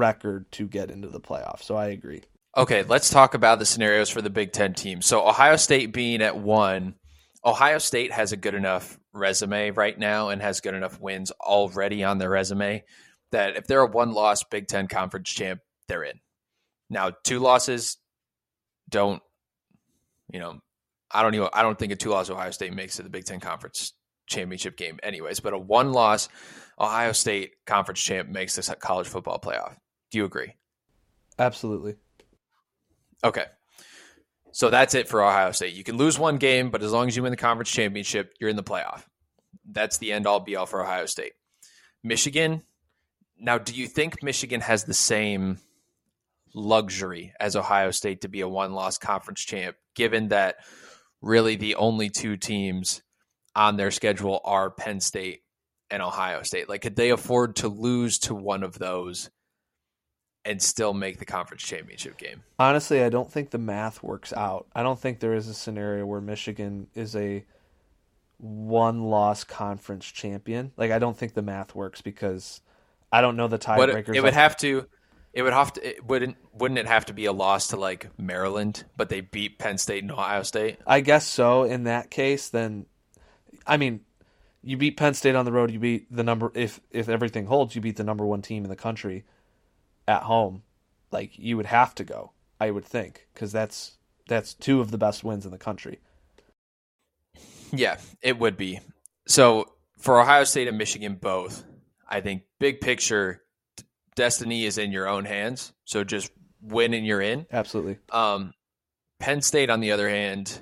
record 0.00 0.50
to 0.52 0.66
get 0.66 0.90
into 0.90 1.08
the 1.08 1.20
playoffs. 1.20 1.62
So 1.62 1.76
I 1.76 1.88
agree. 1.88 2.22
Okay, 2.56 2.82
let's 2.82 3.10
talk 3.10 3.34
about 3.34 3.60
the 3.60 3.66
scenarios 3.66 4.10
for 4.10 4.22
the 4.22 4.30
Big 4.30 4.52
Ten 4.52 4.74
teams. 4.74 5.06
So 5.06 5.26
Ohio 5.26 5.56
State 5.56 5.92
being 5.92 6.20
at 6.20 6.36
one, 6.36 6.94
Ohio 7.44 7.78
State 7.78 8.12
has 8.12 8.32
a 8.32 8.36
good 8.36 8.54
enough 8.54 8.98
resume 9.12 9.70
right 9.70 9.96
now 9.96 10.30
and 10.30 10.42
has 10.42 10.60
good 10.60 10.74
enough 10.74 11.00
wins 11.00 11.30
already 11.40 12.02
on 12.02 12.18
their 12.18 12.30
resume 12.30 12.82
that 13.32 13.56
if 13.56 13.66
they're 13.66 13.82
a 13.82 13.86
one 13.86 14.12
loss 14.12 14.42
Big 14.42 14.66
Ten 14.66 14.88
conference 14.88 15.30
champ, 15.30 15.60
they're 15.86 16.02
in. 16.02 16.18
Now, 16.88 17.12
two 17.24 17.38
losses 17.38 17.98
don't, 18.88 19.22
you 20.32 20.40
know, 20.40 20.58
I 21.10 21.22
don't 21.22 21.34
even 21.34 21.48
I 21.52 21.62
don't 21.62 21.78
think 21.78 21.92
a 21.92 21.96
two 21.96 22.10
loss 22.10 22.30
Ohio 22.30 22.50
State 22.50 22.72
makes 22.72 22.98
it 22.98 23.04
the 23.04 23.10
Big 23.10 23.24
Ten 23.24 23.38
conference 23.38 23.92
championship 24.26 24.76
game 24.76 24.98
anyways, 25.02 25.40
but 25.40 25.52
a 25.52 25.58
one 25.58 25.92
loss 25.92 26.28
Ohio 26.78 27.12
State 27.12 27.52
conference 27.66 28.00
champ 28.00 28.28
makes 28.28 28.56
this 28.56 28.72
college 28.80 29.06
football 29.06 29.38
playoff. 29.38 29.76
Do 30.10 30.18
you 30.18 30.24
agree? 30.24 30.54
Absolutely. 31.38 31.96
Okay. 33.22 33.44
So 34.52 34.70
that's 34.70 34.94
it 34.94 35.08
for 35.08 35.22
Ohio 35.22 35.52
State. 35.52 35.74
You 35.74 35.84
can 35.84 35.96
lose 35.96 36.18
one 36.18 36.38
game, 36.38 36.70
but 36.70 36.82
as 36.82 36.92
long 36.92 37.06
as 37.08 37.16
you 37.16 37.22
win 37.22 37.30
the 37.30 37.36
conference 37.36 37.70
championship, 37.70 38.34
you're 38.40 38.50
in 38.50 38.56
the 38.56 38.62
playoff. 38.62 39.04
That's 39.64 39.98
the 39.98 40.12
end 40.12 40.26
all 40.26 40.40
be 40.40 40.56
all 40.56 40.66
for 40.66 40.82
Ohio 40.82 41.06
State. 41.06 41.32
Michigan. 42.02 42.62
Now, 43.38 43.58
do 43.58 43.72
you 43.72 43.86
think 43.86 44.22
Michigan 44.22 44.60
has 44.60 44.84
the 44.84 44.94
same 44.94 45.58
luxury 46.54 47.32
as 47.38 47.56
Ohio 47.56 47.90
State 47.90 48.22
to 48.22 48.28
be 48.28 48.40
a 48.40 48.48
one 48.48 48.72
loss 48.72 48.98
conference 48.98 49.40
champ, 49.40 49.76
given 49.94 50.28
that 50.28 50.56
really 51.22 51.56
the 51.56 51.76
only 51.76 52.10
two 52.10 52.36
teams 52.36 53.02
on 53.54 53.76
their 53.76 53.90
schedule 53.90 54.40
are 54.44 54.70
Penn 54.70 55.00
State 55.00 55.40
and 55.90 56.02
Ohio 56.02 56.42
State? 56.42 56.68
Like, 56.68 56.82
could 56.82 56.96
they 56.96 57.10
afford 57.10 57.56
to 57.56 57.68
lose 57.68 58.18
to 58.20 58.34
one 58.34 58.62
of 58.62 58.78
those 58.78 59.30
and 60.44 60.62
still 60.62 60.94
make 60.94 61.18
the 61.18 61.24
conference 61.24 61.62
championship 61.62 62.16
game? 62.16 62.42
Honestly, 62.58 63.02
I 63.02 63.08
don't 63.08 63.30
think 63.30 63.50
the 63.50 63.58
math 63.58 64.02
works 64.02 64.32
out. 64.32 64.66
I 64.74 64.82
don't 64.82 64.98
think 64.98 65.20
there 65.20 65.34
is 65.34 65.48
a 65.48 65.54
scenario 65.54 66.06
where 66.06 66.20
Michigan 66.20 66.88
is 66.94 67.14
a 67.16 67.44
one 68.38 69.04
loss 69.04 69.44
conference 69.44 70.06
champion. 70.06 70.72
Like, 70.76 70.90
I 70.90 70.98
don't 70.98 71.16
think 71.16 71.34
the 71.34 71.42
math 71.42 71.74
works 71.74 72.00
because 72.00 72.60
I 73.12 73.20
don't 73.20 73.36
know 73.36 73.48
the 73.48 73.56
it, 73.56 73.62
tiebreakers. 73.62 74.14
it 74.14 74.22
would 74.22 74.34
have 74.34 74.56
to. 74.58 74.86
It 75.32 75.42
would 75.42 75.52
have 75.52 75.72
to. 75.74 75.88
It 75.88 76.04
wouldn't 76.04 76.36
wouldn't 76.52 76.78
it 76.78 76.86
have 76.86 77.06
to 77.06 77.12
be 77.12 77.26
a 77.26 77.32
loss 77.32 77.68
to 77.68 77.76
like 77.76 78.08
Maryland, 78.18 78.84
but 78.96 79.08
they 79.08 79.20
beat 79.20 79.58
Penn 79.58 79.78
State 79.78 80.02
and 80.02 80.10
Ohio 80.10 80.42
State? 80.42 80.78
I 80.86 81.00
guess 81.00 81.26
so. 81.26 81.64
In 81.64 81.84
that 81.84 82.10
case, 82.10 82.48
then, 82.48 82.86
I 83.64 83.76
mean, 83.76 84.00
you 84.62 84.76
beat 84.76 84.96
Penn 84.96 85.14
State 85.14 85.36
on 85.36 85.44
the 85.44 85.52
road. 85.52 85.70
You 85.70 85.78
beat 85.78 86.14
the 86.14 86.24
number 86.24 86.50
if 86.54 86.80
if 86.90 87.08
everything 87.08 87.46
holds, 87.46 87.76
you 87.76 87.80
beat 87.80 87.96
the 87.96 88.04
number 88.04 88.26
one 88.26 88.42
team 88.42 88.64
in 88.64 88.70
the 88.70 88.76
country 88.76 89.24
at 90.10 90.22
home. 90.24 90.62
Like 91.12 91.38
you 91.38 91.56
would 91.56 91.66
have 91.66 91.94
to 91.96 92.04
go. 92.04 92.32
I 92.60 92.70
would 92.70 92.84
think 92.84 93.26
because 93.32 93.52
that's 93.52 93.96
that's 94.28 94.54
two 94.54 94.80
of 94.80 94.90
the 94.90 94.98
best 94.98 95.24
wins 95.24 95.44
in 95.44 95.50
the 95.50 95.58
country. 95.58 96.00
Yeah, 97.72 97.98
it 98.20 98.38
would 98.38 98.56
be. 98.56 98.80
So 99.26 99.72
for 99.98 100.20
Ohio 100.20 100.44
State 100.44 100.68
and 100.68 100.76
Michigan 100.76 101.14
both, 101.14 101.64
I 102.08 102.20
think 102.20 102.42
big 102.58 102.80
picture, 102.80 103.42
d- 103.76 103.84
destiny 104.16 104.64
is 104.64 104.76
in 104.76 104.92
your 104.92 105.08
own 105.08 105.24
hands. 105.24 105.72
So 105.84 106.02
just 106.04 106.32
win 106.60 106.94
and 106.94 107.06
you're 107.06 107.20
in. 107.20 107.46
Absolutely. 107.52 107.98
Um, 108.10 108.52
Penn 109.20 109.40
State, 109.40 109.70
on 109.70 109.80
the 109.80 109.92
other 109.92 110.08
hand, 110.08 110.58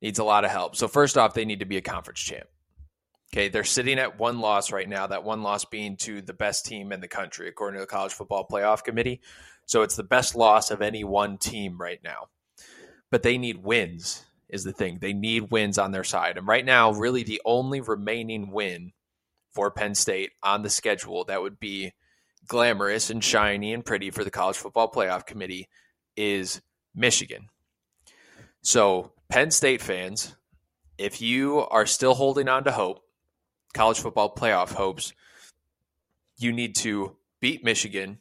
needs 0.00 0.18
a 0.18 0.24
lot 0.24 0.44
of 0.44 0.50
help. 0.50 0.76
So 0.76 0.88
first 0.88 1.18
off, 1.18 1.34
they 1.34 1.44
need 1.44 1.60
to 1.60 1.66
be 1.66 1.76
a 1.76 1.82
conference 1.82 2.20
champ. 2.20 2.46
Okay, 3.32 3.48
they're 3.48 3.64
sitting 3.64 3.98
at 3.98 4.18
one 4.18 4.40
loss 4.40 4.70
right 4.72 4.88
now. 4.88 5.06
That 5.06 5.24
one 5.24 5.42
loss 5.42 5.64
being 5.64 5.96
to 5.98 6.20
the 6.20 6.34
best 6.34 6.66
team 6.66 6.92
in 6.92 7.00
the 7.00 7.08
country, 7.08 7.48
according 7.48 7.78
to 7.78 7.82
the 7.82 7.86
College 7.86 8.12
Football 8.12 8.46
Playoff 8.46 8.84
Committee. 8.84 9.22
So 9.64 9.80
it's 9.82 9.96
the 9.96 10.02
best 10.02 10.34
loss 10.34 10.70
of 10.70 10.82
any 10.82 11.02
one 11.02 11.38
team 11.38 11.80
right 11.80 12.00
now. 12.04 12.28
But 13.10 13.22
they 13.22 13.38
need 13.38 13.64
wins, 13.64 14.22
is 14.50 14.64
the 14.64 14.72
thing. 14.72 14.98
They 15.00 15.14
need 15.14 15.50
wins 15.50 15.78
on 15.78 15.92
their 15.92 16.04
side. 16.04 16.36
And 16.36 16.46
right 16.46 16.64
now, 16.64 16.92
really 16.92 17.22
the 17.22 17.40
only 17.46 17.80
remaining 17.80 18.50
win 18.50 18.92
for 19.52 19.70
Penn 19.70 19.94
State 19.94 20.32
on 20.42 20.62
the 20.62 20.70
schedule 20.70 21.24
that 21.24 21.40
would 21.40 21.58
be 21.58 21.92
glamorous 22.46 23.08
and 23.08 23.24
shiny 23.24 23.72
and 23.72 23.84
pretty 23.84 24.10
for 24.10 24.24
the 24.24 24.30
College 24.30 24.56
Football 24.56 24.90
Playoff 24.90 25.24
Committee 25.24 25.68
is 26.16 26.60
Michigan. 26.94 27.48
So, 28.60 29.12
Penn 29.30 29.50
State 29.50 29.80
fans, 29.80 30.36
if 30.98 31.22
you 31.22 31.60
are 31.60 31.86
still 31.86 32.14
holding 32.14 32.48
on 32.48 32.64
to 32.64 32.72
hope, 32.72 33.00
college 33.72 34.00
football 34.00 34.34
playoff 34.34 34.72
hopes, 34.72 35.12
you 36.36 36.52
need 36.52 36.76
to 36.76 37.16
beat 37.40 37.64
Michigan 37.64 38.18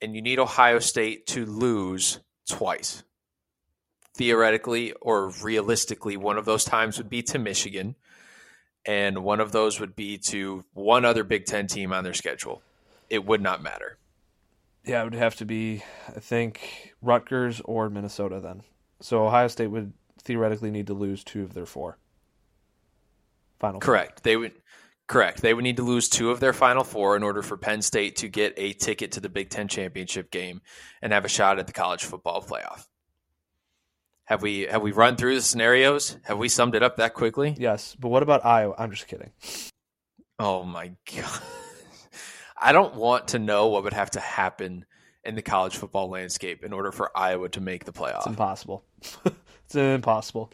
and 0.00 0.16
you 0.16 0.22
need 0.22 0.38
Ohio 0.38 0.80
State 0.80 1.26
to 1.28 1.46
lose 1.46 2.18
twice. 2.48 3.04
Theoretically 4.14 4.92
or 5.00 5.30
realistically, 5.42 6.16
one 6.16 6.36
of 6.36 6.44
those 6.44 6.64
times 6.64 6.98
would 6.98 7.08
be 7.08 7.22
to 7.22 7.38
Michigan, 7.38 7.94
and 8.84 9.24
one 9.24 9.40
of 9.40 9.52
those 9.52 9.80
would 9.80 9.96
be 9.96 10.18
to 10.18 10.64
one 10.74 11.04
other 11.04 11.24
Big 11.24 11.46
Ten 11.46 11.66
team 11.66 11.92
on 11.92 12.04
their 12.04 12.12
schedule. 12.12 12.62
It 13.08 13.24
would 13.24 13.40
not 13.40 13.62
matter. 13.62 13.96
Yeah, 14.84 15.00
it 15.00 15.04
would 15.04 15.14
have 15.14 15.36
to 15.36 15.44
be, 15.44 15.84
I 16.08 16.18
think, 16.20 16.94
Rutgers 17.00 17.62
or 17.64 17.88
Minnesota 17.88 18.40
then. 18.40 18.62
So 19.00 19.26
Ohio 19.26 19.48
State 19.48 19.68
would 19.68 19.92
theoretically 20.20 20.70
need 20.70 20.88
to 20.88 20.94
lose 20.94 21.22
two 21.24 21.42
of 21.42 21.54
their 21.54 21.66
four. 21.66 21.98
Final. 23.62 23.80
four. 23.80 23.86
Correct. 23.86 24.22
They 24.22 24.36
would 24.36 24.52
correct. 25.08 25.40
They 25.40 25.54
would 25.54 25.62
need 25.62 25.78
to 25.78 25.84
lose 25.84 26.08
two 26.08 26.30
of 26.30 26.40
their 26.40 26.52
final 26.52 26.84
four 26.84 27.16
in 27.16 27.22
order 27.22 27.42
for 27.42 27.56
Penn 27.56 27.80
State 27.80 28.16
to 28.16 28.28
get 28.28 28.54
a 28.56 28.72
ticket 28.72 29.12
to 29.12 29.20
the 29.20 29.28
Big 29.28 29.50
Ten 29.50 29.68
championship 29.68 30.30
game 30.30 30.60
and 31.00 31.12
have 31.12 31.24
a 31.24 31.28
shot 31.28 31.58
at 31.58 31.66
the 31.66 31.72
college 31.72 32.04
football 32.04 32.42
playoff. 32.42 32.86
Have 34.24 34.42
we 34.42 34.62
have 34.62 34.82
we 34.82 34.92
run 34.92 35.16
through 35.16 35.36
the 35.36 35.42
scenarios? 35.42 36.16
Have 36.24 36.38
we 36.38 36.48
summed 36.48 36.74
it 36.74 36.82
up 36.82 36.96
that 36.96 37.14
quickly? 37.14 37.54
Yes, 37.56 37.96
but 37.98 38.08
what 38.08 38.22
about 38.22 38.44
Iowa? 38.44 38.74
I'm 38.76 38.90
just 38.90 39.06
kidding. 39.06 39.30
Oh 40.38 40.64
my 40.64 40.92
god. 41.14 41.40
I 42.60 42.72
don't 42.72 42.96
want 42.96 43.28
to 43.28 43.38
know 43.38 43.68
what 43.68 43.84
would 43.84 43.92
have 43.92 44.10
to 44.12 44.20
happen 44.20 44.86
in 45.24 45.36
the 45.36 45.42
college 45.42 45.76
football 45.76 46.08
landscape 46.08 46.64
in 46.64 46.72
order 46.72 46.90
for 46.90 47.16
Iowa 47.16 47.48
to 47.50 47.60
make 47.60 47.84
the 47.84 47.92
playoffs. 47.92 48.18
It's 48.18 48.26
impossible. 48.26 48.84
it's 49.64 49.74
impossible. 49.74 50.52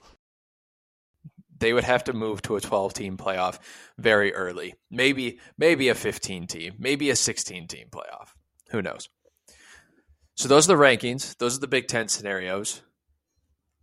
They 1.59 1.73
would 1.73 1.85
have 1.85 2.05
to 2.05 2.13
move 2.13 2.43
to 2.43 2.57
a 2.57 2.61
12 2.61 2.95
team 2.95 3.17
playoff 3.17 3.59
very 3.99 4.35
early. 4.35 4.75
Maybe 4.91 5.39
maybe 5.57 5.89
a 5.89 5.95
15 5.95 6.47
team, 6.47 6.75
maybe 6.79 7.11
a 7.11 7.17
16 7.17 7.69
team 7.69 7.89
playoff. 7.91 8.35
Who 8.71 8.83
knows? 8.83 9.09
So 10.35 10.49
those 10.49 10.69
are 10.69 10.77
the 10.77 10.83
rankings. 10.83 11.37
Those 11.39 11.57
are 11.57 11.61
the 11.61 11.67
Big 11.67 11.89
10 11.89 12.09
scenarios. 12.09 12.83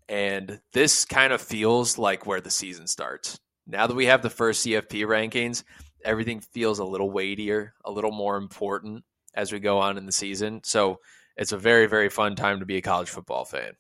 And 0.08 0.62
this 0.72 1.04
kind 1.04 1.34
of 1.34 1.42
feels 1.42 1.98
like 1.98 2.26
where 2.26 2.42
the 2.42 2.52
season 2.52 2.88
starts. 2.88 3.40
Now 3.68 3.88
that 3.88 3.96
we 3.96 4.06
have 4.06 4.22
the 4.22 4.30
first 4.30 4.66
CFP 4.66 5.06
rankings, 5.06 5.64
everything 6.04 6.40
feels 6.40 6.80
a 6.80 6.86
little 6.86 7.10
weightier, 7.12 7.74
a 7.84 7.92
little 7.92 8.12
more 8.12 8.38
important 8.38 9.04
as 9.34 9.52
we 9.52 9.60
go 9.60 9.80
on 9.80 9.98
in 9.98 10.06
the 10.06 10.12
season. 10.12 10.62
So 10.64 11.00
it's 11.36 11.52
a 11.52 11.58
very 11.58 11.88
very 11.88 12.10
fun 12.10 12.36
time 12.36 12.60
to 12.60 12.66
be 12.66 12.78
a 12.78 12.82
college 12.82 13.10
football 13.10 13.44
fan. 13.44 13.74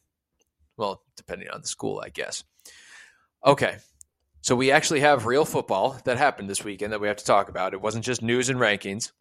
Well, 0.75 1.01
depending 1.15 1.49
on 1.49 1.62
the 1.62 1.67
school, 1.67 2.01
I 2.03 2.10
guess. 2.10 2.43
Okay. 3.45 3.77
So 4.41 4.55
we 4.55 4.71
actually 4.71 5.01
have 5.01 5.25
real 5.25 5.45
football 5.45 5.99
that 6.05 6.17
happened 6.17 6.49
this 6.49 6.63
weekend 6.63 6.93
that 6.93 7.01
we 7.01 7.08
have 7.08 7.17
to 7.17 7.25
talk 7.25 7.49
about. 7.49 7.73
It 7.73 7.81
wasn't 7.81 8.05
just 8.05 8.21
news 8.21 8.49
and 8.49 8.60
rankings. 8.60 9.12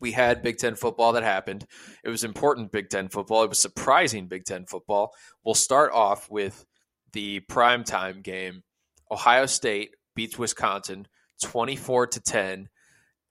We 0.00 0.12
had 0.12 0.42
Big 0.42 0.58
Ten 0.58 0.74
football 0.74 1.12
that 1.12 1.22
happened. 1.22 1.66
It 2.04 2.10
was 2.10 2.24
important 2.24 2.72
Big 2.72 2.90
Ten 2.90 3.08
football. 3.08 3.44
It 3.44 3.48
was 3.48 3.60
surprising 3.60 4.26
Big 4.26 4.44
Ten 4.44 4.66
football. 4.66 5.12
We'll 5.44 5.54
start 5.54 5.92
off 5.92 6.30
with 6.30 6.64
the 7.12 7.40
primetime 7.50 8.22
game. 8.22 8.62
Ohio 9.10 9.46
State 9.46 9.94
beats 10.14 10.38
Wisconsin 10.38 11.06
24 11.42 12.08
to 12.08 12.20
10 12.20 12.68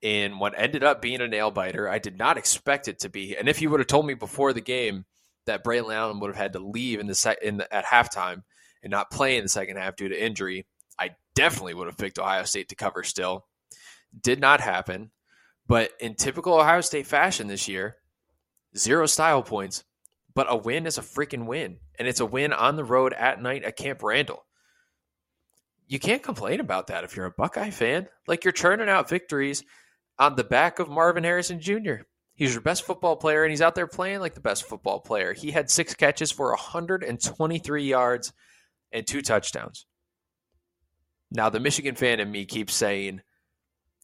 in 0.01 0.39
what 0.39 0.53
ended 0.57 0.83
up 0.83 1.01
being 1.01 1.21
a 1.21 1.27
nail 1.27 1.51
biter. 1.51 1.89
I 1.89 1.99
did 1.99 2.17
not 2.17 2.37
expect 2.37 2.87
it 2.87 2.99
to 2.99 3.09
be. 3.09 3.37
And 3.37 3.47
if 3.47 3.61
you 3.61 3.69
would 3.69 3.79
have 3.79 3.87
told 3.87 4.05
me 4.05 4.13
before 4.13 4.53
the 4.53 4.61
game 4.61 5.05
that 5.45 5.63
Braylon 5.63 5.95
Allen 5.95 6.19
would 6.19 6.29
have 6.29 6.41
had 6.41 6.53
to 6.53 6.59
leave 6.59 6.99
in 6.99 7.07
the, 7.07 7.15
sec- 7.15 7.41
in 7.41 7.57
the 7.57 7.73
at 7.73 7.85
halftime 7.85 8.43
and 8.83 8.91
not 8.91 9.09
play 9.09 9.37
in 9.37 9.43
the 9.43 9.49
second 9.49 9.77
half 9.77 9.95
due 9.95 10.09
to 10.09 10.23
injury, 10.23 10.67
I 10.99 11.11
definitely 11.33 11.73
would 11.73 11.87
have 11.87 11.97
picked 11.97 12.19
Ohio 12.19 12.43
State 12.43 12.69
to 12.69 12.75
cover 12.75 13.03
still. 13.03 13.45
Did 14.21 14.39
not 14.39 14.61
happen. 14.61 15.11
But 15.65 15.91
in 15.99 16.15
typical 16.15 16.53
Ohio 16.53 16.81
State 16.81 17.07
fashion 17.07 17.47
this 17.47 17.67
year, 17.67 17.95
zero 18.77 19.05
style 19.05 19.41
points, 19.41 19.83
but 20.35 20.47
a 20.49 20.57
win 20.57 20.85
is 20.85 20.97
a 20.97 21.01
freaking 21.01 21.45
win. 21.45 21.77
And 21.97 22.07
it's 22.07 22.19
a 22.19 22.25
win 22.25 22.51
on 22.53 22.75
the 22.75 22.83
road 22.83 23.13
at 23.13 23.41
night 23.41 23.63
at 23.63 23.77
Camp 23.77 24.03
Randall. 24.03 24.45
You 25.87 25.99
can't 25.99 26.23
complain 26.23 26.59
about 26.59 26.87
that 26.87 27.03
if 27.03 27.15
you're 27.15 27.27
a 27.27 27.31
Buckeye 27.31 27.69
fan. 27.69 28.07
Like 28.27 28.43
you're 28.43 28.51
churning 28.51 28.89
out 28.89 29.09
victories 29.09 29.63
on 30.19 30.35
the 30.35 30.43
back 30.43 30.79
of 30.79 30.89
Marvin 30.89 31.23
Harrison 31.23 31.59
Jr. 31.61 32.03
He's 32.35 32.53
your 32.53 32.61
best 32.61 32.83
football 32.83 33.15
player, 33.15 33.43
and 33.43 33.51
he's 33.51 33.61
out 33.61 33.75
there 33.75 33.87
playing 33.87 34.19
like 34.19 34.33
the 34.33 34.41
best 34.41 34.63
football 34.63 34.99
player. 34.99 35.33
He 35.33 35.51
had 35.51 35.69
six 35.69 35.93
catches 35.93 36.31
for 36.31 36.49
123 36.49 37.83
yards 37.83 38.33
and 38.93 39.05
two 39.05 39.21
touchdowns. 39.21 39.85
Now, 41.31 41.49
the 41.49 41.59
Michigan 41.59 41.95
fan 41.95 42.19
in 42.19 42.31
me 42.31 42.45
keeps 42.45 42.73
saying, 42.73 43.21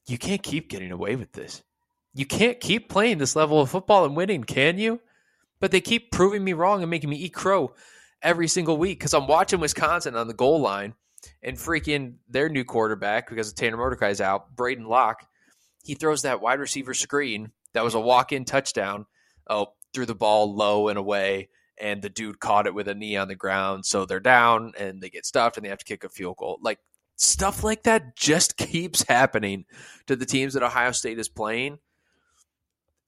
you 0.08 0.18
can't 0.18 0.42
keep 0.42 0.70
getting 0.70 0.92
away 0.92 1.16
with 1.16 1.32
this. 1.32 1.64
You 2.14 2.26
can't 2.26 2.60
keep 2.60 2.90
playing 2.90 3.20
this 3.20 3.36
level 3.36 3.62
of 3.62 3.70
football 3.70 4.04
and 4.04 4.16
winning, 4.16 4.44
can 4.44 4.80
you? 4.80 5.00
But 5.60 5.72
they 5.72 5.82
keep 5.82 6.12
proving 6.12 6.44
me 6.44 6.54
wrong 6.54 6.82
and 6.82 6.90
making 6.90 7.12
me 7.12 7.18
eat 7.18 7.34
crow 7.34 7.76
every 8.22 8.48
single 8.48 8.78
week 8.78 8.98
because 9.00 9.14
I'm 9.14 9.28
watching 9.28 9.60
Wisconsin 9.60 10.16
on 10.16 10.28
the 10.28 10.34
goal 10.34 10.60
line 10.60 10.96
and 11.44 11.56
freaking 11.58 12.16
their 12.28 12.50
new 12.50 12.64
quarterback, 12.64 13.30
because 13.30 13.54
Tanner 13.54 13.78
Mordecai's 13.78 14.22
out, 14.22 14.56
Braedyn 14.56 14.88
Locke, 14.88 15.28
he 15.84 15.94
throws 15.94 16.24
that 16.24 16.42
wide 16.42 16.60
receiver 16.60 16.94
screen 16.94 17.52
that 17.74 17.84
was 17.84 17.94
a 17.94 18.00
walk 18.00 18.32
in 18.32 18.46
touchdown. 18.46 19.06
Oh, 19.48 19.74
threw 19.94 20.06
the 20.06 20.16
ball 20.16 20.56
low 20.56 20.88
and 20.88 20.98
away, 20.98 21.50
and 21.80 22.02
the 22.02 22.10
dude 22.10 22.40
caught 22.40 22.68
it 22.68 22.74
with 22.74 22.88
a 22.88 22.96
knee 22.96 23.18
on 23.18 23.28
the 23.28 23.36
ground. 23.36 23.86
So 23.86 24.06
they're 24.06 24.20
down 24.20 24.74
and 24.78 25.02
they 25.02 25.10
get 25.10 25.26
stuffed 25.26 25.58
and 25.58 25.66
they 25.66 25.70
have 25.70 25.80
to 25.80 25.86
kick 25.86 26.04
a 26.04 26.10
field 26.10 26.38
goal. 26.38 26.60
Like 26.62 26.80
stuff 27.16 27.64
like 27.64 27.84
that 27.84 28.16
just 28.16 28.58
keeps 28.58 29.04
happening 29.04 29.66
to 30.08 30.16
the 30.16 30.26
teams 30.26 30.54
that 30.54 30.64
Ohio 30.64 30.92
State 30.92 31.20
is 31.20 31.30
playing. 31.30 31.80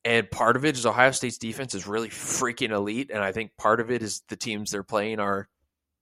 And 0.03 0.29
part 0.31 0.55
of 0.55 0.65
it 0.65 0.75
is 0.75 0.85
Ohio 0.85 1.11
State's 1.11 1.37
defense 1.37 1.75
is 1.75 1.85
really 1.85 2.09
freaking 2.09 2.71
elite. 2.71 3.11
And 3.13 3.23
I 3.23 3.31
think 3.31 3.55
part 3.57 3.79
of 3.79 3.91
it 3.91 4.01
is 4.01 4.23
the 4.29 4.35
teams 4.35 4.71
they're 4.71 4.81
playing 4.81 5.19
are 5.19 5.47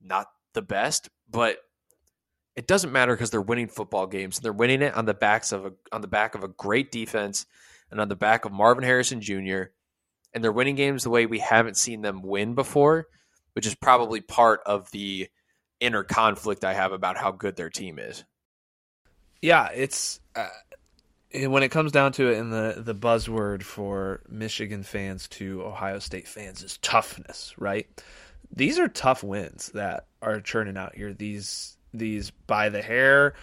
not 0.01 0.27
the 0.53 0.61
best, 0.61 1.09
but 1.29 1.57
it 2.55 2.67
doesn't 2.67 2.91
matter 2.93 3.13
because 3.13 3.29
they're 3.29 3.41
winning 3.41 3.67
football 3.67 4.07
games. 4.07 4.37
and 4.37 4.45
They're 4.45 4.53
winning 4.53 4.81
it 4.81 4.95
on 4.95 5.05
the 5.05 5.13
backs 5.13 5.51
of 5.51 5.65
a 5.65 5.73
on 5.91 6.01
the 6.01 6.07
back 6.07 6.35
of 6.35 6.43
a 6.43 6.47
great 6.47 6.91
defense 6.91 7.45
and 7.91 7.99
on 7.99 8.07
the 8.07 8.15
back 8.15 8.45
of 8.45 8.51
Marvin 8.51 8.83
Harrison 8.83 9.21
Jr. 9.21 9.63
And 10.33 10.43
they're 10.43 10.51
winning 10.51 10.75
games 10.75 11.03
the 11.03 11.09
way 11.09 11.25
we 11.25 11.39
haven't 11.39 11.77
seen 11.77 12.01
them 12.01 12.21
win 12.21 12.53
before, 12.53 13.07
which 13.53 13.65
is 13.65 13.75
probably 13.75 14.21
part 14.21 14.61
of 14.65 14.89
the 14.91 15.27
inner 15.79 16.03
conflict 16.03 16.63
I 16.63 16.73
have 16.73 16.91
about 16.91 17.17
how 17.17 17.31
good 17.31 17.55
their 17.55 17.69
team 17.69 17.99
is. 17.99 18.23
Yeah, 19.41 19.69
it's 19.73 20.19
uh, 20.35 20.49
when 21.33 21.63
it 21.63 21.69
comes 21.69 21.91
down 21.91 22.11
to 22.13 22.29
it, 22.29 22.37
and 22.37 22.51
the 22.51 22.75
the 22.77 22.95
buzzword 22.95 23.63
for 23.63 24.21
Michigan 24.27 24.83
fans 24.83 25.27
to 25.29 25.63
Ohio 25.63 25.99
State 25.99 26.27
fans 26.27 26.63
is 26.63 26.77
toughness, 26.79 27.53
right? 27.57 27.87
These 28.53 28.79
are 28.79 28.87
tough 28.87 29.23
wins 29.23 29.69
that 29.73 30.07
are 30.21 30.41
churning 30.41 30.77
out 30.77 30.95
here. 30.95 31.13
These 31.13 31.77
these 31.93 32.31
by 32.47 32.69
the 32.69 32.81
hair 32.81 33.33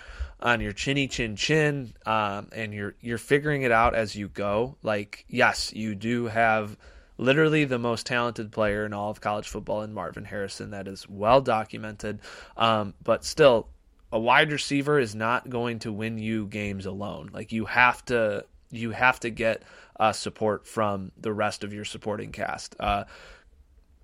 on 0.40 0.61
your 0.61 0.72
chinny 0.72 1.09
chin 1.09 1.36
chin, 1.36 1.94
um, 2.05 2.49
and 2.53 2.74
you're 2.74 2.94
you're 3.01 3.18
figuring 3.18 3.62
it 3.62 3.72
out 3.72 3.94
as 3.94 4.14
you 4.14 4.28
go. 4.28 4.76
Like, 4.82 5.24
yes, 5.28 5.72
you 5.74 5.94
do 5.94 6.26
have 6.26 6.76
literally 7.18 7.64
the 7.64 7.78
most 7.78 8.07
talented 8.07 8.53
player 8.53 8.84
in 8.84 8.92
all 8.92 9.11
of 9.11 9.20
college 9.20 9.49
football 9.49 9.82
in 9.82 9.92
Marvin 9.92 10.24
Harrison. 10.24 10.70
That 10.70 10.86
is 10.86 11.09
well 11.09 11.40
documented. 11.40 12.20
Um, 12.57 12.94
but 13.03 13.24
still, 13.24 13.68
a 14.12 14.18
wide 14.18 14.53
receiver 14.53 14.99
is 14.99 15.14
not 15.14 15.49
going 15.49 15.78
to 15.80 15.92
win 15.92 16.18
you 16.18 16.47
games 16.47 16.86
alone. 16.86 17.30
Like 17.32 17.53
you 17.53 17.64
have 17.64 18.05
to 18.07 18.44
you 18.70 18.90
have 18.90 19.20
to 19.20 19.30
get 19.30 19.62
uh, 19.99 20.12
support 20.12 20.66
from 20.66 21.12
the 21.16 21.32
rest 21.32 21.64
of 21.64 21.72
your 21.72 21.84
supporting 21.84 22.32
cast. 22.32 22.76
Uh, 22.78 23.05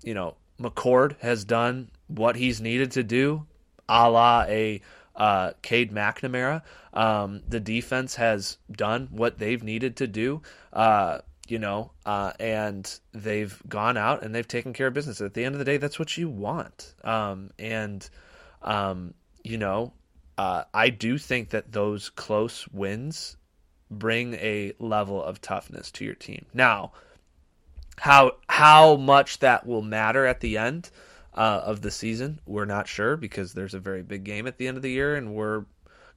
you 0.03 0.13
know, 0.13 0.35
McCord 0.59 1.19
has 1.19 1.45
done 1.45 1.89
what 2.07 2.35
he's 2.35 2.61
needed 2.61 2.91
to 2.91 3.03
do, 3.03 3.45
a 3.87 4.09
la 4.09 4.45
a 4.47 4.81
uh, 5.15 5.51
Cade 5.61 5.91
McNamara. 5.91 6.61
Um, 6.93 7.41
the 7.47 7.59
defense 7.59 8.15
has 8.15 8.57
done 8.71 9.07
what 9.11 9.39
they've 9.39 9.63
needed 9.63 9.97
to 9.97 10.07
do. 10.07 10.41
Uh, 10.71 11.19
you 11.47 11.59
know, 11.59 11.91
uh, 12.05 12.31
and 12.39 12.99
they've 13.11 13.61
gone 13.67 13.97
out 13.97 14.23
and 14.23 14.33
they've 14.33 14.47
taken 14.47 14.73
care 14.73 14.87
of 14.87 14.93
business. 14.93 15.19
At 15.19 15.33
the 15.33 15.43
end 15.43 15.55
of 15.55 15.59
the 15.59 15.65
day, 15.65 15.77
that's 15.77 15.99
what 15.99 16.17
you 16.17 16.29
want. 16.29 16.93
Um, 17.03 17.51
and, 17.59 18.07
um, 18.61 19.13
you 19.43 19.57
know, 19.57 19.91
uh, 20.37 20.63
I 20.73 20.89
do 20.89 21.17
think 21.17 21.49
that 21.49 21.71
those 21.71 22.09
close 22.09 22.67
wins 22.69 23.37
bring 23.91 24.35
a 24.35 24.73
level 24.79 25.21
of 25.21 25.41
toughness 25.41 25.91
to 25.91 26.05
your 26.05 26.15
team. 26.15 26.45
Now, 26.53 26.93
how 27.97 28.37
how 28.47 28.95
much 28.95 29.39
that 29.39 29.67
will 29.67 29.83
matter 29.83 30.25
at 30.25 30.39
the 30.39 30.57
end 30.57 30.89
uh, 31.35 31.61
of 31.65 31.81
the 31.81 31.91
season, 31.91 32.39
we're 32.45 32.65
not 32.65 32.87
sure 32.87 33.17
because 33.17 33.53
there's 33.53 33.73
a 33.73 33.79
very 33.79 34.03
big 34.03 34.23
game 34.23 34.47
at 34.47 34.57
the 34.57 34.67
end 34.67 34.77
of 34.77 34.83
the 34.83 34.91
year, 34.91 35.15
and 35.15 35.33
we're 35.33 35.65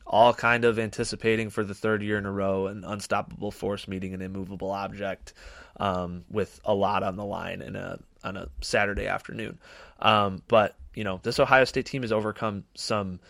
all 0.07 0.33
kind 0.33 0.65
of 0.65 0.79
anticipating 0.79 1.51
for 1.51 1.65
the 1.65 1.75
third 1.75 2.03
year 2.03 2.17
in 2.17 2.27
a 2.27 2.31
row 2.31 2.69
an 2.69 2.85
unstoppable 2.85 3.51
force 3.51 3.89
meeting 3.89 4.15
an 4.15 4.23
immovable 4.23 4.71
object 4.71 5.35
um, 5.81 6.25
with 6.31 6.61
a 6.65 6.73
lot 6.73 7.03
on 7.03 7.17
the 7.17 7.25
line 7.25 7.61
in 7.61 7.75
a 7.77 7.99
on 8.23 8.37
a 8.37 8.49
Saturday 8.61 9.07
afternoon. 9.07 9.59
Um, 9.99 10.43
but 10.49 10.77
you 10.95 11.05
know, 11.05 11.21
this 11.23 11.39
Ohio 11.41 11.65
State 11.65 11.87
team 11.87 12.03
has 12.03 12.13
overcome 12.13 12.65
some 12.75 13.21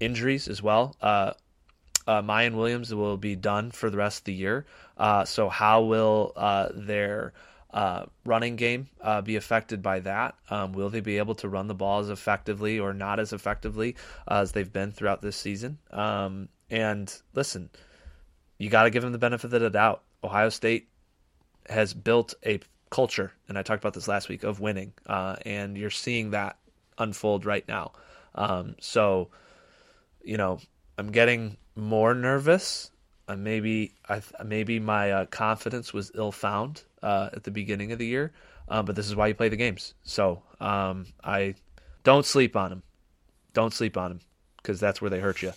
injuries 0.00 0.48
as 0.48 0.62
well. 0.62 0.96
Uh, 1.00 1.32
uh, 2.06 2.22
Miyan 2.22 2.54
Williams 2.54 2.94
will 2.94 3.16
be 3.16 3.34
done 3.34 3.70
for 3.70 3.90
the 3.90 3.96
rest 3.96 4.20
of 4.20 4.24
the 4.24 4.34
year. 4.34 4.66
Uh, 4.96 5.24
so 5.24 5.48
how 5.48 5.82
will 5.82 6.32
uh, 6.36 6.68
their 6.74 7.32
uh, 7.70 8.06
running 8.24 8.56
game 8.56 8.88
uh, 9.00 9.20
be 9.20 9.36
affected 9.36 9.82
by 9.82 10.00
that? 10.00 10.34
Um, 10.50 10.72
will 10.72 10.90
they 10.90 11.00
be 11.00 11.18
able 11.18 11.34
to 11.36 11.48
run 11.48 11.66
the 11.66 11.74
ball 11.74 12.00
as 12.00 12.10
effectively 12.10 12.78
or 12.78 12.92
not 12.92 13.20
as 13.20 13.32
effectively 13.32 13.96
as 14.28 14.52
they've 14.52 14.72
been 14.72 14.92
throughout 14.92 15.22
this 15.22 15.36
season? 15.36 15.78
Um, 15.90 16.48
and 16.70 17.14
listen, 17.34 17.70
you 18.58 18.70
got 18.70 18.84
to 18.84 18.90
give 18.90 19.02
them 19.02 19.12
the 19.12 19.18
benefit 19.18 19.52
of 19.52 19.60
the 19.60 19.70
doubt. 19.70 20.02
Ohio 20.24 20.48
State 20.48 20.88
has 21.68 21.94
built 21.94 22.34
a 22.44 22.60
culture, 22.90 23.32
and 23.48 23.58
I 23.58 23.62
talked 23.62 23.82
about 23.82 23.94
this 23.94 24.08
last 24.08 24.28
week, 24.28 24.44
of 24.44 24.60
winning, 24.60 24.92
uh, 25.06 25.36
and 25.44 25.76
you're 25.76 25.90
seeing 25.90 26.30
that 26.30 26.58
unfold 26.98 27.44
right 27.44 27.66
now. 27.68 27.92
Um, 28.34 28.76
so, 28.80 29.28
you 30.22 30.36
know, 30.36 30.58
I'm 30.98 31.10
getting 31.12 31.56
more 31.74 32.14
nervous. 32.14 32.90
Uh, 33.28 33.36
maybe 33.36 33.92
I 34.08 34.22
maybe 34.44 34.78
my 34.78 35.10
uh, 35.10 35.26
confidence 35.26 35.92
was 35.92 36.12
ill 36.14 36.32
found 36.32 36.84
uh, 37.06 37.30
at 37.32 37.44
the 37.44 37.52
beginning 37.52 37.92
of 37.92 38.00
the 38.00 38.06
year. 38.06 38.32
Um, 38.68 38.84
but 38.84 38.96
this 38.96 39.06
is 39.06 39.14
why 39.14 39.28
you 39.28 39.34
play 39.34 39.48
the 39.48 39.56
games. 39.56 39.94
So 40.02 40.42
um, 40.60 41.06
I 41.22 41.54
don't 42.02 42.26
sleep 42.26 42.56
on 42.56 42.70
them. 42.70 42.82
Don't 43.52 43.72
sleep 43.72 43.96
on 43.96 44.10
them 44.10 44.20
because 44.56 44.80
that's 44.80 45.00
where 45.00 45.08
they 45.08 45.20
hurt 45.20 45.40
you. 45.40 45.52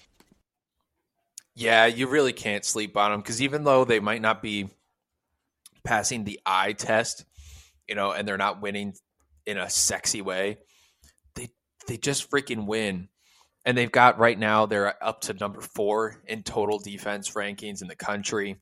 Yeah, 1.56 1.88
you 1.88 2.08
really 2.08 2.34
can't 2.34 2.64
sleep 2.64 2.96
on 2.96 3.12
them 3.12 3.22
because 3.22 3.42
even 3.42 3.64
though 3.64 3.84
they 3.84 4.00
might 4.00 4.22
not 4.22 4.44
be 4.44 4.70
passing 5.84 6.24
the 6.24 6.40
eye 6.46 6.74
test, 6.74 7.26
you 7.88 7.96
know, 7.96 8.12
and 8.12 8.28
they're 8.28 8.38
not 8.38 8.62
winning 8.62 8.94
in 9.48 9.58
a 9.58 9.70
sexy 9.72 10.22
way, 10.22 10.60
they 11.34 11.50
they 11.88 11.98
just 11.98 12.30
freaking 12.30 12.68
win. 12.68 13.10
And 13.66 13.76
they've 13.76 13.92
got 13.92 14.20
right 14.20 14.38
now 14.38 14.68
they're 14.68 15.04
up 15.04 15.22
to 15.22 15.34
number 15.34 15.62
four 15.62 16.22
in 16.28 16.44
total 16.44 16.78
defense 16.78 17.32
rankings 17.32 17.82
in 17.82 17.88
the 17.88 17.96
country. 17.96 18.58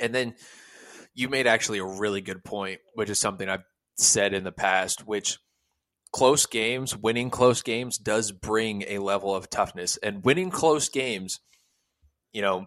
And 0.00 0.14
then 0.14 0.34
you 1.16 1.30
made 1.30 1.46
actually 1.46 1.78
a 1.78 1.84
really 1.84 2.20
good 2.20 2.44
point, 2.44 2.80
which 2.94 3.10
is 3.10 3.18
something 3.18 3.48
I've 3.48 3.64
said 3.96 4.34
in 4.34 4.44
the 4.44 4.52
past, 4.52 5.06
which 5.06 5.38
close 6.12 6.44
games, 6.44 6.94
winning 6.94 7.30
close 7.30 7.62
games 7.62 7.96
does 7.96 8.30
bring 8.30 8.84
a 8.86 8.98
level 8.98 9.34
of 9.34 9.48
toughness. 9.48 9.96
And 9.96 10.22
winning 10.22 10.50
close 10.50 10.90
games, 10.90 11.40
you 12.32 12.42
know, 12.42 12.66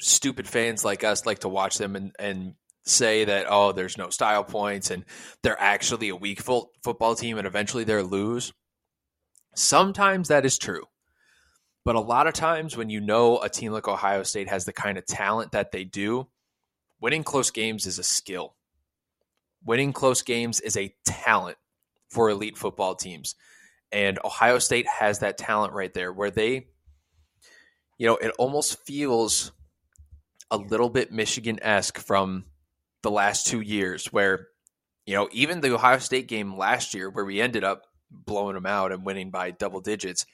stupid 0.00 0.48
fans 0.48 0.84
like 0.84 1.04
us 1.04 1.24
like 1.24 1.38
to 1.40 1.48
watch 1.48 1.78
them 1.78 1.94
and, 1.94 2.12
and 2.18 2.54
say 2.84 3.24
that, 3.26 3.46
oh, 3.48 3.70
there's 3.70 3.96
no 3.96 4.10
style 4.10 4.42
points 4.42 4.90
and 4.90 5.04
they're 5.44 5.60
actually 5.60 6.08
a 6.08 6.16
weak 6.16 6.40
fo- 6.40 6.70
football 6.82 7.14
team 7.14 7.38
and 7.38 7.46
eventually 7.46 7.84
they'll 7.84 8.02
lose. 8.02 8.52
Sometimes 9.54 10.28
that 10.28 10.44
is 10.44 10.58
true. 10.58 10.86
But 11.84 11.94
a 11.94 12.00
lot 12.00 12.26
of 12.26 12.34
times 12.34 12.76
when 12.76 12.90
you 12.90 13.00
know 13.00 13.40
a 13.40 13.48
team 13.48 13.70
like 13.70 13.86
Ohio 13.86 14.24
State 14.24 14.48
has 14.48 14.64
the 14.64 14.72
kind 14.72 14.98
of 14.98 15.06
talent 15.06 15.52
that 15.52 15.70
they 15.70 15.84
do, 15.84 16.26
winning 17.00 17.24
close 17.24 17.50
games 17.50 17.86
is 17.86 17.98
a 17.98 18.04
skill. 18.04 18.54
Winning 19.64 19.92
close 19.92 20.22
games 20.22 20.60
is 20.60 20.76
a 20.76 20.94
talent 21.04 21.56
for 22.08 22.30
elite 22.30 22.56
football 22.56 22.94
teams. 22.94 23.34
And 23.92 24.18
Ohio 24.24 24.58
State 24.58 24.86
has 24.86 25.20
that 25.20 25.38
talent 25.38 25.72
right 25.72 25.92
there 25.92 26.12
where 26.12 26.30
they, 26.30 26.68
you 27.98 28.06
know, 28.06 28.16
it 28.16 28.32
almost 28.38 28.84
feels 28.86 29.52
a 30.50 30.56
little 30.56 30.90
bit 30.90 31.12
Michigan 31.12 31.58
esque 31.62 31.98
from 31.98 32.44
the 33.02 33.10
last 33.10 33.46
two 33.46 33.60
years 33.60 34.06
where, 34.06 34.48
you 35.06 35.14
know, 35.14 35.28
even 35.32 35.60
the 35.60 35.74
Ohio 35.74 35.98
State 35.98 36.28
game 36.28 36.56
last 36.56 36.94
year 36.94 37.10
where 37.10 37.24
we 37.24 37.40
ended 37.40 37.64
up 37.64 37.82
blowing 38.10 38.54
them 38.54 38.66
out 38.66 38.92
and 38.92 39.04
winning 39.04 39.30
by 39.30 39.50
double 39.50 39.80
digits, 39.80 40.26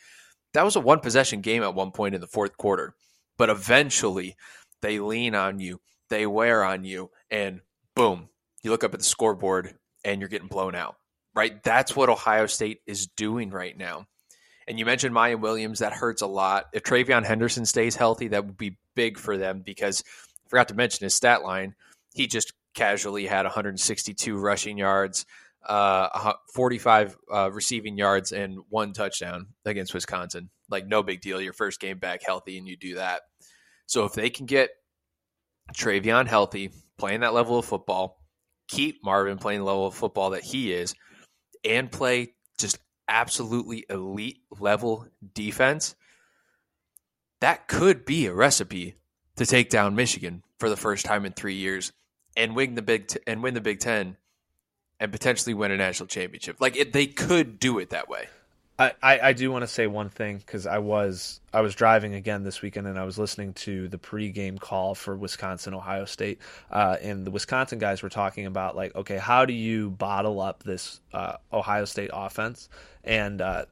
that 0.54 0.64
was 0.64 0.76
a 0.76 0.80
one 0.80 1.00
possession 1.00 1.40
game 1.40 1.62
at 1.62 1.74
one 1.74 1.92
point 1.92 2.14
in 2.14 2.20
the 2.20 2.26
fourth 2.26 2.56
quarter. 2.56 2.94
But 3.38 3.50
eventually 3.50 4.36
they 4.82 4.98
lean 4.98 5.34
on 5.34 5.58
you 5.58 5.80
they 6.08 6.26
wear 6.26 6.64
on 6.64 6.84
you, 6.84 7.10
and 7.30 7.60
boom, 7.94 8.28
you 8.62 8.70
look 8.70 8.84
up 8.84 8.94
at 8.94 9.00
the 9.00 9.04
scoreboard 9.04 9.74
and 10.04 10.20
you're 10.20 10.28
getting 10.28 10.48
blown 10.48 10.74
out, 10.74 10.96
right? 11.34 11.62
That's 11.62 11.96
what 11.96 12.08
Ohio 12.08 12.46
State 12.46 12.80
is 12.86 13.06
doing 13.06 13.50
right 13.50 13.76
now. 13.76 14.06
And 14.68 14.78
you 14.78 14.84
mentioned 14.84 15.14
Miyan 15.14 15.40
Williams, 15.40 15.78
that 15.78 15.92
hurts 15.92 16.22
a 16.22 16.26
lot. 16.26 16.66
If 16.72 16.82
TreVeyon 16.82 17.24
Henderson 17.24 17.64
stays 17.66 17.94
healthy, 17.94 18.28
that 18.28 18.44
would 18.44 18.58
be 18.58 18.78
big 18.94 19.18
for 19.18 19.36
them 19.36 19.62
because 19.64 20.02
I 20.46 20.48
forgot 20.48 20.68
to 20.68 20.74
mention 20.74 21.04
his 21.04 21.14
stat 21.14 21.42
line. 21.42 21.74
He 22.14 22.26
just 22.26 22.52
casually 22.74 23.26
had 23.26 23.44
162 23.44 24.36
rushing 24.36 24.78
yards, 24.78 25.24
uh, 25.66 26.32
45 26.54 27.16
uh, 27.32 27.50
receiving 27.52 27.96
yards, 27.96 28.32
and 28.32 28.58
one 28.68 28.92
touchdown 28.92 29.46
against 29.64 29.94
Wisconsin. 29.94 30.50
Like, 30.68 30.86
no 30.86 31.02
big 31.02 31.20
deal. 31.20 31.40
Your 31.40 31.52
first 31.52 31.80
game 31.80 31.98
back 31.98 32.22
healthy, 32.24 32.58
and 32.58 32.66
you 32.66 32.76
do 32.76 32.96
that. 32.96 33.22
So, 33.86 34.04
if 34.04 34.14
they 34.14 34.30
can 34.30 34.46
get 34.46 34.70
TreVeyon 35.74 36.26
healthy, 36.26 36.70
playing 36.98 37.20
that 37.20 37.34
level 37.34 37.58
of 37.58 37.64
football, 37.64 38.20
keep 38.68 39.04
Marvin 39.04 39.38
playing 39.38 39.62
level 39.62 39.86
of 39.86 39.94
football 39.94 40.30
that 40.30 40.42
he 40.42 40.72
is, 40.72 40.94
and 41.64 41.90
play 41.90 42.34
just 42.58 42.78
absolutely 43.08 43.84
elite 43.88 44.38
level 44.58 45.06
defense, 45.34 45.94
that 47.40 47.68
could 47.68 48.04
be 48.04 48.26
a 48.26 48.34
recipe 48.34 48.94
to 49.36 49.46
take 49.46 49.70
down 49.70 49.94
Michigan 49.94 50.42
for 50.58 50.68
the 50.68 50.76
first 50.76 51.04
time 51.04 51.24
in 51.26 51.32
three 51.32 51.54
years 51.54 51.92
and 52.36 52.56
win 52.56 52.74
the 52.74 52.82
Big 52.82 53.08
T- 53.08 53.20
and 53.26 53.42
win 53.42 53.54
the 53.54 53.60
Big 53.60 53.80
Ten 53.80 54.16
and 54.98 55.12
potentially 55.12 55.54
win 55.54 55.70
a 55.70 55.76
national 55.76 56.06
championship. 56.06 56.56
Like 56.60 56.76
it, 56.76 56.92
they 56.92 57.06
could 57.06 57.58
do 57.58 57.78
it 57.78 57.90
that 57.90 58.08
way. 58.08 58.28
I, 58.78 58.92
I, 59.02 59.32
do 59.32 59.50
want 59.50 59.62
to 59.62 59.68
say 59.68 59.86
one 59.86 60.10
thing 60.10 60.36
because 60.36 60.66
I 60.66 60.78
was 60.78 61.40
I 61.50 61.62
was 61.62 61.74
driving 61.74 62.14
again 62.14 62.42
this 62.42 62.60
weekend 62.60 62.86
and 62.86 62.98
I 62.98 63.04
was 63.04 63.18
listening 63.18 63.54
to 63.54 63.88
the 63.88 63.96
pregame 63.96 64.60
call 64.60 64.94
for 64.94 65.16
Wisconsin 65.16 65.72
Ohio 65.72 66.04
State 66.04 66.40
uh, 66.70 66.98
and 67.00 67.26
the 67.26 67.30
Wisconsin 67.30 67.78
guys 67.78 68.02
were 68.02 68.10
talking 68.10 68.44
about 68.44 68.76
like 68.76 68.94
okay 68.94 69.16
how 69.16 69.46
do 69.46 69.54
you 69.54 69.90
bottle 69.90 70.40
up 70.42 70.62
this 70.62 71.00
uh, 71.14 71.36
Ohio 71.50 71.86
State 71.86 72.10
offense? 72.12 72.68
And 73.02 73.40
uh, 73.40 73.64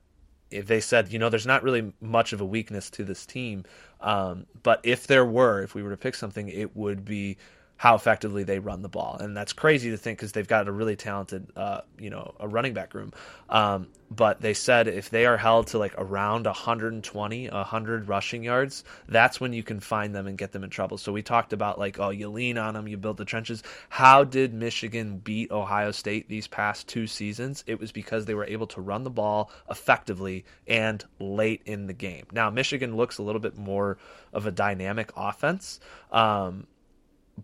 they 0.50 0.80
said 0.80 1.12
you 1.12 1.18
know 1.18 1.28
there's 1.28 1.46
not 1.46 1.62
really 1.62 1.92
much 2.00 2.32
of 2.32 2.40
a 2.40 2.46
weakness 2.46 2.88
to 2.90 3.04
this 3.04 3.26
team 3.26 3.64
um, 4.00 4.46
but 4.62 4.80
if 4.84 5.06
there 5.06 5.26
were 5.26 5.62
if 5.62 5.74
we 5.74 5.82
were 5.82 5.90
to 5.90 5.98
pick 5.98 6.14
something 6.14 6.48
it 6.48 6.74
would 6.74 7.04
be 7.04 7.36
how 7.76 7.94
effectively 7.94 8.44
they 8.44 8.58
run 8.58 8.82
the 8.82 8.88
ball, 8.88 9.16
and 9.20 9.36
that's 9.36 9.52
crazy 9.52 9.90
to 9.90 9.96
think 9.96 10.18
because 10.18 10.32
they've 10.32 10.48
got 10.48 10.68
a 10.68 10.72
really 10.72 10.96
talented, 10.96 11.46
uh, 11.56 11.80
you 11.98 12.10
know, 12.10 12.34
a 12.38 12.46
running 12.46 12.72
back 12.72 12.94
room. 12.94 13.12
Um, 13.48 13.88
but 14.10 14.40
they 14.40 14.54
said 14.54 14.86
if 14.86 15.10
they 15.10 15.26
are 15.26 15.36
held 15.36 15.68
to 15.68 15.78
like 15.78 15.94
around 15.98 16.46
120, 16.46 17.48
100 17.48 18.08
rushing 18.08 18.44
yards, 18.44 18.84
that's 19.08 19.40
when 19.40 19.52
you 19.52 19.62
can 19.62 19.80
find 19.80 20.14
them 20.14 20.26
and 20.26 20.38
get 20.38 20.52
them 20.52 20.62
in 20.62 20.70
trouble. 20.70 20.98
So 20.98 21.12
we 21.12 21.22
talked 21.22 21.52
about 21.52 21.78
like, 21.78 21.98
oh, 21.98 22.10
you 22.10 22.28
lean 22.28 22.58
on 22.58 22.74
them, 22.74 22.86
you 22.86 22.96
build 22.96 23.16
the 23.16 23.24
trenches. 23.24 23.62
How 23.88 24.24
did 24.24 24.54
Michigan 24.54 25.18
beat 25.18 25.50
Ohio 25.50 25.90
State 25.90 26.28
these 26.28 26.46
past 26.46 26.86
two 26.86 27.06
seasons? 27.06 27.64
It 27.66 27.80
was 27.80 27.92
because 27.92 28.24
they 28.24 28.34
were 28.34 28.46
able 28.46 28.68
to 28.68 28.80
run 28.80 29.04
the 29.04 29.10
ball 29.10 29.50
effectively 29.68 30.44
and 30.66 31.04
late 31.18 31.62
in 31.66 31.86
the 31.86 31.92
game. 31.92 32.26
Now 32.32 32.50
Michigan 32.50 32.96
looks 32.96 33.18
a 33.18 33.22
little 33.22 33.40
bit 33.40 33.56
more 33.56 33.98
of 34.32 34.46
a 34.46 34.52
dynamic 34.52 35.10
offense. 35.16 35.80
Um, 36.12 36.66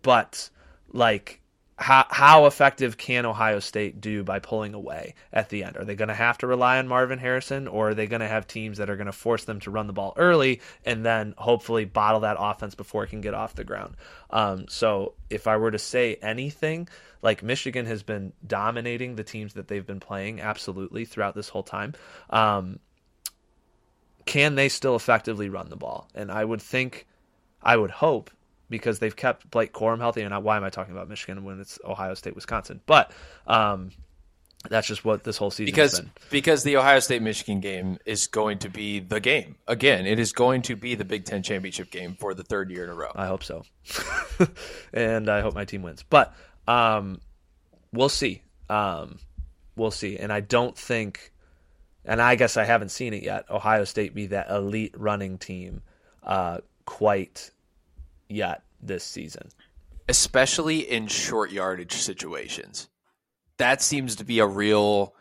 but 0.02 0.50
like 0.92 1.40
how 1.80 2.04
how 2.10 2.44
effective 2.44 2.98
can 2.98 3.24
Ohio 3.24 3.58
State 3.58 4.02
do 4.02 4.22
by 4.22 4.38
pulling 4.38 4.74
away 4.74 5.14
at 5.32 5.48
the 5.48 5.64
end? 5.64 5.78
Are 5.78 5.84
they 5.84 5.94
going 5.94 6.08
to 6.08 6.14
have 6.14 6.36
to 6.38 6.46
rely 6.46 6.78
on 6.78 6.86
Marvin 6.86 7.18
Harrison, 7.18 7.66
or 7.66 7.90
are 7.90 7.94
they 7.94 8.06
going 8.06 8.20
to 8.20 8.28
have 8.28 8.46
teams 8.46 8.76
that 8.78 8.90
are 8.90 8.96
going 8.96 9.06
to 9.06 9.12
force 9.12 9.44
them 9.44 9.60
to 9.60 9.70
run 9.70 9.86
the 9.86 9.94
ball 9.94 10.12
early 10.16 10.60
and 10.84 11.06
then 11.06 11.34
hopefully 11.38 11.86
bottle 11.86 12.20
that 12.20 12.36
offense 12.38 12.74
before 12.74 13.04
it 13.04 13.08
can 13.08 13.22
get 13.22 13.32
off 13.32 13.54
the 13.54 13.64
ground? 13.64 13.96
Um, 14.28 14.68
so 14.68 15.14
if 15.30 15.46
I 15.46 15.56
were 15.56 15.70
to 15.70 15.78
say 15.78 16.16
anything, 16.16 16.86
like 17.22 17.42
Michigan 17.42 17.86
has 17.86 18.02
been 18.02 18.34
dominating 18.46 19.16
the 19.16 19.24
teams 19.24 19.54
that 19.54 19.68
they've 19.68 19.86
been 19.86 20.00
playing 20.00 20.42
absolutely 20.42 21.06
throughout 21.06 21.34
this 21.34 21.48
whole 21.48 21.62
time. 21.62 21.94
Um, 22.28 22.78
can 24.26 24.54
they 24.54 24.68
still 24.68 24.96
effectively 24.96 25.48
run 25.48 25.70
the 25.70 25.76
ball? 25.76 26.08
And 26.14 26.30
I 26.30 26.44
would 26.44 26.60
think, 26.60 27.06
I 27.62 27.74
would 27.74 27.90
hope 27.90 28.30
because 28.70 29.00
they've 29.00 29.14
kept 29.14 29.50
Blake 29.50 29.72
Corum 29.74 29.98
healthy. 29.98 30.22
And 30.22 30.44
why 30.44 30.56
am 30.56 30.64
I 30.64 30.70
talking 30.70 30.92
about 30.92 31.08
Michigan 31.08 31.44
when 31.44 31.60
it's 31.60 31.78
Ohio 31.84 32.14
State, 32.14 32.34
Wisconsin? 32.34 32.80
But 32.86 33.12
um, 33.46 33.90
that's 34.68 34.86
just 34.86 35.04
what 35.04 35.24
this 35.24 35.36
whole 35.36 35.50
season 35.50 35.66
because 35.66 36.02
because 36.30 36.62
the 36.62 36.76
Ohio 36.76 37.00
State 37.00 37.22
Michigan 37.22 37.60
game 37.60 37.98
is 38.04 38.26
going 38.26 38.58
to 38.58 38.68
be 38.68 39.00
the 39.00 39.20
game 39.20 39.56
again. 39.66 40.06
It 40.06 40.18
is 40.18 40.32
going 40.32 40.62
to 40.62 40.76
be 40.76 40.94
the 40.94 41.04
Big 41.04 41.24
Ten 41.24 41.42
championship 41.42 41.90
game 41.90 42.14
for 42.14 42.34
the 42.34 42.44
third 42.44 42.70
year 42.70 42.84
in 42.84 42.90
a 42.90 42.94
row. 42.94 43.10
I 43.14 43.26
hope 43.26 43.42
so, 43.42 43.64
and 44.92 45.28
I 45.28 45.40
hope 45.40 45.54
my 45.54 45.64
team 45.64 45.82
wins. 45.82 46.02
But 46.02 46.34
um, 46.68 47.20
we'll 47.92 48.08
see. 48.08 48.42
Um, 48.68 49.18
we'll 49.76 49.90
see. 49.90 50.18
And 50.18 50.32
I 50.32 50.40
don't 50.40 50.76
think, 50.76 51.32
and 52.04 52.20
I 52.20 52.34
guess 52.34 52.56
I 52.56 52.64
haven't 52.64 52.90
seen 52.90 53.14
it 53.14 53.22
yet. 53.22 53.50
Ohio 53.50 53.84
State 53.84 54.14
be 54.14 54.26
that 54.26 54.50
elite 54.50 54.94
running 54.96 55.38
team 55.38 55.82
uh, 56.22 56.58
quite 56.84 57.50
yet 58.30 58.62
this 58.80 59.04
season. 59.04 59.48
Especially 60.08 60.80
in 60.80 61.06
short 61.06 61.52
yardage 61.52 61.94
situations. 61.94 62.88
That 63.58 63.82
seems 63.82 64.16
to 64.16 64.24
be 64.24 64.38
a 64.38 64.46
real 64.46 65.14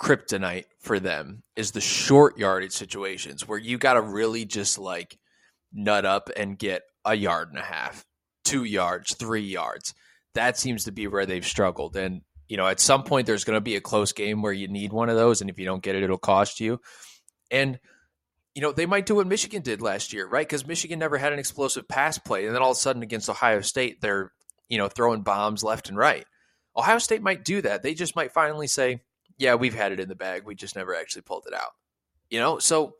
kryptonite 0.00 0.64
for 0.78 0.98
them 0.98 1.42
is 1.56 1.72
the 1.72 1.80
short 1.80 2.38
yardage 2.38 2.72
situations 2.72 3.46
where 3.46 3.58
you 3.58 3.76
got 3.76 3.94
to 3.94 4.00
really 4.00 4.46
just 4.46 4.78
like 4.78 5.18
nut 5.72 6.06
up 6.06 6.30
and 6.36 6.58
get 6.58 6.82
a 7.04 7.14
yard 7.14 7.50
and 7.50 7.58
a 7.58 7.62
half, 7.62 8.04
two 8.44 8.64
yards, 8.64 9.14
three 9.14 9.42
yards. 9.42 9.94
That 10.34 10.56
seems 10.56 10.84
to 10.84 10.92
be 10.92 11.06
where 11.06 11.26
they've 11.26 11.44
struggled. 11.44 11.96
And, 11.96 12.22
you 12.48 12.56
know, 12.56 12.66
at 12.66 12.80
some 12.80 13.02
point 13.02 13.26
there's 13.26 13.44
going 13.44 13.56
to 13.56 13.60
be 13.60 13.76
a 13.76 13.80
close 13.80 14.12
game 14.12 14.42
where 14.42 14.52
you 14.52 14.68
need 14.68 14.92
one 14.92 15.10
of 15.10 15.16
those. 15.16 15.40
And 15.40 15.50
if 15.50 15.58
you 15.58 15.66
don't 15.66 15.82
get 15.82 15.96
it, 15.96 16.02
it'll 16.02 16.18
cost 16.18 16.60
you. 16.60 16.80
And 17.50 17.78
you 18.54 18.62
know, 18.62 18.72
they 18.72 18.86
might 18.86 19.06
do 19.06 19.14
what 19.14 19.26
Michigan 19.26 19.62
did 19.62 19.80
last 19.80 20.12
year, 20.12 20.26
right? 20.26 20.46
Because 20.46 20.66
Michigan 20.66 20.98
never 20.98 21.18
had 21.18 21.32
an 21.32 21.38
explosive 21.38 21.86
pass 21.86 22.18
play. 22.18 22.46
And 22.46 22.54
then 22.54 22.62
all 22.62 22.72
of 22.72 22.76
a 22.76 22.80
sudden 22.80 23.02
against 23.02 23.30
Ohio 23.30 23.60
State, 23.60 24.00
they're, 24.00 24.32
you 24.68 24.78
know, 24.78 24.88
throwing 24.88 25.22
bombs 25.22 25.62
left 25.62 25.88
and 25.88 25.96
right. 25.96 26.26
Ohio 26.76 26.98
State 26.98 27.22
might 27.22 27.44
do 27.44 27.62
that. 27.62 27.82
They 27.82 27.94
just 27.94 28.16
might 28.16 28.32
finally 28.32 28.66
say, 28.66 29.02
yeah, 29.38 29.54
we've 29.54 29.74
had 29.74 29.92
it 29.92 30.00
in 30.00 30.08
the 30.08 30.14
bag. 30.14 30.44
We 30.44 30.54
just 30.54 30.76
never 30.76 30.94
actually 30.94 31.22
pulled 31.22 31.46
it 31.46 31.54
out. 31.54 31.70
You 32.28 32.38
know, 32.40 32.58
so 32.58 32.94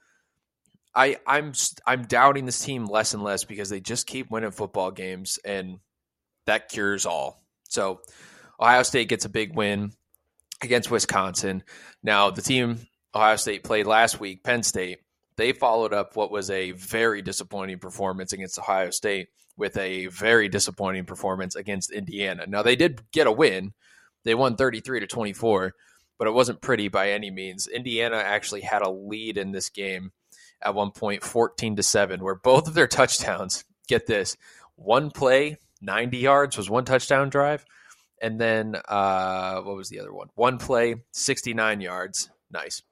I 0.95 1.19
I'm 1.27 1.53
I'm 1.87 2.05
doubting 2.05 2.47
this 2.47 2.65
team 2.65 2.87
less 2.87 3.15
and 3.15 3.23
less 3.23 3.45
because 3.45 3.69
they 3.69 3.81
just 3.81 4.07
keep 4.07 4.31
winning 4.31 4.51
football 4.51 4.91
games 4.91 5.39
and 5.45 5.79
that 6.47 6.69
cures 6.69 7.07
all. 7.07 7.41
So 7.69 8.01
Ohio 8.59 8.83
State 8.83 9.09
gets 9.09 9.25
a 9.25 9.29
big 9.29 9.55
win 9.55 9.93
against 10.63 10.91
Wisconsin. 10.91 11.63
Now, 12.03 12.31
the 12.31 12.43
team 12.43 12.81
Ohio 13.15 13.37
State 13.37 13.65
played 13.65 13.87
last 13.87 14.19
week, 14.19 14.43
Penn 14.43 14.63
State, 14.63 14.99
they 15.37 15.53
followed 15.53 15.93
up 15.93 16.17
what 16.17 16.31
was 16.31 16.51
a 16.51 16.73
very 16.73 17.23
disappointing 17.23 17.79
performance 17.79 18.33
against 18.33 18.59
Ohio 18.59 18.91
State 18.91 19.29
with 19.57 19.77
a 19.77 20.07
very 20.07 20.49
disappointing 20.49 21.05
performance 21.05 21.57
against 21.57 21.91
Indiana. 21.91 22.47
Now 22.47 22.63
they 22.63 22.77
did 22.77 23.03
get 23.13 23.27
a 23.27 23.33
win. 23.33 23.73
They 24.25 24.35
won 24.35 24.57
33 24.57 25.01
to 25.01 25.07
24, 25.07 25.75
but 26.19 26.29
it 26.29 26.33
wasn't 26.33 26.61
pretty 26.61 26.89
by 26.89 27.11
any 27.11 27.31
means. 27.31 27.67
Indiana 27.67 28.17
actually 28.17 28.63
had 28.63 28.83
a 28.83 28.91
lead 28.91 29.37
in 29.37 29.53
this 29.53 29.69
game 29.69 30.13
at 30.63 30.75
one 30.75 30.91
point 30.91 31.23
14 31.23 31.77
to 31.77 31.83
7 31.83 32.23
where 32.23 32.35
both 32.35 32.69
of 32.69 32.75
their 32.75 32.87
touchdowns, 32.87 33.65
get 33.89 34.07
this, 34.07 34.37
one 34.77 35.11
play, 35.11 35.57
90 35.81 36.19
yards 36.19 36.57
was 36.57 36.69
one 36.69 36.85
touchdown 36.85 37.31
drive 37.31 37.65
and 38.21 38.41
then 38.41 38.77
uh, 38.89 39.61
what 39.63 39.77
was 39.77 39.89
the 39.89 40.01
other 40.01 40.13
one? 40.13 40.29
One 40.35 40.59
play, 40.59 40.97
69 41.13 41.81
yards. 41.81 42.31
Nice. 42.51 42.83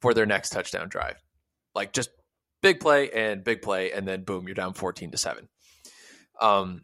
For 0.00 0.12
their 0.12 0.26
next 0.26 0.50
touchdown 0.50 0.88
drive. 0.88 1.16
Like 1.74 1.92
just 1.92 2.10
big 2.62 2.80
play 2.80 3.10
and 3.10 3.44
big 3.44 3.62
play, 3.62 3.92
and 3.92 4.06
then 4.06 4.22
boom, 4.24 4.46
you're 4.46 4.54
down 4.54 4.74
14 4.74 5.10
to 5.10 5.18
7. 5.18 5.48
Um, 6.40 6.82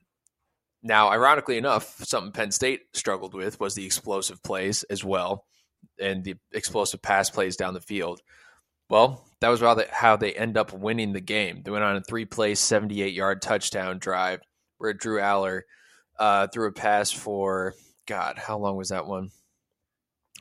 now, 0.82 1.10
ironically 1.10 1.58
enough, 1.58 1.96
something 2.04 2.32
Penn 2.32 2.50
State 2.50 2.82
struggled 2.94 3.34
with 3.34 3.60
was 3.60 3.74
the 3.74 3.84
explosive 3.84 4.42
plays 4.42 4.82
as 4.84 5.04
well, 5.04 5.44
and 6.00 6.24
the 6.24 6.36
explosive 6.52 7.02
pass 7.02 7.30
plays 7.30 7.56
down 7.56 7.74
the 7.74 7.80
field. 7.80 8.20
Well, 8.88 9.24
that 9.40 9.48
was 9.48 9.60
how 9.60 9.74
they, 9.74 9.86
how 9.90 10.16
they 10.16 10.32
end 10.32 10.56
up 10.56 10.72
winning 10.72 11.12
the 11.12 11.20
game. 11.20 11.62
They 11.62 11.70
went 11.70 11.84
on 11.84 11.96
a 11.96 12.02
three 12.02 12.24
play, 12.24 12.54
78 12.54 13.12
yard 13.12 13.42
touchdown 13.42 13.98
drive 13.98 14.40
where 14.78 14.94
Drew 14.94 15.20
Allar 15.20 15.62
uh, 16.18 16.46
threw 16.48 16.68
a 16.68 16.72
pass 16.72 17.12
for, 17.12 17.74
God, 18.06 18.38
how 18.38 18.58
long 18.58 18.76
was 18.76 18.88
that 18.88 19.06
one? 19.06 19.28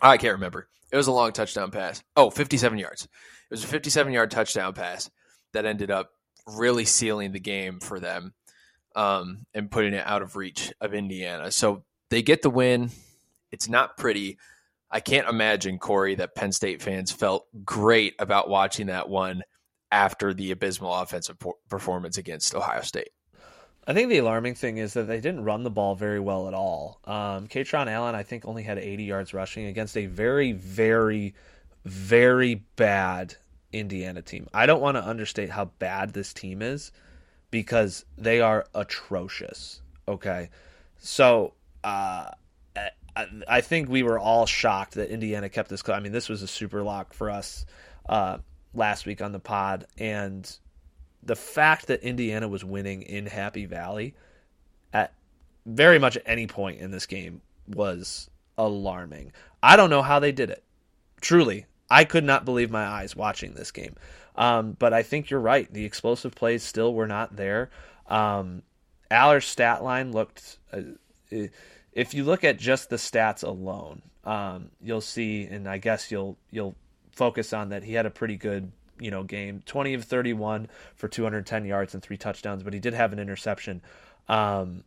I 0.02 0.18
can't 0.18 0.34
remember. 0.34 0.68
It 0.92 0.98
was 0.98 1.08
a 1.08 1.12
long 1.12 1.34
touchdown 1.34 1.72
pass. 1.72 2.02
Oh, 2.16 2.30
57 2.30 2.78
yards. 2.80 3.08
It 3.50 3.54
was 3.54 3.64
a 3.64 3.68
57 3.68 4.14
yard 4.14 4.32
touchdown 4.32 4.74
pass 4.74 5.10
that 5.54 5.66
ended 5.66 5.92
up 5.92 6.12
really 6.58 6.86
sealing 6.86 7.32
the 7.32 7.40
game 7.40 7.80
for 7.80 8.00
them 8.00 8.34
um, 8.96 9.46
and 9.54 9.72
putting 9.72 9.94
it 9.94 10.06
out 10.06 10.22
of 10.22 10.36
reach 10.36 10.72
of 10.82 10.94
Indiana. 10.94 11.52
So 11.52 11.84
they 12.10 12.22
get 12.22 12.42
the 12.42 12.50
win. 12.50 12.92
It's 13.52 13.70
not 13.70 13.98
pretty. 13.98 14.38
I 14.92 15.00
can't 15.00 15.28
imagine, 15.28 15.78
Corey, 15.78 16.16
that 16.16 16.36
Penn 16.36 16.52
State 16.52 16.82
fans 16.82 17.12
felt 17.12 17.48
great 17.64 18.16
about 18.20 18.50
watching 18.50 18.88
that 18.88 19.10
one 19.10 19.44
after 19.92 20.34
the 20.34 20.52
abysmal 20.52 20.94
offensive 20.94 21.38
performance 21.70 22.18
against 22.18 22.56
Ohio 22.56 22.82
State. 22.82 23.10
I 23.88 23.94
think 23.94 24.10
the 24.10 24.20
alarming 24.20 24.56
thing 24.56 24.78
is 24.78 24.94
that 24.94 25.08
they 25.08 25.20
didn't 25.20 25.46
run 25.46 25.64
the 25.64 25.72
ball 25.72 25.96
very 25.96 26.20
well 26.20 26.48
at 26.48 26.54
all. 26.54 27.00
Um, 27.06 27.48
Kaytron 27.48 27.88
Allen, 27.88 28.14
I 28.14 28.22
think, 28.22 28.46
only 28.46 28.62
had 28.62 28.78
80 28.78 29.04
yards 29.04 29.34
rushing 29.34 29.66
against 29.66 29.98
a 29.98 30.06
very, 30.06 30.52
very 30.52 31.34
very 31.90 32.56
bad 32.76 33.36
Indiana 33.74 34.22
team. 34.22 34.48
I 34.54 34.66
don't 34.66 34.82
want 34.82 34.98
to 34.98 35.08
understate 35.08 35.50
how 35.50 35.66
bad 35.66 36.14
this 36.14 36.34
team 36.34 36.62
is 36.62 36.92
because 37.52 38.06
they 38.18 38.42
are 38.42 38.66
atrocious. 38.74 39.82
Okay. 40.08 40.50
So, 40.98 41.54
uh, 41.84 42.32
I 43.48 43.62
think 43.62 43.90
we 43.90 44.04
were 44.04 44.20
all 44.20 44.46
shocked 44.46 44.94
that 44.94 45.10
Indiana 45.10 45.50
kept 45.50 45.70
this. 45.70 45.88
I 45.90 46.00
mean, 46.00 46.12
this 46.12 46.30
was 46.30 46.42
a 46.42 46.48
super 46.48 46.84
lock 46.84 47.14
for 47.14 47.30
us 47.30 47.66
uh, 48.08 48.38
last 48.74 49.06
week 49.06 49.22
on 49.22 49.32
the 49.32 49.40
pod, 49.40 49.88
and 49.98 50.50
the 51.24 51.36
fact 51.36 51.88
that 51.88 52.02
Indiana 52.02 52.48
was 52.48 52.64
winning 52.64 53.02
in 53.02 53.26
Happy 53.26 53.66
Valley 53.66 54.16
at 54.94 55.14
very 55.66 56.00
much 56.00 56.16
at 56.18 56.24
any 56.26 56.48
point 56.48 56.80
in 56.80 56.92
this 56.92 57.06
game 57.06 57.42
was 57.68 58.30
alarming. 58.58 59.32
I 59.62 59.76
don't 59.76 59.90
know 59.90 60.02
how 60.02 60.20
they 60.20 60.32
did 60.32 60.50
it. 60.50 60.64
Truly, 61.20 61.66
I 61.90 62.04
could 62.04 62.24
not 62.24 62.46
believe 62.46 62.70
my 62.70 62.86
eyes 62.86 63.16
watching 63.16 63.54
this 63.54 63.72
game. 63.72 63.96
Um, 64.36 64.76
but 64.78 64.94
I 64.94 65.04
think 65.04 65.30
you're 65.30 65.40
right. 65.40 65.72
The 65.72 65.86
explosive 65.86 66.36
plays 66.36 66.64
still 66.64 66.94
were 66.94 67.08
not 67.08 67.36
there. 67.36 67.70
Um, 68.08 68.64
Allar's 69.12 69.46
stat 69.46 69.84
line 69.84 70.12
looked. 70.12 70.60
Uh, 70.72 70.82
if 71.92 72.14
you 72.14 72.24
look 72.24 72.44
at 72.44 72.58
just 72.58 72.90
the 72.90 72.96
stats 72.96 73.44
alone, 73.44 74.02
um, 74.24 74.70
you'll 74.82 75.02
see, 75.02 75.44
and 75.46 75.68
I 75.68 75.78
guess 75.78 76.12
you'll 76.12 76.38
you'll 76.52 76.76
focus 77.12 77.52
on 77.52 77.70
that 77.70 77.84
he 77.84 77.94
had 77.94 78.06
a 78.06 78.10
pretty 78.10 78.38
good 78.38 78.72
you 79.00 79.12
know 79.12 79.24
game 79.24 79.62
20 79.66 79.94
of 79.94 80.04
31 80.06 80.70
for 80.96 81.08
210 81.08 81.66
yards 81.66 81.94
and 81.94 82.04
three 82.04 82.18
touchdowns 82.18 82.64
but 82.64 82.74
he 82.74 82.80
did 82.80 82.94
have 82.94 83.12
an 83.12 83.20
interception 83.20 83.82
um, 84.28 84.84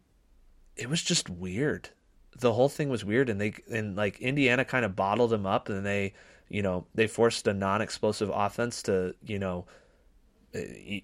it 0.77 0.89
was 0.89 1.03
just 1.03 1.29
weird 1.29 1.91
the 2.39 2.53
whole 2.53 2.69
thing 2.69 2.89
was 2.89 3.05
weird 3.05 3.29
and 3.29 3.41
they 3.41 3.55
and 3.71 3.97
like 3.97 4.21
indiana 4.21 4.65
kind 4.65 4.85
of 4.85 4.97
bottled 4.97 5.33
him 5.33 5.47
up 5.47 5.69
and 5.69 5.85
they 5.85 6.13
you 6.53 6.61
know, 6.61 6.85
they 6.95 7.07
forced 7.07 7.47
a 7.47 7.55
non-explosive 7.55 8.31
offense 8.33 8.83
to, 8.83 9.15
you 9.25 9.39
know, 9.39 9.65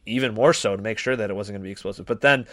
even 0.04 0.34
more 0.34 0.52
so 0.52 0.76
to 0.76 0.82
make 0.82 0.98
sure 0.98 1.16
that 1.16 1.30
it 1.30 1.34
wasn't 1.34 1.54
going 1.54 1.62
to 1.62 1.66
be 1.66 1.72
explosive. 1.72 2.04
But 2.04 2.20
then, 2.20 2.46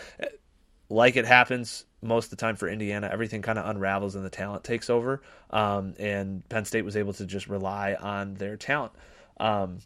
like 0.87 1.17
it 1.17 1.25
happens 1.25 1.85
most 2.01 2.25
of 2.25 2.29
the 2.29 2.35
time 2.37 2.55
for 2.55 2.69
Indiana, 2.69 3.09
everything 3.11 3.41
kind 3.41 3.59
of 3.59 3.67
unravels 3.67 4.15
and 4.15 4.23
the 4.23 4.29
talent 4.29 4.63
takes 4.63 4.89
over. 4.89 5.21
Um, 5.49 5.93
and 5.99 6.47
Penn 6.47 6.63
State 6.63 6.85
was 6.85 6.95
able 6.95 7.11
to 7.13 7.25
just 7.25 7.47
rely 7.47 7.95
on 7.95 8.35
their 8.35 8.55
talent. 8.55 8.93
Um, 9.41 9.79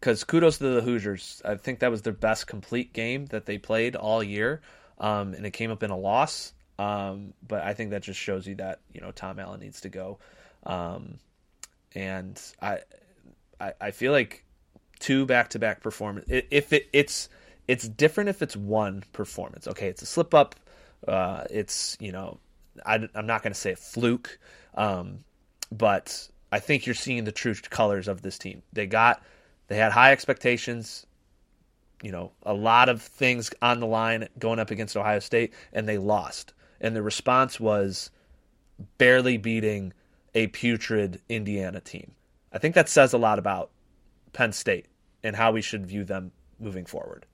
because 0.00 0.24
kudos 0.24 0.56
to 0.56 0.68
the 0.70 0.80
Hoosiers. 0.80 1.42
I 1.44 1.56
think 1.56 1.80
that 1.80 1.90
was 1.90 2.00
their 2.00 2.14
best 2.14 2.46
complete 2.46 2.94
game 2.94 3.26
that 3.26 3.44
they 3.44 3.58
played 3.58 3.94
all 3.94 4.22
year, 4.22 4.62
um, 4.98 5.34
and 5.34 5.44
it 5.44 5.50
came 5.50 5.70
up 5.70 5.82
in 5.82 5.90
a 5.90 5.98
loss. 5.98 6.54
Um, 6.80 7.34
but 7.46 7.62
I 7.62 7.74
think 7.74 7.90
that 7.90 8.02
just 8.02 8.18
shows 8.18 8.46
you 8.46 8.54
that 8.54 8.80
you 8.94 9.02
know 9.02 9.10
Tom 9.10 9.38
Allen 9.38 9.60
needs 9.60 9.82
to 9.82 9.90
go, 9.90 10.18
um, 10.64 11.18
and 11.94 12.40
I, 12.62 12.78
I, 13.60 13.72
I 13.78 13.90
feel 13.90 14.12
like 14.12 14.44
two 14.98 15.26
back 15.26 15.50
to 15.50 15.58
back 15.58 15.82
performance. 15.82 16.24
If 16.28 16.72
it, 16.72 16.88
it's 16.94 17.28
it's 17.68 17.86
different 17.86 18.30
if 18.30 18.40
it's 18.40 18.56
one 18.56 19.04
performance. 19.12 19.68
Okay, 19.68 19.88
it's 19.88 20.00
a 20.00 20.06
slip 20.06 20.32
up. 20.32 20.54
Uh, 21.06 21.44
it's 21.50 21.98
you 22.00 22.12
know 22.12 22.38
I, 22.86 22.94
am 23.14 23.26
not 23.26 23.42
going 23.42 23.52
to 23.52 23.60
say 23.60 23.72
a 23.72 23.76
fluke, 23.76 24.38
um, 24.74 25.18
but 25.70 26.30
I 26.50 26.60
think 26.60 26.86
you're 26.86 26.94
seeing 26.94 27.24
the 27.24 27.32
true 27.32 27.54
colors 27.68 28.08
of 28.08 28.22
this 28.22 28.38
team. 28.38 28.62
They 28.72 28.86
got 28.86 29.22
they 29.68 29.76
had 29.76 29.92
high 29.92 30.12
expectations, 30.12 31.06
you 32.02 32.10
know, 32.10 32.32
a 32.42 32.54
lot 32.54 32.88
of 32.88 33.02
things 33.02 33.50
on 33.60 33.80
the 33.80 33.86
line 33.86 34.28
going 34.38 34.58
up 34.58 34.70
against 34.70 34.96
Ohio 34.96 35.18
State, 35.18 35.52
and 35.74 35.86
they 35.86 35.98
lost. 35.98 36.54
And 36.80 36.96
the 36.96 37.02
response 37.02 37.60
was 37.60 38.10
barely 38.98 39.36
beating 39.36 39.92
a 40.34 40.46
putrid 40.48 41.20
Indiana 41.28 41.80
team. 41.80 42.12
I 42.52 42.58
think 42.58 42.74
that 42.74 42.88
says 42.88 43.12
a 43.12 43.18
lot 43.18 43.38
about 43.38 43.70
Penn 44.32 44.52
State 44.52 44.86
and 45.22 45.36
how 45.36 45.52
we 45.52 45.60
should 45.60 45.86
view 45.86 46.04
them 46.04 46.32
moving 46.58 46.86
forward. 46.86 47.26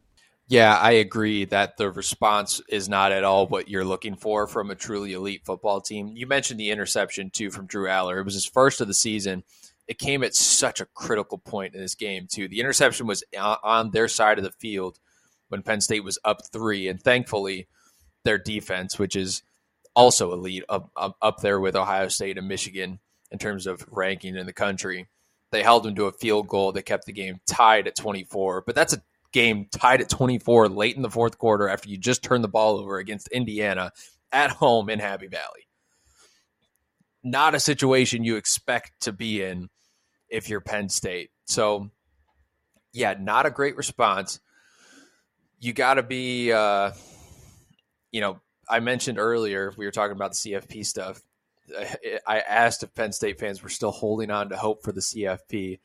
Yeah, 0.48 0.76
I 0.76 0.92
agree 0.92 1.44
that 1.46 1.76
the 1.76 1.90
response 1.90 2.60
is 2.68 2.88
not 2.88 3.10
at 3.12 3.24
all 3.24 3.46
what 3.48 3.68
you're 3.68 3.84
looking 3.84 4.14
for 4.14 4.46
from 4.46 4.70
a 4.70 4.76
truly 4.76 5.12
elite 5.12 5.44
football 5.44 5.80
team. 5.80 6.12
You 6.14 6.26
mentioned 6.26 6.60
the 6.60 6.70
interception 6.70 7.30
too 7.30 7.50
from 7.50 7.66
Drew 7.66 7.88
Allar. 7.88 8.20
It 8.20 8.24
was 8.24 8.34
his 8.34 8.46
first 8.46 8.80
of 8.80 8.86
the 8.86 8.94
season 8.94 9.42
it 9.86 9.98
came 9.98 10.24
at 10.24 10.34
such 10.34 10.80
a 10.80 10.86
critical 10.86 11.38
point 11.38 11.74
in 11.74 11.80
this 11.80 11.94
game 11.94 12.26
too. 12.30 12.48
The 12.48 12.60
interception 12.60 13.06
was 13.06 13.22
on 13.38 13.90
their 13.90 14.08
side 14.08 14.38
of 14.38 14.44
the 14.44 14.52
field 14.52 14.98
when 15.48 15.62
Penn 15.62 15.80
State 15.80 16.02
was 16.02 16.18
up 16.24 16.44
three, 16.52 16.88
and 16.88 17.00
thankfully, 17.00 17.68
their 18.26 18.38
defense, 18.38 18.98
which 18.98 19.16
is 19.16 19.42
also 19.94 20.32
elite, 20.32 20.64
up, 20.68 20.90
up, 20.96 21.16
up 21.22 21.40
there 21.40 21.58
with 21.58 21.74
Ohio 21.74 22.08
State 22.08 22.36
and 22.36 22.46
Michigan 22.46 23.00
in 23.30 23.38
terms 23.38 23.66
of 23.66 23.84
ranking 23.90 24.36
in 24.36 24.46
the 24.46 24.52
country, 24.52 25.08
they 25.50 25.62
held 25.62 25.84
them 25.84 25.94
to 25.94 26.04
a 26.04 26.12
field 26.12 26.48
goal 26.48 26.72
that 26.72 26.82
kept 26.82 27.06
the 27.06 27.12
game 27.12 27.40
tied 27.46 27.86
at 27.86 27.96
24. 27.96 28.62
But 28.66 28.74
that's 28.74 28.92
a 28.92 29.02
game 29.32 29.66
tied 29.72 30.00
at 30.00 30.08
24 30.08 30.68
late 30.68 30.96
in 30.96 31.02
the 31.02 31.10
fourth 31.10 31.38
quarter 31.38 31.68
after 31.68 31.88
you 31.88 31.96
just 31.96 32.22
turned 32.22 32.44
the 32.44 32.48
ball 32.48 32.78
over 32.78 32.98
against 32.98 33.28
Indiana 33.28 33.92
at 34.32 34.50
home 34.50 34.90
in 34.90 34.98
Happy 34.98 35.26
Valley. 35.28 35.66
Not 37.22 37.54
a 37.54 37.60
situation 37.60 38.24
you 38.24 38.36
expect 38.36 38.92
to 39.02 39.12
be 39.12 39.42
in 39.42 39.68
if 40.28 40.48
you're 40.48 40.60
Penn 40.60 40.88
State. 40.88 41.30
So, 41.46 41.90
yeah, 42.92 43.14
not 43.18 43.46
a 43.46 43.50
great 43.50 43.76
response. 43.76 44.40
You 45.58 45.72
got 45.72 45.94
to 45.94 46.02
be, 46.02 46.52
uh, 46.52 46.92
you 48.12 48.20
know, 48.20 48.40
I 48.68 48.80
mentioned 48.80 49.18
earlier, 49.18 49.72
we 49.76 49.84
were 49.84 49.92
talking 49.92 50.16
about 50.16 50.32
the 50.32 50.50
CFP 50.50 50.84
stuff. 50.84 51.20
I 52.26 52.40
asked 52.40 52.82
if 52.82 52.94
Penn 52.94 53.12
State 53.12 53.40
fans 53.40 53.62
were 53.62 53.68
still 53.68 53.90
holding 53.90 54.30
on 54.30 54.50
to 54.50 54.56
hope 54.56 54.82
for 54.82 54.92
the 54.92 55.00
CFP. 55.00 55.78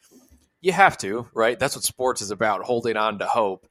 You 0.62 0.72
have 0.72 0.98
to, 1.00 1.28
right? 1.34 1.58
That's 1.58 1.76
what 1.76 1.84
sports 1.84 2.22
is 2.22 2.32
about, 2.32 2.64
holding 2.64 2.98
on 2.98 3.20
to 3.20 3.26
hope. 3.26 3.68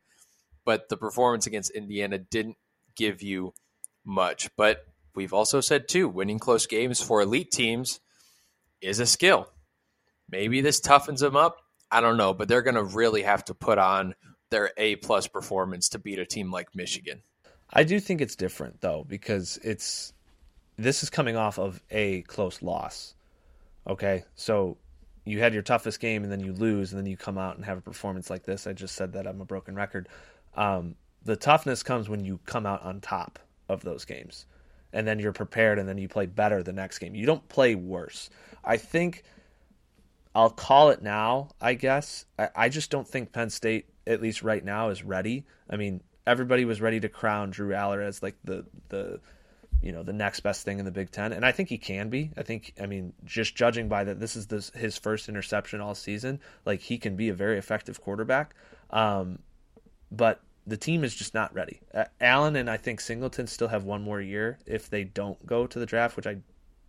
But 0.65 0.89
the 0.89 0.97
performance 0.97 1.47
against 1.47 1.71
Indiana 1.71 2.19
didn't 2.19 2.57
give 2.97 3.23
you 3.23 3.55
much. 4.05 4.51
But 4.57 4.85
we've 5.15 5.33
also 5.33 5.61
said, 5.61 5.89
too, 5.89 6.09
winning 6.09 6.39
close 6.39 6.67
games 6.67 7.01
for 7.01 7.23
elite 7.23 7.51
teams 7.51 8.01
is 8.81 8.99
a 9.01 9.07
skill. 9.07 9.49
Maybe 10.29 10.61
this 10.61 10.81
toughens 10.81 11.21
them 11.21 11.37
up. 11.37 11.59
I 11.91 12.01
don't 12.01 12.17
know, 12.17 12.35
but 12.35 12.49
they're 12.49 12.63
going 12.63 12.77
to 12.77 12.85
really 12.85 13.23
have 13.23 13.45
to 13.47 13.55
put 13.55 13.79
on 13.79 14.15
their 14.51 14.73
A 14.77 14.97
plus 14.97 15.27
performance 15.27 15.89
to 15.91 15.99
beat 15.99 16.19
a 16.19 16.27
team 16.27 16.51
like 16.51 16.75
Michigan. 16.75 17.23
I 17.73 17.85
do 17.85 18.01
think 18.01 18.21
it's 18.21 18.37
different 18.37 18.81
though 18.81 19.05
because 19.09 19.59
it's 19.63 20.13
this 20.77 21.03
is 21.03 21.11
coming 21.11 21.37
off 21.37 21.59
of 21.59 21.83
a 21.91 22.23
close 22.23 22.63
loss. 22.63 23.15
Okay, 23.87 24.25
so 24.35 24.77
you 25.25 25.39
had 25.39 25.53
your 25.53 25.63
toughest 25.63 26.01
game 26.01 26.23
and 26.23 26.33
then 26.33 26.41
you 26.41 26.53
lose 26.53 26.93
and 26.93 26.99
then 26.99 27.07
you 27.07 27.17
come 27.17 27.39
out 27.39 27.57
and 27.57 27.65
have 27.65 27.79
a 27.79 27.83
performance 27.83 28.31
like 28.31 28.45
this. 28.45 28.67
I 28.67 28.73
just 28.73 28.95
said 28.95 29.13
that 29.13 29.27
I'm 29.27 29.41
a 29.41 29.45
broken 29.45 29.75
record. 29.75 30.09
Um, 30.55 30.97
the 31.25 31.37
toughness 31.37 31.83
comes 31.83 32.09
when 32.09 32.25
you 32.25 32.41
come 32.47 32.67
out 32.67 32.83
on 32.83 33.01
top 33.01 33.39
of 33.69 33.83
those 33.83 34.05
games 34.05 34.47
and 34.93 35.07
then 35.07 35.19
you're 35.19 35.33
prepared 35.33 35.79
and 35.79 35.89
then 35.89 35.99
you 35.99 36.09
play 36.09 36.27
better 36.27 36.63
the 36.63 36.73
next 36.73 36.99
game. 36.99 37.15
You 37.15 37.27
don't 37.27 37.47
play 37.49 37.75
worse. 37.75 38.31
I 38.65 38.77
think 38.77 39.23
I'll 40.35 40.51
call 40.51 40.91
it 40.91 41.03
now, 41.03 41.51
I 41.61 41.75
guess. 41.75 42.25
I, 42.39 42.49
I 42.57 42.69
just 42.69 42.91
don't 42.91 43.07
think 43.07 43.33
Penn 43.33 43.51
State, 43.51 43.87
at 44.07 44.23
least 44.23 44.43
right 44.43 44.65
now, 44.65 44.89
is 44.89 45.03
ready. 45.03 45.45
I 45.69 45.77
mean, 45.77 46.01
everybody 46.27 46.65
was 46.65 46.81
ready 46.81 47.01
to 47.01 47.09
crown 47.09 47.51
Drew 47.51 47.71
Allar 47.71 48.03
as 48.05 48.23
like 48.23 48.37
the 48.45 48.67
the 48.89 49.21
you 49.83 49.93
know 49.93 50.03
the 50.03 50.13
next 50.13 50.41
best 50.41 50.65
thing 50.65 50.79
in 50.79 50.85
the 50.85 50.91
Big 50.91 51.11
Ten, 51.11 51.33
and 51.33 51.45
I 51.45 51.53
think 51.53 51.69
he 51.69 51.79
can 51.79 52.11
be. 52.11 52.31
I 52.37 52.43
think, 52.43 52.75
I 52.81 52.87
mean, 52.87 53.15
just 53.25 53.55
judging 53.57 53.89
by 53.89 54.05
that, 54.05 54.21
this 54.21 54.37
is 54.37 54.47
this, 54.47 54.71
his 54.71 54.99
first 54.99 55.29
interception 55.29 55.81
all 55.81 55.95
season. 55.95 56.41
Like 56.67 56.81
he 56.81 56.99
can 56.99 57.17
be 57.17 57.29
a 57.29 57.35
very 57.35 57.59
effective 57.59 58.01
quarterback, 58.01 58.55
um, 58.91 59.39
but 60.13 60.41
the 60.67 60.77
team 60.77 61.03
is 61.03 61.15
just 61.15 61.33
not 61.35 61.55
ready. 61.55 61.81
Uh, 61.95 62.05
Allen 62.21 62.57
and 62.57 62.69
I 62.69 62.77
think 62.77 63.01
Singleton 63.01 63.47
still 63.47 63.69
have 63.69 63.85
one 63.85 64.03
more 64.03 64.21
year 64.21 64.59
if 64.67 64.91
they 64.91 65.05
don't 65.05 65.45
go 65.47 65.67
to 65.67 65.79
the 65.79 65.87
draft, 65.87 66.17
which 66.17 66.27
I, 66.27 66.37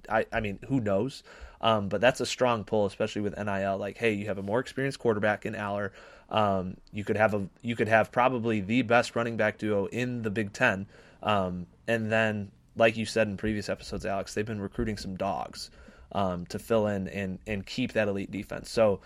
I, 0.09 0.25
I 0.34 0.39
mean, 0.41 0.59
who 0.67 0.82
knows? 0.82 1.23
Um, 1.62 1.89
but 1.89 2.01
that's 2.01 2.20
a 2.20 2.26
strong 2.26 2.64
pull, 2.64 2.86
especially 2.88 3.22
with 3.22 3.38
NIL. 3.38 3.78
Like, 3.78 3.97
hey, 3.97 4.14
you 4.14 4.26
have 4.26 4.39
a 4.39 4.43
more 4.43 4.59
experienced 4.59 4.99
quarterback 4.99 5.45
in 5.45 5.53
Allar. 5.53 5.91
Um, 6.30 6.78
you 6.91 7.03
could 7.03 7.18
have 7.18 7.34
a 7.34 7.47
you 7.62 7.76
could 7.76 7.88
have 7.88 8.12
probably 8.12 8.62
the 8.62 8.82
best 8.82 9.16
running 9.16 9.38
back 9.38 9.57
duo 9.57 9.86
in 9.88 10.24
the 10.24 10.32
Big 10.32 10.53
Ten. 10.53 10.88
Um, 11.22 11.68
and 11.88 12.12
then, 12.12 12.51
like 12.76 12.97
you 12.97 13.05
said 13.05 13.28
in 13.28 13.38
previous 13.38 13.70
episodes, 13.70 14.05
Alex, 14.05 14.34
they've 14.34 14.45
been 14.45 14.62
recruiting 14.62 14.97
some 14.97 15.16
dogs 15.18 15.70
um, 16.14 16.45
to 16.47 16.57
fill 16.57 16.88
in 16.88 17.07
and 17.09 17.38
and 17.45 17.66
keep 17.66 17.93
that 17.93 18.07
elite 18.07 18.32
defense. 18.32 18.72
So 18.72 19.01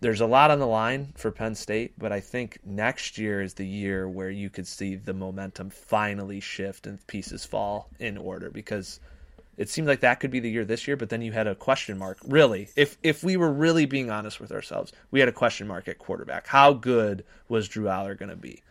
there's 0.00 0.20
a 0.20 0.26
lot 0.26 0.50
on 0.50 0.58
the 0.58 0.66
line 0.66 1.12
for 1.16 1.30
Penn 1.30 1.54
State, 1.54 1.94
but 1.98 2.12
I 2.12 2.20
think 2.20 2.58
next 2.64 3.18
year 3.18 3.42
is 3.42 3.54
the 3.54 3.66
year 3.66 4.08
where 4.08 4.30
you 4.30 4.48
could 4.48 4.66
see 4.66 4.94
the 4.94 5.12
momentum 5.12 5.70
finally 5.70 6.40
shift 6.40 6.86
and 6.86 7.04
pieces 7.06 7.44
fall 7.44 7.88
in 7.98 8.16
order 8.16 8.50
because 8.50 9.00
it 9.60 9.68
seemed 9.68 9.86
like 9.86 10.00
that 10.00 10.20
could 10.20 10.30
be 10.30 10.40
the 10.40 10.48
year 10.48 10.64
this 10.64 10.88
year, 10.88 10.96
but 10.96 11.10
then 11.10 11.20
you 11.20 11.32
had 11.32 11.46
a 11.46 11.54
question 11.54 11.98
mark. 11.98 12.16
Really, 12.26 12.70
if 12.76 12.96
if 13.02 13.22
we 13.22 13.36
were 13.36 13.52
really 13.52 13.84
being 13.84 14.10
honest 14.10 14.40
with 14.40 14.52
ourselves, 14.52 14.90
we 15.10 15.20
had 15.20 15.28
a 15.28 15.32
question 15.32 15.66
mark 15.66 15.86
at 15.86 15.98
quarterback. 15.98 16.46
How 16.46 16.72
good 16.72 17.24
was 17.46 17.68
Drew 17.68 17.84
Allar 17.84 18.18
going 18.18 18.30
to 18.30 18.36
be? 18.36 18.62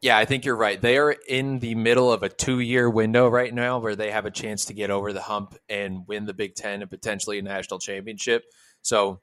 Yeah, 0.00 0.16
I 0.16 0.24
think 0.24 0.44
you're 0.44 0.54
right. 0.54 0.80
They 0.80 0.98
are 0.98 1.10
in 1.10 1.58
the 1.58 1.74
middle 1.74 2.12
of 2.12 2.22
a 2.22 2.28
two 2.28 2.60
year 2.60 2.88
window 2.88 3.26
right 3.26 3.52
now 3.52 3.80
where 3.80 3.96
they 3.96 4.12
have 4.12 4.24
a 4.24 4.30
chance 4.30 4.66
to 4.66 4.72
get 4.72 4.88
over 4.88 5.12
the 5.12 5.20
hump 5.20 5.56
and 5.68 6.06
win 6.06 6.26
the 6.26 6.32
Big 6.32 6.54
Ten 6.54 6.80
and 6.80 6.88
potentially 6.88 7.40
a 7.40 7.42
national 7.42 7.80
championship. 7.80 8.44
So, 8.82 9.20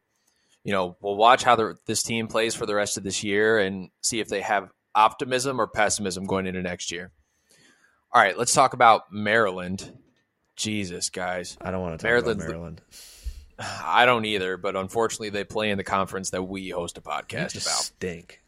you 0.66 0.74
know, 0.74 0.98
we'll 1.00 1.16
watch 1.16 1.42
how 1.42 1.56
the, 1.56 1.78
this 1.86 2.04
team 2.04 2.28
plays 2.28 2.54
for 2.54 2.66
the 2.66 2.76
rest 2.76 2.98
of 2.98 3.04
this 3.04 3.24
year 3.24 3.60
and 3.60 3.92
see 4.02 4.20
if 4.20 4.28
they 4.28 4.42
have 4.42 4.72
optimism 4.94 5.62
or 5.62 5.68
pessimism 5.68 6.26
going 6.26 6.48
into 6.48 6.62
next 6.62 6.92
year. 6.92 7.12
All 8.12 8.22
right, 8.22 8.38
let's 8.38 8.54
talk 8.54 8.74
about 8.74 9.04
Maryland. 9.10 9.90
Jesus, 10.62 11.10
guys. 11.10 11.58
I 11.60 11.72
don't 11.72 11.82
want 11.82 11.94
to 11.94 12.04
talk 12.04 12.10
Maryland's 12.10 12.44
about 12.44 12.52
Maryland. 12.54 12.82
I 13.84 14.06
don't 14.06 14.26
either, 14.26 14.58
but 14.58 14.76
unfortunately, 14.76 15.32
they 15.32 15.44
play 15.44 15.72
in 15.72 15.78
the 15.78 15.84
conference 15.84 16.30
that 16.30 16.44
we 16.44 16.70
host 16.70 17.00
a 17.00 17.02
podcast 17.02 17.54
about. 17.54 17.82
Stink. 17.82 18.44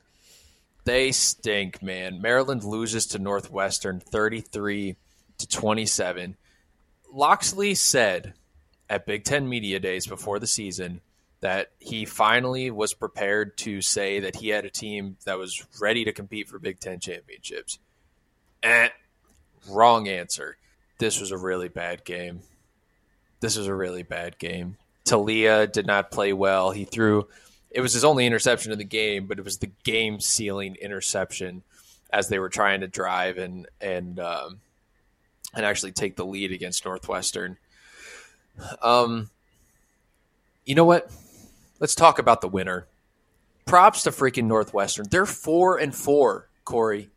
They 0.85 1.11
stink, 1.11 1.81
man. 1.81 2.21
Maryland 2.21 2.63
loses 2.63 3.07
to 3.07 3.19
Northwestern 3.19 3.99
33 3.99 4.95
to 5.39 5.47
27. 5.47 6.37
Locksley 7.11 7.73
said 7.73 8.33
at 8.89 9.07
Big 9.07 9.23
Ten 9.23 9.49
Media 9.49 9.79
Days 9.79 10.05
before 10.05 10.37
the 10.37 10.47
season 10.47 11.01
that 11.41 11.71
he 11.79 12.05
finally 12.05 12.69
was 12.69 12.93
prepared 12.93 13.57
to 13.57 13.81
say 13.81 14.19
that 14.19 14.35
he 14.35 14.49
had 14.49 14.65
a 14.65 14.69
team 14.69 15.17
that 15.25 15.39
was 15.39 15.65
ready 15.81 16.05
to 16.05 16.13
compete 16.13 16.47
for 16.47 16.59
Big 16.59 16.79
Ten 16.79 16.99
championships. 16.99 17.79
Eh, 18.61 18.89
wrong 19.67 20.07
answer 20.07 20.57
this 20.97 21.19
was 21.19 21.31
a 21.31 21.37
really 21.37 21.67
bad 21.67 22.03
game. 22.05 22.41
This 23.39 23.57
was 23.57 23.67
a 23.67 23.75
really 23.75 24.03
bad 24.03 24.37
game. 24.37 24.77
Taulia 25.05 25.69
did 25.71 25.85
not 25.85 26.11
play 26.11 26.33
well. 26.33 26.71
He 26.71 26.85
threw 26.85 27.27
it 27.73 27.81
was 27.81 27.93
his 27.93 28.05
only 28.05 28.25
interception 28.25 28.71
of 28.71 28.77
the 28.77 28.83
game, 28.83 29.25
but 29.25 29.39
it 29.39 29.45
was 29.45 29.57
the 29.57 29.71
game 29.83 30.19
sealing 30.19 30.75
interception 30.75 31.63
as 32.11 32.29
they 32.29 32.37
were 32.37 32.49
trying 32.49 32.81
to 32.81 32.87
drive 32.87 33.37
and 33.37 33.67
and 33.81 34.19
um, 34.19 34.61
and 35.53 35.65
actually 35.65 35.91
take 35.91 36.15
the 36.15 36.25
lead 36.25 36.51
against 36.51 36.85
Northwestern. 36.85 37.57
Um, 38.81 39.31
you 40.65 40.75
know 40.75 40.85
what? 40.85 41.11
Let's 41.79 41.95
talk 41.95 42.19
about 42.19 42.41
the 42.41 42.47
winner. 42.47 42.87
Props 43.65 44.03
to 44.03 44.11
freaking 44.11 44.45
Northwestern. 44.45 45.07
They're 45.09 45.25
four 45.25 45.77
and 45.77 45.93
four, 45.95 46.49
Corey. 46.63 47.09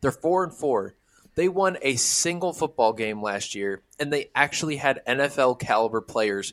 They're 0.00 0.10
four 0.10 0.42
and 0.42 0.52
four. 0.52 0.94
They 1.34 1.48
won 1.48 1.78
a 1.82 1.96
single 1.96 2.52
football 2.52 2.92
game 2.92 3.22
last 3.22 3.54
year, 3.54 3.82
and 3.98 4.12
they 4.12 4.30
actually 4.34 4.76
had 4.76 5.02
NFL 5.06 5.60
caliber 5.60 6.00
players 6.00 6.52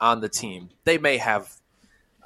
on 0.00 0.20
the 0.20 0.28
team. 0.28 0.70
They 0.84 0.98
may 0.98 1.18
have, 1.18 1.50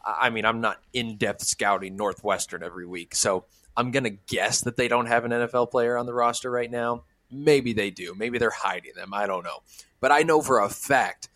I 0.04 0.30
mean, 0.30 0.44
I'm 0.44 0.60
not 0.60 0.80
in 0.92 1.16
depth 1.16 1.44
scouting 1.44 1.96
Northwestern 1.96 2.62
every 2.62 2.86
week, 2.86 3.14
so 3.14 3.44
I'm 3.76 3.90
going 3.90 4.04
to 4.04 4.10
guess 4.10 4.62
that 4.62 4.76
they 4.76 4.88
don't 4.88 5.06
have 5.06 5.24
an 5.24 5.30
NFL 5.30 5.70
player 5.70 5.96
on 5.96 6.06
the 6.06 6.14
roster 6.14 6.50
right 6.50 6.70
now. 6.70 7.04
Maybe 7.30 7.72
they 7.72 7.90
do. 7.90 8.14
Maybe 8.14 8.38
they're 8.38 8.50
hiding 8.50 8.92
them. 8.94 9.14
I 9.14 9.26
don't 9.26 9.44
know. 9.44 9.62
But 10.00 10.12
I 10.12 10.22
know 10.22 10.42
for 10.42 10.60
a 10.60 10.68
fact 10.68 11.28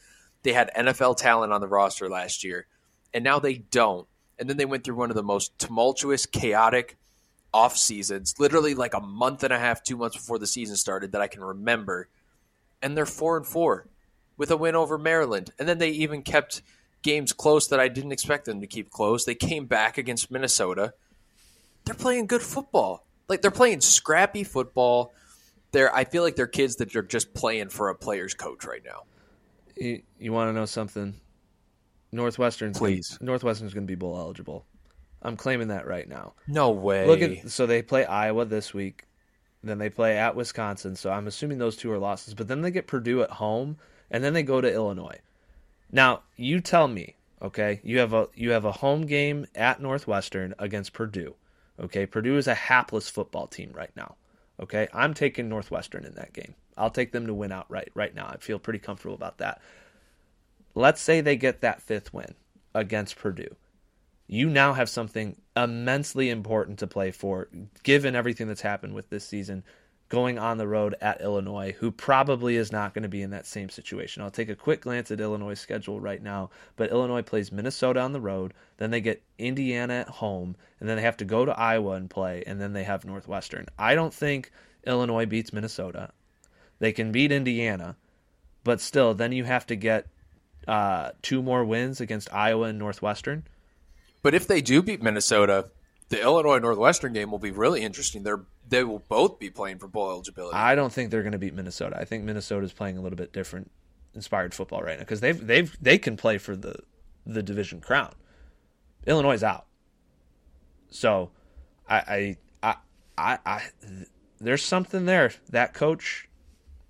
they 0.42 0.52
had 0.52 0.70
NFL 0.76 1.16
talent 1.16 1.52
on 1.52 1.60
the 1.60 1.68
roster 1.68 2.08
last 2.08 2.44
year, 2.44 2.66
and 3.14 3.24
now 3.24 3.38
they 3.38 3.54
don't. 3.54 4.06
And 4.38 4.50
then 4.50 4.58
they 4.58 4.66
went 4.66 4.84
through 4.84 4.96
one 4.96 5.10
of 5.10 5.16
the 5.16 5.22
most 5.22 5.58
tumultuous, 5.58 6.26
chaotic 6.26 6.98
off 7.57 7.78
seasons, 7.78 8.34
literally 8.38 8.74
like 8.74 8.92
a 8.92 9.00
month 9.00 9.42
and 9.42 9.50
a 9.50 9.59
half, 9.59 9.82
two 9.82 9.96
months 9.96 10.14
before 10.14 10.38
the 10.38 10.46
season 10.46 10.76
started 10.76 11.12
that 11.12 11.22
I 11.22 11.26
can 11.26 11.42
remember. 11.42 12.11
And 12.82 12.94
they're 12.94 13.07
four 13.07 13.38
and 13.38 13.46
four 13.46 13.88
with 14.36 14.50
a 14.50 14.59
win 14.59 14.76
over 14.76 14.98
Maryland. 14.98 15.50
And 15.59 15.66
then 15.66 15.78
they 15.78 15.88
even 15.88 16.20
kept 16.20 16.61
games 17.00 17.32
close 17.32 17.68
that 17.68 17.80
I 17.80 17.88
didn't 17.88 18.12
expect 18.12 18.44
them 18.44 18.61
to 18.61 18.66
keep 18.66 18.90
close. 18.90 19.24
They 19.24 19.34
came 19.34 19.64
back 19.64 19.96
against 19.96 20.30
Minnesota. 20.30 20.92
They're 21.86 21.94
playing 21.94 22.26
good 22.26 22.42
football. 22.42 23.07
Like 23.26 23.40
they're 23.40 23.50
playing 23.50 23.80
scrappy 23.80 24.44
football. 24.44 25.14
They're 25.72 25.94
I 25.94 26.04
feel 26.04 26.22
like 26.22 26.36
they're 26.36 26.46
kids 26.46 26.76
that 26.76 26.94
are 26.94 27.02
just 27.02 27.32
playing 27.32 27.70
for 27.70 27.88
a 27.88 27.94
player's 27.94 28.34
coach 28.34 28.66
right 28.66 28.82
now. 28.84 29.04
You, 29.76 30.02
you 30.18 30.32
want 30.32 30.50
to 30.50 30.52
know 30.52 30.66
something? 30.66 31.14
Northwestern's 32.12 32.78
Please. 32.78 33.16
Gonna, 33.16 33.30
Northwestern's 33.30 33.72
going 33.72 33.86
to 33.86 33.90
be 33.90 33.94
bowl 33.94 34.18
eligible. 34.18 34.66
I'm 35.22 35.36
claiming 35.36 35.68
that 35.68 35.86
right 35.86 36.08
now. 36.08 36.34
No 36.46 36.70
way. 36.70 37.06
Look 37.06 37.22
at 37.22 37.50
so 37.50 37.66
they 37.66 37.82
play 37.82 38.04
Iowa 38.04 38.44
this 38.44 38.72
week, 38.72 39.04
then 39.62 39.78
they 39.78 39.90
play 39.90 40.16
at 40.16 40.36
Wisconsin. 40.36 40.96
So 40.96 41.10
I'm 41.10 41.26
assuming 41.26 41.58
those 41.58 41.76
two 41.76 41.90
are 41.90 41.98
losses. 41.98 42.34
But 42.34 42.48
then 42.48 42.62
they 42.62 42.70
get 42.70 42.86
Purdue 42.86 43.22
at 43.22 43.30
home, 43.30 43.78
and 44.10 44.22
then 44.22 44.32
they 44.32 44.42
go 44.42 44.60
to 44.60 44.72
Illinois. 44.72 45.18
Now 45.90 46.22
you 46.36 46.60
tell 46.60 46.88
me, 46.88 47.16
okay? 47.42 47.80
You 47.82 47.98
have 47.98 48.12
a 48.12 48.28
you 48.34 48.50
have 48.50 48.64
a 48.64 48.72
home 48.72 49.06
game 49.06 49.46
at 49.54 49.80
Northwestern 49.80 50.54
against 50.58 50.92
Purdue. 50.92 51.34
Okay, 51.78 52.06
Purdue 52.06 52.36
is 52.36 52.46
a 52.46 52.54
hapless 52.54 53.08
football 53.08 53.46
team 53.46 53.72
right 53.74 53.94
now. 53.96 54.16
Okay, 54.60 54.88
I'm 54.94 55.12
taking 55.12 55.48
Northwestern 55.48 56.04
in 56.04 56.14
that 56.14 56.32
game. 56.32 56.54
I'll 56.76 56.90
take 56.90 57.12
them 57.12 57.26
to 57.26 57.34
win 57.34 57.52
outright 57.52 57.90
right 57.94 58.14
now. 58.14 58.26
I 58.26 58.38
feel 58.38 58.58
pretty 58.58 58.78
comfortable 58.78 59.14
about 59.14 59.38
that. 59.38 59.60
Let's 60.74 61.00
say 61.00 61.20
they 61.20 61.36
get 61.36 61.60
that 61.60 61.82
fifth 61.82 62.12
win 62.14 62.34
against 62.74 63.16
Purdue 63.16 63.56
you 64.27 64.49
now 64.49 64.72
have 64.72 64.89
something 64.89 65.37
immensely 65.57 66.31
important 66.31 66.79
to 66.81 66.87
play 66.87 67.11
for, 67.11 67.49
given 67.83 68.16
everything 68.16 68.49
that's 68.49 68.61
happened 68.61 68.95
with 68.95 69.09
this 69.09 69.24
season 69.24 69.62
going 70.09 70.39
on 70.39 70.57
the 70.57 70.68
road 70.68 70.95
at 71.01 71.20
Illinois, 71.20 71.74
who 71.79 71.91
probably 71.91 72.57
is 72.57 72.70
not 72.70 72.95
going 72.95 73.03
to 73.03 73.09
be 73.09 73.22
in 73.22 73.31
that 73.31 73.47
same 73.47 73.68
situation. 73.68 74.22
I'll 74.22 74.31
take 74.31 74.49
a 74.49 74.55
quick 74.55 74.83
glance 74.83 75.11
at 75.11 75.20
Illinois' 75.20 75.55
schedule 75.55 75.99
right 75.99 76.22
now, 76.22 76.51
but 76.77 76.91
Illinois 76.91 77.22
plays 77.22 77.51
Minnesota 77.51 78.01
on 78.01 78.12
the 78.12 78.20
road, 78.20 78.55
then 78.77 78.91
they 78.91 79.01
get 79.01 79.22
Indiana 79.39 79.95
at 79.95 80.09
home, 80.09 80.55
and 80.79 80.89
then 80.89 80.97
they 80.97 81.03
have 81.03 81.16
to 81.18 81.24
go 81.24 81.45
to 81.45 81.59
Iowa 81.59 81.93
and 81.93 82.09
play, 82.09 82.45
and 82.47 82.61
then 82.61 82.72
they 82.72 82.85
have 82.85 83.05
Northwestern. 83.05 83.66
I 83.79 83.97
don't 83.97 84.14
think 84.14 84.53
Illinois 84.87 85.27
beats 85.27 85.53
Minnesota. 85.53 86.11
They 86.79 86.93
can 86.93 87.11
beat 87.11 87.33
Indiana, 87.33 87.97
but 88.62 88.81
still, 88.81 89.14
then 89.14 89.33
you 89.33 89.45
have 89.45 89.66
to 89.66 89.77
get 89.77 90.07
uh, 90.68 91.11
two 91.22 91.43
more 91.43 91.64
wins 91.64 92.01
against 92.01 92.33
Iowa 92.33 92.68
and 92.68 92.79
Northwestern 92.79 93.45
but 94.27 94.35
if 94.35 94.49
they 94.49 94.61
do 94.61 94.83
beat 94.83 95.01
Minnesota, 95.01 95.70
the 96.09 96.20
Illinois 96.20 96.59
Northwestern 96.59 97.12
game 97.12 97.31
will 97.31 97.39
be 97.39 97.53
really 97.53 97.85
interesting. 97.85 98.24
They're 98.24 98.45
they 98.68 98.83
will 98.83 99.05
both 99.09 99.39
be 99.39 99.51
playing 99.51 99.79
for 99.79 99.87
bowl 99.87 100.11
eligibility. 100.11 100.57
I 100.57 100.74
don't 100.74 100.93
think 100.93 101.12
they're 101.12 101.22
going 101.22 101.31
to 101.31 101.39
beat 101.39 101.55
Minnesota. 101.55 101.97
I 101.97 102.07
think 102.07 102.24
Minnesota 102.24 102.64
is 102.66 102.72
playing 102.72 102.99
a 102.99 103.01
little 103.01 103.16
bit 103.16 103.33
different, 103.33 103.70
inspired 104.16 104.53
football 104.53 104.83
right 104.83 104.99
now 104.99 105.05
because 105.05 105.20
they've 105.20 105.47
they've 105.47 105.77
they 105.81 105.97
can 105.97 106.16
play 106.16 106.39
for 106.39 106.57
the 106.57 106.74
the 107.24 107.41
division 107.41 107.81
crown. 107.81 108.14
Illinois 109.07 109.35
is 109.35 109.45
out, 109.45 109.66
so 110.91 111.31
I 111.89 111.97
I 111.97 112.37
I 112.64 112.77
I, 113.16 113.39
I 113.47 113.62
there's 114.41 114.64
something 114.64 115.07
there. 115.07 115.35
That 115.51 115.72
coach 115.72 116.29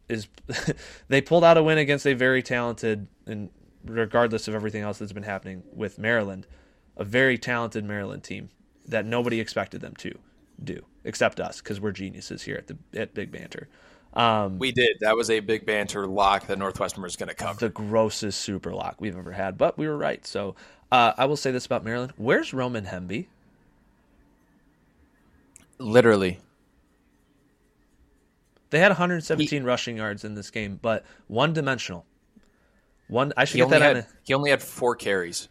is 0.09 0.27
they 1.09 1.21
pulled 1.21 1.45
out 1.45 1.59
a 1.59 1.63
win 1.63 1.77
against 1.77 2.07
a 2.07 2.15
very 2.15 2.43
talented 2.43 3.09
and 3.27 3.51
regardless 3.85 4.49
of 4.49 4.55
everything 4.55 4.81
else 4.81 4.97
that's 4.97 5.13
been 5.13 5.23
happening 5.23 5.65
with 5.75 5.99
Maryland 5.99 6.47
a 6.97 7.05
very 7.05 7.39
talented 7.39 7.85
Maryland 7.85 8.25
team 8.25 8.51
that 8.87 9.05
nobody 9.05 9.41
expected 9.41 9.81
them 9.81 9.95
to 9.97 10.19
do, 10.63 10.85
except 11.05 11.41
us, 11.41 11.61
because 11.61 11.81
we're 11.81 11.93
geniuses 11.93 12.43
here 12.43 12.57
at 12.57 12.67
the 12.67 12.77
at 12.95 13.15
Big 13.15 13.31
Banter. 13.31 13.69
Um, 14.15 14.59
we 14.59 14.73
did. 14.73 14.97
That 15.01 15.15
was 15.15 15.29
a 15.29 15.41
big 15.41 15.67
banter 15.67 16.07
lock 16.07 16.47
that 16.47 16.59
Northwestern 16.59 17.03
was 17.03 17.17
going 17.17 17.29
to 17.29 17.35
cover. 17.35 17.61
The 17.61 17.69
grossest 17.69 18.41
super 18.41 18.73
lock 18.73 18.97
we've 18.99 19.17
ever 19.17 19.33
had, 19.33 19.59
but 19.59 19.77
we 19.77 19.87
were 19.87 19.97
right. 19.97 20.27
So 20.27 20.55
uh, 20.91 21.13
I 21.19 21.27
will 21.27 21.37
say 21.37 21.51
this 21.51 21.67
about 21.67 21.85
Maryland: 21.85 22.15
Where's 22.17 22.55
Roman 22.55 22.87
Hemby? 22.87 23.27
Literally, 25.79 26.41
they 28.71 28.79
had 28.79 28.89
117 28.89 29.49
he, 29.49 29.67
rushing 29.67 29.99
yards 29.99 30.25
in 30.25 30.35
this 30.35 30.51
game, 30.51 30.79
but 30.81 31.05
one 31.29 31.53
dimensional. 31.53 32.07
One, 33.09 33.35
I 33.37 33.45
should 33.45 33.59
get 33.59 33.69
that. 33.69 33.83
Had, 33.83 33.97
on 33.97 34.03
a, 34.03 34.07
he 34.25 34.33
only 34.33 34.51
had 34.51 34.63
four 34.63 34.97
carries. 34.97 35.49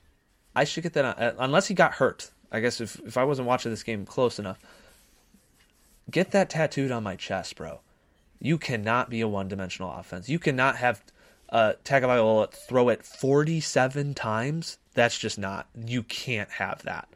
I 0.55 0.63
should 0.63 0.83
get 0.83 0.93
that 0.93 1.05
on, 1.05 1.13
uh, 1.13 1.35
unless 1.39 1.67
he 1.67 1.73
got 1.73 1.93
hurt. 1.93 2.31
I 2.51 2.59
guess 2.59 2.79
if 2.79 2.99
if 3.05 3.17
I 3.17 3.23
wasn't 3.23 3.47
watching 3.47 3.71
this 3.71 3.83
game 3.83 4.05
close 4.05 4.39
enough, 4.39 4.59
get 6.09 6.31
that 6.31 6.49
tattooed 6.49 6.91
on 6.91 7.03
my 7.03 7.15
chest, 7.15 7.55
bro. 7.55 7.81
You 8.39 8.57
cannot 8.57 9.09
be 9.09 9.21
a 9.21 9.27
one-dimensional 9.27 9.91
offense. 9.91 10.29
You 10.29 10.39
cannot 10.39 10.75
have 10.77 11.03
uh, 11.49 11.73
Tagovailoa 11.83 12.51
throw 12.51 12.89
it 12.89 13.05
47 13.05 14.13
times. 14.13 14.77
That's 14.93 15.17
just 15.17 15.39
not. 15.39 15.67
You 15.73 16.03
can't 16.03 16.49
have 16.51 16.83
that. 16.83 17.07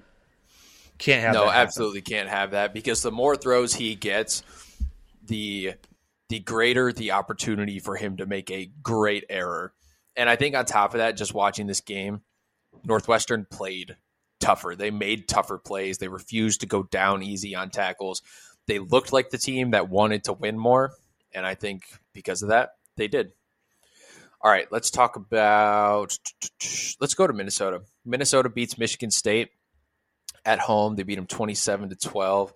Can't 0.98 1.22
have. 1.22 1.34
No, 1.34 1.50
absolutely 1.50 2.02
can't 2.02 2.30
have 2.30 2.52
that 2.52 2.74
because 2.74 3.02
the 3.02 3.12
more 3.12 3.36
throws 3.36 3.74
he 3.74 3.96
gets, 3.96 4.44
the 5.26 5.74
the 6.28 6.40
greater 6.40 6.92
the 6.92 7.12
opportunity 7.12 7.80
for 7.80 7.96
him 7.96 8.18
to 8.18 8.26
make 8.26 8.52
a 8.52 8.70
great 8.84 9.26
error. 9.30 9.74
And 10.16 10.30
I 10.30 10.36
think 10.36 10.56
on 10.56 10.66
top 10.66 10.94
of 10.94 11.00
that, 11.00 11.18
just 11.18 11.34
watching 11.34 11.68
this 11.68 11.82
game, 11.82 12.22
Northwestern 12.84 13.46
played 13.50 13.98
tougher. 14.40 14.76
They 14.76 14.92
made 14.92 15.28
tougher 15.28 15.58
plays. 15.58 15.98
They 15.98 16.08
refused 16.08 16.62
to 16.62 16.68
go 16.68 16.84
down 16.84 17.24
easy 17.24 17.56
on 17.56 17.70
tackles. 17.70 18.22
They 18.68 18.80
looked 18.80 19.14
like 19.14 19.30
the 19.30 19.38
team 19.38 19.72
that 19.72 19.90
wanted 19.90 20.26
to 20.26 20.34
win 20.34 20.58
more. 20.58 20.94
And 21.34 21.46
I 21.46 21.56
think 21.56 21.84
because 22.14 22.42
of 22.42 22.50
that, 22.50 22.72
they 22.98 23.08
did. 23.08 23.32
All 24.42 24.52
right, 24.52 24.72
let's 24.72 24.90
talk 24.90 25.16
about. 25.16 26.18
Let's 27.02 27.14
go 27.14 27.28
to 27.28 27.34
Minnesota. 27.34 27.82
Minnesota 28.06 28.50
beats 28.50 28.78
Michigan 28.78 29.12
State 29.12 29.50
at 30.46 30.60
home. 30.60 30.96
They 30.96 31.04
beat 31.04 31.16
them 31.16 31.28
27 31.28 31.90
to 31.90 31.96
12. 31.96 32.54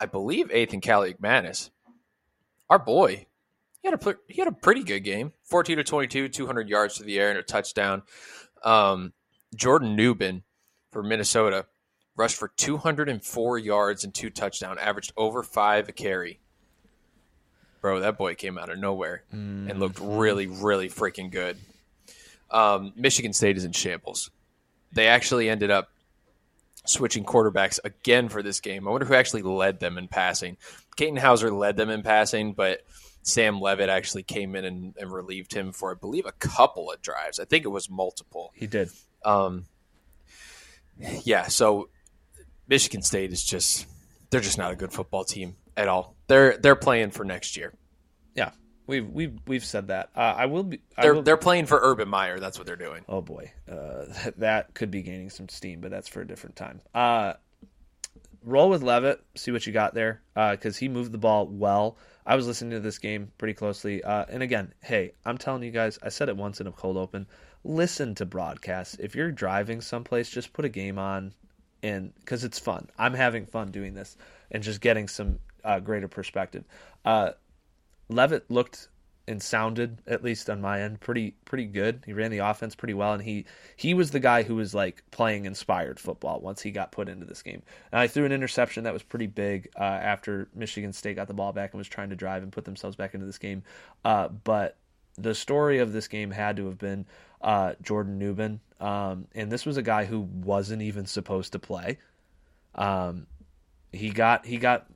I 0.00 0.06
believe 0.06 0.48
Athan 0.48 0.82
Kaliakmanis. 0.82 1.70
Our 2.70 2.78
boy, 2.78 3.26
he 3.82 3.88
had 3.88 3.94
a 3.94 4.16
he 4.26 4.40
had 4.40 4.48
a 4.48 4.52
pretty 4.52 4.82
good 4.82 5.00
game. 5.00 5.32
14 5.44 5.76
to 5.76 5.84
22, 5.84 6.28
200 6.28 6.68
yards 6.68 6.94
to 6.94 7.04
the 7.04 7.18
air 7.18 7.28
and 7.28 7.38
a 7.38 7.42
touchdown. 7.42 8.02
Um, 8.64 9.12
Jordan 9.54 9.96
Nubin 9.96 10.42
for 10.90 11.02
Minnesota 11.02 11.66
rushed 12.16 12.36
for 12.36 12.48
204 12.48 13.58
yards 13.58 14.04
and 14.04 14.14
two 14.14 14.30
touchdowns, 14.30 14.78
averaged 14.80 15.12
over 15.16 15.42
five 15.42 15.88
a 15.88 15.92
carry. 15.92 16.40
Bro, 17.80 18.00
that 18.00 18.16
boy 18.16 18.34
came 18.34 18.58
out 18.58 18.70
of 18.70 18.78
nowhere 18.78 19.24
mm. 19.34 19.68
and 19.68 19.80
looked 19.80 19.98
really, 20.00 20.46
really 20.46 20.88
freaking 20.88 21.30
good. 21.30 21.56
Um, 22.50 22.92
Michigan 22.94 23.32
State 23.32 23.56
is 23.56 23.64
in 23.64 23.72
shambles. 23.72 24.30
They 24.92 25.08
actually 25.08 25.48
ended 25.48 25.70
up 25.70 25.88
switching 26.84 27.24
quarterbacks 27.24 27.78
again 27.82 28.28
for 28.28 28.42
this 28.42 28.60
game. 28.60 28.86
I 28.86 28.90
wonder 28.90 29.06
who 29.06 29.14
actually 29.14 29.42
led 29.42 29.80
them 29.80 29.98
in 29.98 30.08
passing. 30.08 30.58
Katin 30.96 31.16
Houser 31.16 31.50
led 31.50 31.76
them 31.76 31.90
in 31.90 32.02
passing, 32.02 32.52
but 32.52 32.82
Sam 33.22 33.60
Leavitt 33.60 33.88
actually 33.88 34.24
came 34.24 34.56
in 34.56 34.64
and, 34.64 34.94
and 34.98 35.12
relieved 35.12 35.54
him 35.54 35.72
for, 35.72 35.92
I 35.92 35.94
believe, 35.94 36.26
a 36.26 36.32
couple 36.32 36.90
of 36.90 37.00
drives. 37.00 37.38
I 37.38 37.44
think 37.44 37.64
it 37.64 37.68
was 37.68 37.88
multiple. 37.88 38.52
He 38.54 38.66
did. 38.66 38.90
Um, 39.24 39.66
yeah, 41.24 41.46
so 41.46 41.88
Michigan 42.68 43.02
State 43.02 43.32
is 43.32 43.42
just 43.42 43.86
they're 44.30 44.40
just 44.40 44.58
not 44.58 44.72
a 44.72 44.76
good 44.76 44.92
football 44.92 45.24
team 45.24 45.56
at 45.76 45.88
all. 45.88 46.16
They're 46.26 46.56
they're 46.56 46.76
playing 46.76 47.10
for 47.10 47.24
next 47.24 47.56
year. 47.56 47.72
Yeah, 48.34 48.50
we've 48.86 49.08
we've 49.08 49.38
we've 49.46 49.64
said 49.64 49.88
that. 49.88 50.10
Uh, 50.16 50.34
I 50.36 50.46
will 50.46 50.64
be. 50.64 50.80
I 50.96 51.02
they're 51.02 51.14
will, 51.14 51.22
they're 51.22 51.36
playing 51.36 51.66
for 51.66 51.78
Urban 51.80 52.08
Meyer. 52.08 52.40
That's 52.40 52.58
what 52.58 52.66
they're 52.66 52.76
doing. 52.76 53.04
Oh 53.08 53.20
boy, 53.20 53.52
uh, 53.70 54.06
that 54.38 54.74
could 54.74 54.90
be 54.90 55.02
gaining 55.02 55.30
some 55.30 55.48
steam, 55.48 55.80
but 55.80 55.90
that's 55.90 56.08
for 56.08 56.20
a 56.20 56.26
different 56.26 56.56
time. 56.56 56.80
Uh, 56.94 57.34
roll 58.42 58.70
with 58.70 58.82
Leavitt. 58.82 59.22
See 59.36 59.52
what 59.52 59.66
you 59.66 59.72
got 59.72 59.94
there, 59.94 60.22
because 60.34 60.76
uh, 60.76 60.80
he 60.80 60.88
moved 60.88 61.12
the 61.12 61.18
ball 61.18 61.46
well. 61.46 61.96
I 62.24 62.36
was 62.36 62.46
listening 62.46 62.70
to 62.72 62.80
this 62.80 62.98
game 62.98 63.32
pretty 63.38 63.54
closely, 63.54 64.02
uh, 64.02 64.26
and 64.28 64.42
again, 64.42 64.72
hey, 64.82 65.12
I'm 65.24 65.38
telling 65.38 65.62
you 65.62 65.70
guys, 65.70 65.98
I 66.02 66.08
said 66.08 66.28
it 66.28 66.36
once 66.36 66.60
in 66.60 66.66
a 66.66 66.72
cold 66.72 66.96
open 66.96 67.26
listen 67.64 68.14
to 68.16 68.26
broadcasts. 68.26 68.96
If 68.98 69.14
you're 69.14 69.30
driving 69.30 69.80
someplace, 69.80 70.30
just 70.30 70.52
put 70.52 70.64
a 70.64 70.68
game 70.68 70.98
on, 70.98 71.32
and 71.82 72.14
because 72.16 72.44
it's 72.44 72.58
fun. 72.58 72.88
I'm 72.98 73.14
having 73.14 73.46
fun 73.46 73.70
doing 73.70 73.94
this 73.94 74.16
and 74.50 74.62
just 74.62 74.80
getting 74.80 75.08
some 75.08 75.38
uh, 75.64 75.80
greater 75.80 76.08
perspective. 76.08 76.64
Uh, 77.04 77.32
Leavitt 78.08 78.50
looked 78.50 78.88
and 79.28 79.42
sounded 79.42 80.02
at 80.06 80.24
least 80.24 80.50
on 80.50 80.60
my 80.60 80.80
end 80.80 81.00
pretty 81.00 81.34
pretty 81.44 81.64
good. 81.66 82.02
He 82.06 82.12
ran 82.12 82.30
the 82.30 82.38
offense 82.38 82.74
pretty 82.74 82.94
well, 82.94 83.12
and 83.12 83.22
he 83.22 83.46
he 83.76 83.94
was 83.94 84.10
the 84.10 84.20
guy 84.20 84.42
who 84.42 84.56
was 84.56 84.74
like 84.74 85.04
playing 85.10 85.44
inspired 85.44 86.00
football 86.00 86.40
once 86.40 86.62
he 86.62 86.70
got 86.70 86.92
put 86.92 87.08
into 87.08 87.26
this 87.26 87.42
game. 87.42 87.62
And 87.92 88.00
I 88.00 88.08
threw 88.08 88.24
an 88.24 88.32
interception 88.32 88.84
that 88.84 88.92
was 88.92 89.02
pretty 89.02 89.28
big 89.28 89.68
uh, 89.78 89.82
after 89.82 90.48
Michigan 90.54 90.92
State 90.92 91.16
got 91.16 91.28
the 91.28 91.34
ball 91.34 91.52
back 91.52 91.72
and 91.72 91.78
was 91.78 91.88
trying 91.88 92.10
to 92.10 92.16
drive 92.16 92.42
and 92.42 92.52
put 92.52 92.64
themselves 92.64 92.96
back 92.96 93.14
into 93.14 93.26
this 93.26 93.38
game. 93.38 93.62
Uh, 94.04 94.28
but 94.28 94.76
the 95.16 95.34
story 95.34 95.78
of 95.78 95.92
this 95.92 96.08
game 96.08 96.30
had 96.30 96.56
to 96.56 96.66
have 96.66 96.78
been 96.78 97.06
uh, 97.40 97.74
Jordan 97.82 98.18
Nubin, 98.18 98.60
um, 98.80 99.28
and 99.34 99.50
this 99.50 99.66
was 99.66 99.76
a 99.76 99.82
guy 99.82 100.04
who 100.04 100.20
wasn't 100.20 100.82
even 100.82 101.06
supposed 101.06 101.52
to 101.52 101.58
play. 101.58 101.98
Um, 102.74 103.26
he 103.92 104.10
got 104.10 104.46
he 104.46 104.56
got 104.56 104.86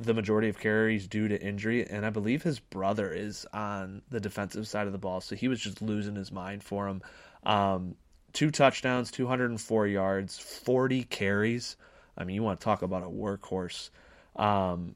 the 0.00 0.14
majority 0.14 0.48
of 0.48 0.58
carries 0.58 1.06
due 1.06 1.28
to 1.28 1.40
injury, 1.40 1.86
and 1.88 2.06
I 2.06 2.10
believe 2.10 2.42
his 2.42 2.58
brother 2.58 3.12
is 3.12 3.46
on 3.52 4.02
the 4.08 4.20
defensive 4.20 4.66
side 4.66 4.86
of 4.86 4.92
the 4.92 4.98
ball, 4.98 5.20
so 5.20 5.36
he 5.36 5.48
was 5.48 5.60
just 5.60 5.82
losing 5.82 6.16
his 6.16 6.32
mind 6.32 6.64
for 6.64 6.88
him. 6.88 7.02
Um, 7.44 7.96
two 8.32 8.50
touchdowns, 8.50 9.10
204 9.10 9.86
yards, 9.86 10.38
40 10.38 11.04
carries. 11.04 11.76
I 12.16 12.24
mean, 12.24 12.34
you 12.34 12.42
want 12.42 12.60
to 12.60 12.64
talk 12.64 12.82
about 12.82 13.02
a 13.02 13.06
workhorse. 13.06 13.90
Um, 14.36 14.94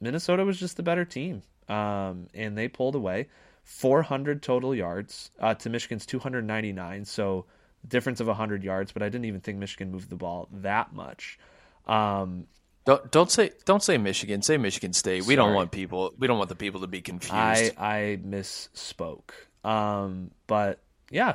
Minnesota 0.00 0.44
was 0.44 0.58
just 0.58 0.76
the 0.76 0.82
better 0.82 1.04
team, 1.04 1.42
um, 1.68 2.26
and 2.34 2.58
they 2.58 2.68
pulled 2.68 2.96
away. 2.96 3.28
400 3.62 4.42
total 4.42 4.74
yards 4.74 5.30
uh, 5.38 5.54
to 5.54 5.70
Michigan's 5.70 6.06
299, 6.06 7.04
so 7.04 7.46
difference 7.86 8.18
of 8.20 8.26
100 8.26 8.64
yards. 8.64 8.90
But 8.90 9.02
I 9.02 9.08
didn't 9.08 9.26
even 9.26 9.40
think 9.40 9.58
Michigan 9.58 9.92
moved 9.92 10.10
the 10.10 10.16
ball 10.16 10.48
that 10.50 10.92
much. 10.92 11.38
Um, 11.86 12.46
don't 12.84 13.10
don't 13.10 13.30
say 13.30 13.50
don't 13.64 13.82
say 13.82 13.98
Michigan. 13.98 14.42
Say 14.42 14.56
Michigan 14.56 14.92
State. 14.92 15.26
We 15.26 15.36
don't 15.36 15.54
want 15.54 15.70
people. 15.70 16.14
We 16.18 16.26
don't 16.26 16.38
want 16.38 16.48
the 16.48 16.56
people 16.56 16.80
to 16.80 16.86
be 16.86 17.00
confused. 17.00 17.34
I 17.34 17.72
I 17.78 18.18
misspoke. 18.24 19.30
Um, 19.64 20.30
but 20.46 20.80
yeah, 21.10 21.34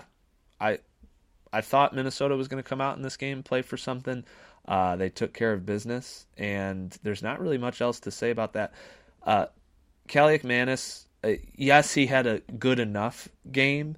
I 0.60 0.80
I 1.54 1.62
thought 1.62 1.94
Minnesota 1.94 2.36
was 2.36 2.48
going 2.48 2.62
to 2.62 2.68
come 2.68 2.82
out 2.82 2.98
in 2.98 3.04
this 3.04 3.18
game, 3.18 3.44
play 3.44 3.62
for 3.62 3.78
something. 3.78 4.26
Uh, 4.68 4.96
they 4.96 5.10
took 5.10 5.34
care 5.34 5.54
of 5.54 5.66
business, 5.66 6.26
and 6.38 6.98
there's 7.04 7.22
not 7.22 7.40
really 7.40 7.60
much 7.60 7.82
else 7.82 8.00
to 8.02 8.12
say 8.12 8.32
about 8.32 8.54
that. 8.54 8.74
Uh, 9.24 9.46
Kaliakmanis, 10.10 11.06
uh, 11.24 11.34
yes, 11.56 11.94
he 11.94 12.08
had 12.08 12.26
a 12.26 12.40
good 12.58 12.80
enough 12.80 13.30
game. 13.52 13.98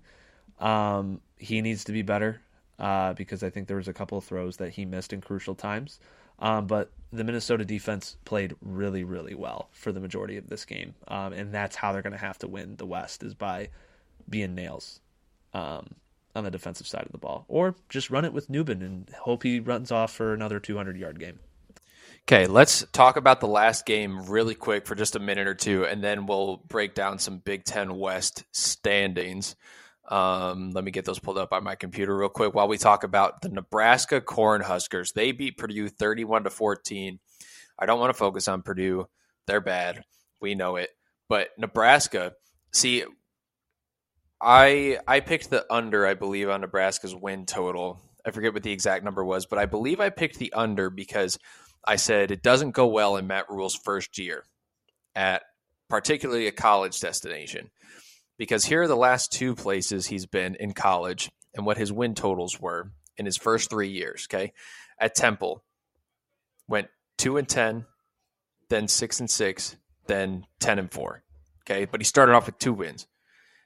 Um, 0.59 1.21
he 1.37 1.61
needs 1.61 1.85
to 1.85 1.93
be 1.93 2.01
better 2.01 2.41
uh, 2.79 3.13
because 3.13 3.43
I 3.43 3.49
think 3.49 3.67
there 3.67 3.77
was 3.77 3.87
a 3.87 3.93
couple 3.93 4.17
of 4.17 4.25
throws 4.25 4.57
that 4.57 4.71
he 4.71 4.85
missed 4.85 5.13
in 5.13 5.21
crucial 5.21 5.55
times. 5.55 5.99
Um, 6.39 6.67
but 6.67 6.91
the 7.11 7.23
Minnesota 7.23 7.65
defense 7.65 8.17
played 8.25 8.55
really, 8.61 9.03
really 9.03 9.33
well 9.33 9.69
for 9.71 9.91
the 9.91 9.99
majority 9.99 10.38
of 10.38 10.49
this 10.49 10.65
game, 10.65 10.93
um, 11.07 11.33
and 11.33 11.53
that's 11.53 11.75
how 11.75 11.91
they're 11.91 12.01
going 12.01 12.11
to 12.11 12.19
have 12.19 12.38
to 12.39 12.47
win 12.47 12.75
the 12.75 12.85
West 12.85 13.23
is 13.23 13.33
by 13.33 13.69
being 14.29 14.53
nails 14.53 14.99
um, 15.53 15.95
on 16.35 16.43
the 16.43 16.51
defensive 16.51 16.88
side 16.88 17.05
of 17.05 17.11
the 17.11 17.17
ball, 17.17 17.45
or 17.47 17.75
just 17.89 18.09
run 18.09 18.25
it 18.25 18.33
with 18.33 18.49
Nubin 18.49 18.81
and 18.81 19.09
hope 19.21 19.43
he 19.43 19.59
runs 19.59 19.91
off 19.91 20.13
for 20.13 20.33
another 20.33 20.59
200 20.59 20.97
yard 20.97 21.19
game. 21.19 21.39
Okay, 22.29 22.45
let's 22.45 22.85
talk 22.91 23.15
about 23.15 23.39
the 23.39 23.47
last 23.47 23.85
game 23.85 24.25
really 24.29 24.53
quick 24.53 24.85
for 24.85 24.95
just 24.95 25.15
a 25.15 25.19
minute 25.19 25.47
or 25.47 25.53
two, 25.53 25.85
and 25.85 26.03
then 26.03 26.25
we'll 26.25 26.57
break 26.67 26.93
down 26.93 27.19
some 27.19 27.38
Big 27.38 27.63
Ten 27.63 27.97
West 27.97 28.43
standings. 28.51 29.55
Um, 30.08 30.72
let 30.72 30.84
me 30.84 30.91
get 30.91 31.05
those 31.05 31.20
pulled 31.20 31.38
up 31.38 31.51
on 31.51 31.64
my 31.64 31.76
computer 31.76 32.16
real 32.16 32.30
quick 32.30 32.53
while 32.53 32.68
we 32.68 32.78
talk 32.78 33.03
about 33.03 33.41
the 33.41 33.49
Nebraska 33.49 34.22
Cornhuskers. 34.22 35.14
They 35.14 35.34
beat 35.34 35.58
Purdue 35.58 35.89
31 35.89 36.45
to 36.45 36.49
14. 36.49 37.20
I 37.78 37.86
don't 37.86 37.99
want 37.99 38.12
to 38.12 38.18
focus 38.18 38.47
on 38.47 38.62
Purdue. 38.62 39.08
They're 39.47 39.62
bad. 39.62 40.03
We 40.41 40.55
know 40.55 40.78
it. 40.78 40.89
But 41.28 41.49
Nebraska, 41.58 42.34
see, 42.74 43.03
I 44.41 44.99
I 45.08 45.20
picked 45.20 45.49
the 45.49 45.66
under, 45.70 46.05
I 46.05 46.14
believe, 46.14 46.49
on 46.49 46.62
Nebraska's 46.62 47.16
win 47.16 47.45
total. 47.45 47.99
I 48.26 48.32
forget 48.32 48.53
what 48.53 48.64
the 48.64 48.72
exact 48.72 49.03
number 49.03 49.26
was, 49.26 49.45
but 49.45 49.60
I 49.60 49.66
believe 49.66 49.99
I 49.99 50.10
picked 50.10 50.38
the 50.38 50.53
under 50.53 50.89
because 50.89 51.38
I 51.86 51.95
said 51.95 52.32
it 52.32 52.43
doesn't 52.43 52.72
go 52.72 52.88
well 52.88 53.18
in 53.18 53.28
Matt 53.28 53.49
Rhule's 53.49 53.76
first 53.76 54.18
year 54.18 54.43
at 55.16 55.43
particularly 55.89 56.47
a 56.47 56.51
college 56.51 56.99
destination 56.99 57.70
because 58.38 58.65
here 58.65 58.83
are 58.83 58.88
the 58.88 58.95
last 58.95 59.31
two 59.31 59.55
places 59.55 60.07
he's 60.07 60.25
been 60.25 60.55
in 60.55 60.73
college 60.73 61.31
and 61.55 61.65
what 61.65 61.77
his 61.77 61.91
win 61.91 62.13
totals 62.13 62.59
were 62.59 62.91
in 63.17 63.25
his 63.25 63.38
first 63.38 63.69
three 63.69 63.89
years. 63.89 64.27
Okay. 64.29 64.53
At 64.99 65.15
Temple, 65.15 65.63
went 66.67 66.88
two 67.17 67.38
and 67.38 67.47
10, 67.47 67.85
then 68.69 68.88
six 68.88 69.19
and 69.19 69.29
six, 69.29 69.75
then 70.07 70.45
10 70.59 70.79
and 70.79 70.91
four. 70.91 71.23
Okay. 71.63 71.85
But 71.85 71.99
he 71.99 72.05
started 72.05 72.33
off 72.33 72.45
with 72.45 72.59
two 72.59 72.73
wins. 72.73 73.07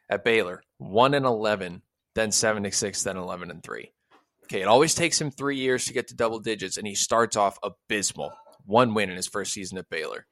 At 0.10 0.24
Baylor, 0.24 0.64
one 0.78 1.14
and 1.14 1.26
11, 1.26 1.84
then 2.16 2.32
seven 2.32 2.66
and 2.66 2.74
six, 2.74 3.04
then 3.04 3.18
11 3.18 3.50
and 3.52 3.64
three. 3.64 3.92
Okay. 4.46 4.62
It 4.62 4.68
always 4.68 4.96
takes 4.96 5.20
him 5.20 5.32
three 5.32 5.58
years 5.58 5.86
to 5.86 5.94
get 5.94 6.08
to 6.10 6.16
double 6.16 6.40
digits, 6.40 6.78
and 6.78 6.88
he 6.88 6.96
starts 6.96 7.36
off 7.38 7.60
abysmal. 7.64 8.34
One 8.66 8.94
win 8.94 9.10
in 9.10 9.16
his 9.16 9.28
first 9.28 9.54
season 9.54 9.78
at 9.78 9.90
Baylor. 9.90 10.28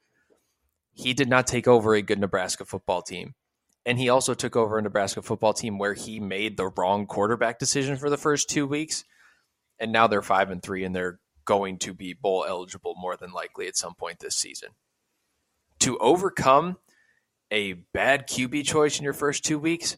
He 0.93 1.13
did 1.13 1.29
not 1.29 1.47
take 1.47 1.67
over 1.67 1.93
a 1.93 2.01
good 2.01 2.19
Nebraska 2.19 2.65
football 2.65 3.01
team 3.01 3.35
and 3.89 3.97
he 3.97 4.09
also 4.09 4.35
took 4.35 4.55
over 4.55 4.77
a 4.77 4.83
Nebraska 4.83 5.23
football 5.23 5.51
team 5.51 5.79
where 5.79 5.95
he 5.95 6.19
made 6.19 6.57
the 6.57 6.67
wrong 6.67 7.07
quarterback 7.07 7.57
decision 7.57 7.97
for 7.97 8.07
the 8.11 8.17
first 8.17 8.47
two 8.47 8.67
weeks. 8.67 9.03
And 9.79 9.91
now 9.91 10.05
they're 10.05 10.21
five 10.21 10.51
and 10.51 10.61
three, 10.61 10.83
and 10.83 10.95
they're 10.95 11.19
going 11.43 11.79
to 11.79 11.95
be 11.95 12.13
bowl 12.13 12.45
eligible 12.47 12.93
more 12.95 13.17
than 13.17 13.31
likely 13.31 13.67
at 13.67 13.75
some 13.75 13.95
point 13.95 14.19
this 14.19 14.35
season. 14.35 14.69
To 15.79 15.97
overcome 15.97 16.77
a 17.49 17.73
bad 17.73 18.27
QB 18.27 18.63
choice 18.65 18.99
in 18.99 19.03
your 19.03 19.13
first 19.13 19.43
two 19.43 19.57
weeks 19.57 19.97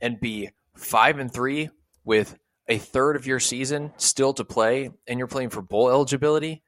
and 0.00 0.18
be 0.18 0.48
five 0.74 1.18
and 1.18 1.30
three 1.30 1.68
with 2.04 2.34
a 2.66 2.78
third 2.78 3.14
of 3.14 3.26
your 3.26 3.40
season 3.40 3.92
still 3.98 4.32
to 4.32 4.44
play, 4.46 4.90
and 5.06 5.18
you're 5.18 5.28
playing 5.28 5.50
for 5.50 5.60
bowl 5.60 5.90
eligibility, 5.90 6.62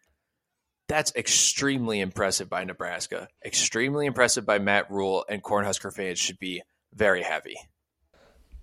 that's 0.90 1.14
extremely 1.14 2.00
impressive 2.00 2.50
by 2.50 2.64
Nebraska. 2.64 3.28
Extremely 3.44 4.06
impressive 4.06 4.44
by 4.44 4.58
Matt 4.58 4.90
Rhule, 4.90 5.24
and 5.28 5.40
Cornhusker 5.40 5.94
fans 5.94 6.18
should 6.18 6.40
be 6.40 6.62
very 6.92 7.22
happy. 7.22 7.54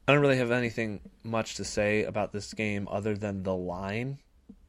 I 0.05 0.11
don't 0.11 0.21
really 0.21 0.37
have 0.37 0.51
anything 0.51 0.99
much 1.23 1.55
to 1.55 1.63
say 1.63 2.03
about 2.03 2.33
this 2.33 2.53
game 2.53 2.85
other 2.91 3.15
than 3.15 3.43
the 3.43 3.55
line 3.55 4.19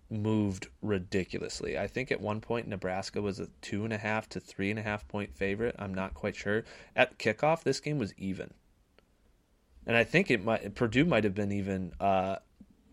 moved 0.08 0.68
ridiculously. 0.82 1.76
I 1.76 1.88
think 1.88 2.12
at 2.12 2.20
one 2.20 2.40
point 2.40 2.68
Nebraska 2.68 3.20
was 3.20 3.40
a 3.40 3.48
two 3.60 3.82
and 3.82 3.92
a 3.92 3.98
half 3.98 4.28
to 4.30 4.40
three 4.40 4.70
and 4.70 4.78
a 4.78 4.82
half 4.82 5.08
point 5.08 5.34
favorite. 5.34 5.74
I'm 5.80 5.92
not 5.92 6.14
quite 6.14 6.36
sure. 6.36 6.62
At 6.94 7.18
kickoff, 7.18 7.64
this 7.64 7.80
game 7.80 7.98
was 7.98 8.14
even, 8.16 8.54
and 9.84 9.96
I 9.96 10.04
think 10.04 10.30
it 10.30 10.44
might 10.44 10.76
Purdue 10.76 11.04
might 11.04 11.24
have 11.24 11.34
been 11.34 11.50
even 11.50 11.92
uh, 11.98 12.36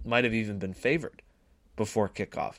might 0.04 0.24
have 0.24 0.34
even 0.34 0.58
been 0.58 0.74
favored 0.74 1.22
before 1.76 2.10
kickoff. 2.10 2.56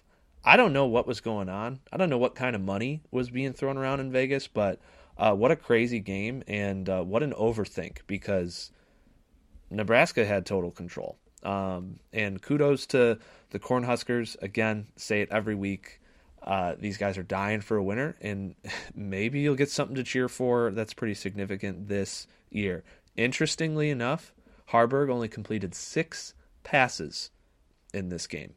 I 0.49 0.57
don't 0.57 0.73
know 0.73 0.87
what 0.87 1.09
was 1.09 1.21
going 1.21 1.49
on. 1.49 1.81
I 1.93 1.97
don't 1.97 2.09
know 2.09 2.19
what 2.19 2.37
kind 2.37 2.55
of 2.55 2.63
money 2.63 3.03
was 3.11 3.31
being 3.31 3.53
thrown 3.53 3.77
around 3.77 3.99
in 3.99 4.13
Vegas, 4.13 4.47
but 4.47 4.79
uh, 5.19 5.35
what 5.35 5.51
a 5.51 5.57
crazy 5.57 5.99
game 5.99 6.45
and 6.47 6.89
uh, 6.89 7.03
what 7.03 7.25
an 7.25 7.33
overthink 7.33 7.99
because 8.07 8.71
Nebraska 9.71 10.25
had 10.25 10.47
total 10.47 10.71
control. 10.71 11.19
Um, 11.43 11.99
and 12.13 12.41
kudos 12.41 12.87
to 12.87 13.19
the 13.51 13.59
Cornhuskers. 13.59 14.41
Again, 14.41 14.87
say 14.95 15.21
it 15.21 15.29
every 15.33 15.57
week. 15.57 16.01
Uh, 16.41 16.77
these 16.79 16.97
guys 16.97 17.19
are 17.19 17.25
dying 17.25 17.61
for 17.61 17.77
a 17.77 17.83
winner, 17.83 18.15
and 18.21 18.55
maybe 18.95 19.41
you'll 19.41 19.57
get 19.57 19.71
something 19.71 19.97
to 19.97 20.05
cheer 20.05 20.29
for 20.29 20.71
that's 20.71 20.95
pretty 20.95 21.15
significant 21.15 21.89
this 21.89 22.29
year. 22.51 22.85
Interestingly 23.17 23.91
enough, 23.91 24.33
Haarberg 24.71 25.11
only 25.11 25.27
completed 25.27 25.75
six 25.75 26.35
passes 26.63 27.31
in 27.93 28.11
this 28.11 28.29
game 28.29 28.55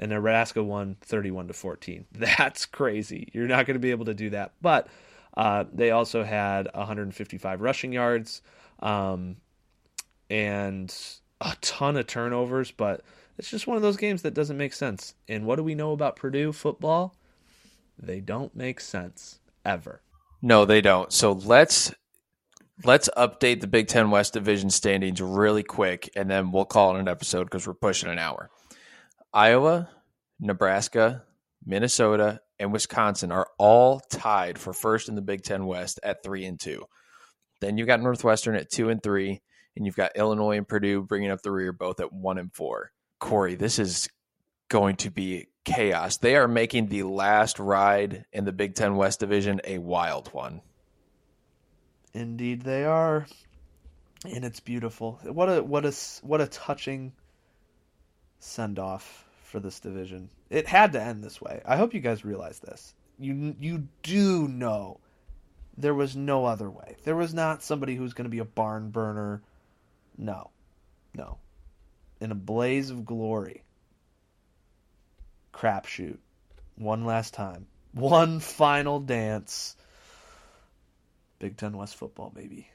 and 0.00 0.10
Nebraska 0.10 0.64
won 0.64 0.96
31 1.02 1.48
to 1.48 1.52
14. 1.52 2.06
That's 2.12 2.66
crazy. 2.66 3.28
You're 3.32 3.46
not 3.46 3.66
going 3.66 3.74
to 3.74 3.80
be 3.80 3.90
able 3.90 4.06
to 4.06 4.14
do 4.14 4.30
that. 4.30 4.52
But 4.60 4.88
uh, 5.36 5.64
they 5.72 5.90
also 5.90 6.24
had 6.24 6.68
155 6.74 7.60
rushing 7.60 7.92
yards 7.92 8.40
um, 8.80 9.36
and 10.30 10.92
a 11.40 11.54
ton 11.60 11.98
of 11.98 12.06
turnovers. 12.06 12.70
But 12.70 13.02
it's 13.38 13.50
just 13.50 13.66
one 13.66 13.76
of 13.76 13.82
those 13.82 13.98
games 13.98 14.22
that 14.22 14.34
doesn't 14.34 14.56
make 14.56 14.72
sense. 14.72 15.14
And 15.28 15.44
what 15.44 15.56
do 15.56 15.62
we 15.62 15.74
know 15.74 15.92
about 15.92 16.16
Purdue 16.16 16.52
football? 16.52 17.14
They 17.98 18.20
don't 18.20 18.56
make 18.56 18.80
sense 18.80 19.38
ever. 19.66 20.00
No, 20.40 20.64
they 20.64 20.80
don't. 20.80 21.12
So 21.12 21.32
let's 21.32 21.92
let's 22.84 23.10
update 23.18 23.60
the 23.60 23.66
Big 23.66 23.88
Ten 23.88 24.10
West 24.10 24.32
Division 24.32 24.70
standings 24.70 25.20
really 25.20 25.62
quick, 25.62 26.08
and 26.16 26.30
then 26.30 26.50
we'll 26.50 26.64
call 26.64 26.96
it 26.96 27.00
an 27.00 27.08
episode 27.08 27.44
because 27.44 27.66
we're 27.66 27.74
pushing 27.74 28.08
an 28.08 28.18
hour. 28.18 28.48
Iowa, 29.32 29.88
Nebraska, 30.40 31.24
Minnesota, 31.64 32.40
and 32.58 32.72
Wisconsin 32.72 33.30
are 33.30 33.48
all 33.58 34.00
tied 34.00 34.58
for 34.58 34.72
first 34.72 35.08
in 35.08 35.14
the 35.14 35.22
Big 35.22 35.42
Ten 35.42 35.66
West 35.66 36.00
at 36.02 36.22
three 36.22 36.44
and 36.44 36.58
two. 36.58 36.84
Then 37.60 37.78
you've 37.78 37.86
got 37.86 38.00
Northwestern 38.00 38.56
at 38.56 38.70
two 38.70 38.88
and 38.88 39.02
three, 39.02 39.40
and 39.76 39.86
you've 39.86 39.96
got 39.96 40.16
Illinois 40.16 40.56
and 40.56 40.66
Purdue 40.66 41.02
bringing 41.02 41.30
up 41.30 41.42
the 41.42 41.52
rear, 41.52 41.72
both 41.72 42.00
at 42.00 42.12
one 42.12 42.38
and 42.38 42.52
four. 42.52 42.90
Corey, 43.18 43.54
this 43.54 43.78
is 43.78 44.08
going 44.68 44.96
to 44.96 45.10
be 45.10 45.46
chaos. 45.64 46.16
They 46.16 46.36
are 46.36 46.48
making 46.48 46.86
the 46.86 47.04
last 47.04 47.58
ride 47.58 48.24
in 48.32 48.44
the 48.44 48.52
Big 48.52 48.74
Ten 48.74 48.96
West 48.96 49.20
division 49.20 49.60
a 49.64 49.78
wild 49.78 50.28
one. 50.28 50.62
Indeed, 52.12 52.62
they 52.62 52.84
are, 52.84 53.26
and 54.24 54.44
it's 54.44 54.60
beautiful. 54.60 55.20
What 55.22 55.46
a 55.48 55.62
what 55.62 55.84
a 55.86 55.94
what 56.22 56.40
a 56.40 56.46
touching 56.46 57.12
send 58.40 58.78
off 58.78 59.26
for 59.44 59.60
this 59.60 59.78
division. 59.80 60.28
It 60.48 60.66
had 60.66 60.92
to 60.92 61.02
end 61.02 61.22
this 61.22 61.40
way. 61.40 61.62
I 61.64 61.76
hope 61.76 61.94
you 61.94 62.00
guys 62.00 62.24
realize 62.24 62.58
this. 62.58 62.94
You 63.18 63.54
you 63.60 63.86
do 64.02 64.48
know 64.48 64.98
there 65.76 65.94
was 65.94 66.16
no 66.16 66.46
other 66.46 66.68
way. 66.68 66.96
There 67.04 67.16
was 67.16 67.32
not 67.32 67.62
somebody 67.62 67.94
who's 67.94 68.14
going 68.14 68.24
to 68.24 68.30
be 68.30 68.38
a 68.38 68.44
barn 68.44 68.90
burner. 68.90 69.42
No, 70.16 70.50
no. 71.14 71.38
In 72.20 72.32
a 72.32 72.34
blaze 72.34 72.90
of 72.90 73.04
glory. 73.04 73.62
Crapshoot. 75.52 76.18
One 76.76 77.04
last 77.04 77.34
time. 77.34 77.66
One 77.92 78.40
final 78.40 79.00
dance. 79.00 79.76
Big 81.38 81.56
Ten 81.56 81.76
West 81.76 81.96
football, 81.96 82.30
baby. 82.30 82.68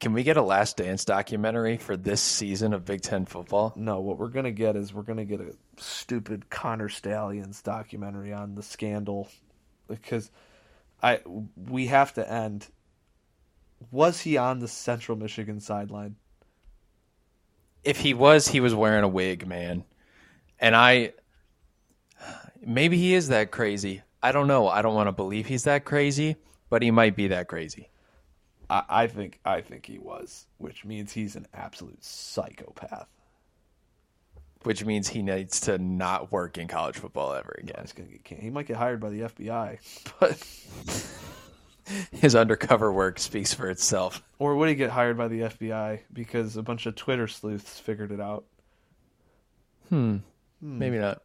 Can 0.00 0.12
we 0.12 0.22
get 0.22 0.36
a 0.36 0.42
Last 0.42 0.76
Dance 0.76 1.04
documentary 1.04 1.76
for 1.76 1.96
this 1.96 2.20
season 2.20 2.74
of 2.74 2.84
Big 2.84 3.00
Ten 3.00 3.24
football? 3.26 3.72
No, 3.76 4.00
what 4.00 4.18
we're 4.18 4.28
gonna 4.28 4.50
get 4.50 4.76
is 4.76 4.92
we're 4.92 5.02
gonna 5.02 5.24
get 5.24 5.40
a 5.40 5.54
stupid 5.78 6.50
Connor 6.50 6.88
Stalions 6.88 7.62
documentary 7.62 8.32
on 8.32 8.54
the 8.54 8.62
scandal 8.62 9.28
because 9.88 10.30
I 11.02 11.20
we 11.56 11.86
have 11.86 12.12
to 12.14 12.30
end. 12.30 12.68
Was 13.90 14.20
he 14.20 14.36
on 14.36 14.58
the 14.58 14.68
Central 14.68 15.16
Michigan 15.16 15.60
sideline? 15.60 16.16
If 17.82 17.98
he 18.00 18.14
was, 18.14 18.48
he 18.48 18.60
was 18.60 18.74
wearing 18.74 19.04
a 19.04 19.08
wig, 19.08 19.46
man. 19.46 19.84
And 20.58 20.74
I 20.74 21.12
maybe 22.60 22.96
he 22.96 23.14
is 23.14 23.28
that 23.28 23.50
crazy. 23.50 24.02
I 24.22 24.32
don't 24.32 24.48
know. 24.48 24.68
I 24.68 24.82
don't 24.82 24.94
want 24.94 25.08
to 25.08 25.12
believe 25.12 25.46
he's 25.46 25.64
that 25.64 25.84
crazy, 25.84 26.36
but 26.70 26.82
he 26.82 26.90
might 26.90 27.14
be 27.14 27.28
that 27.28 27.48
crazy. 27.48 27.90
I, 28.70 28.82
I 28.88 29.06
think 29.06 29.40
I 29.44 29.60
think 29.60 29.86
he 29.86 29.98
was, 29.98 30.46
which 30.58 30.84
means 30.84 31.12
he's 31.12 31.36
an 31.36 31.46
absolute 31.54 32.02
psychopath. 32.04 33.08
Which 34.62 34.84
means 34.84 35.08
he 35.08 35.22
needs 35.22 35.60
to 35.62 35.76
not 35.76 36.32
work 36.32 36.56
in 36.56 36.68
college 36.68 36.96
football 36.96 37.34
ever 37.34 37.54
again. 37.58 37.76
He's 37.82 37.92
gonna 37.92 38.08
get 38.24 38.38
he 38.38 38.50
might 38.50 38.66
get 38.66 38.76
hired 38.76 39.00
by 39.00 39.10
the 39.10 39.20
FBI, 39.22 39.78
but 40.20 40.42
His 42.12 42.34
undercover 42.34 42.90
work 42.90 43.18
speaks 43.18 43.52
for 43.52 43.68
itself. 43.68 44.22
or 44.38 44.56
would 44.56 44.70
he 44.70 44.74
get 44.74 44.88
hired 44.90 45.18
by 45.18 45.28
the 45.28 45.40
FBI 45.40 46.00
because 46.12 46.56
a 46.56 46.62
bunch 46.62 46.86
of 46.86 46.94
Twitter 46.94 47.28
sleuths 47.28 47.78
figured 47.78 48.10
it 48.10 48.20
out? 48.20 48.44
Hmm. 49.90 50.18
Maybe 50.62 50.96
not. 50.98 51.20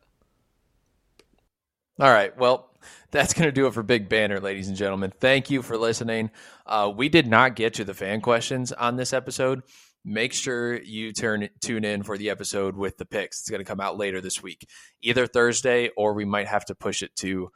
All 2.00 2.10
right. 2.10 2.36
Well, 2.38 2.70
that's 3.12 3.34
going 3.34 3.48
to 3.48 3.52
do 3.52 3.68
it 3.68 3.74
for 3.74 3.84
Big 3.84 4.08
Banner, 4.08 4.40
ladies 4.40 4.70
and 4.70 4.78
gentlemen. 4.78 5.12
Thank 5.20 5.50
you 5.50 5.62
for 5.62 5.78
listening. 5.78 6.32
Uh, 6.66 6.92
we 6.96 7.10
did 7.10 7.28
not 7.28 7.58
get 7.58 7.74
to 7.74 7.84
the 7.84 7.94
fan 7.94 8.22
questions 8.22 8.72
on 8.72 8.96
this 8.96 9.12
episode. 9.12 9.64
Make 10.06 10.32
sure 10.32 10.82
you 10.82 11.12
turn 11.12 11.50
tune 11.60 11.84
in 11.84 12.04
for 12.04 12.18
the 12.18 12.30
episode 12.30 12.78
with 12.78 12.98
the 12.98 13.06
picks. 13.06 13.42
It's 13.42 13.50
going 13.50 13.60
to 13.60 13.66
come 13.66 13.82
out 13.82 13.98
later 13.98 14.22
this 14.22 14.42
week, 14.42 14.66
either 15.02 15.28
Thursday 15.28 15.90
or 15.98 16.14
we 16.14 16.24
might 16.24 16.48
have 16.48 16.64
to 16.66 16.76
push 16.76 17.04
it 17.04 17.14
to 17.18 17.50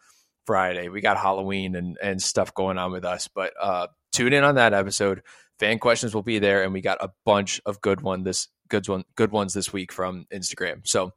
Friday. 0.45 0.89
We 0.89 0.99
got 0.99 1.15
Halloween 1.15 1.77
and, 1.77 1.97
and 2.03 2.21
stuff 2.21 2.53
going 2.53 2.77
on 2.77 2.91
with 2.91 3.05
us, 3.05 3.29
but 3.29 3.53
uh, 3.61 3.87
tune 4.11 4.33
in 4.33 4.43
on 4.43 4.55
that 4.55 4.73
episode. 4.73 5.21
Fan 5.57 5.79
questions 5.79 6.13
will 6.13 6.21
be 6.21 6.39
there, 6.39 6.63
and 6.63 6.73
we 6.73 6.81
got 6.81 6.97
a 7.01 7.11
bunch 7.25 7.61
of 7.65 7.79
good 7.79 8.01
one 8.01 8.23
this 8.23 8.49
good 8.67 8.89
one 8.89 9.05
good 9.15 9.31
ones 9.31 9.53
this 9.53 9.71
week 9.71 9.93
from 9.93 10.25
Instagram. 10.33 10.85
So 10.85 11.13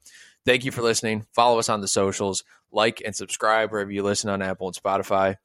thank 0.46 0.64
you 0.64 0.70
for 0.72 0.80
listening. 0.80 1.26
Follow 1.34 1.58
us 1.58 1.68
on 1.68 1.82
the 1.82 1.88
socials, 1.88 2.44
like 2.72 3.02
and 3.04 3.14
subscribe 3.14 3.70
wherever 3.70 3.90
you 3.90 4.02
listen 4.02 4.30
on 4.30 4.40
Apple 4.40 4.68
and 4.68 4.76
Spotify, 4.76 5.36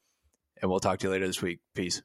and 0.62 0.72
we'll 0.72 0.80
talk 0.80 1.00
to 1.00 1.08
you 1.08 1.12
later 1.12 1.28
this 1.28 1.42
week. 1.42 1.60
Peace. 1.76 2.02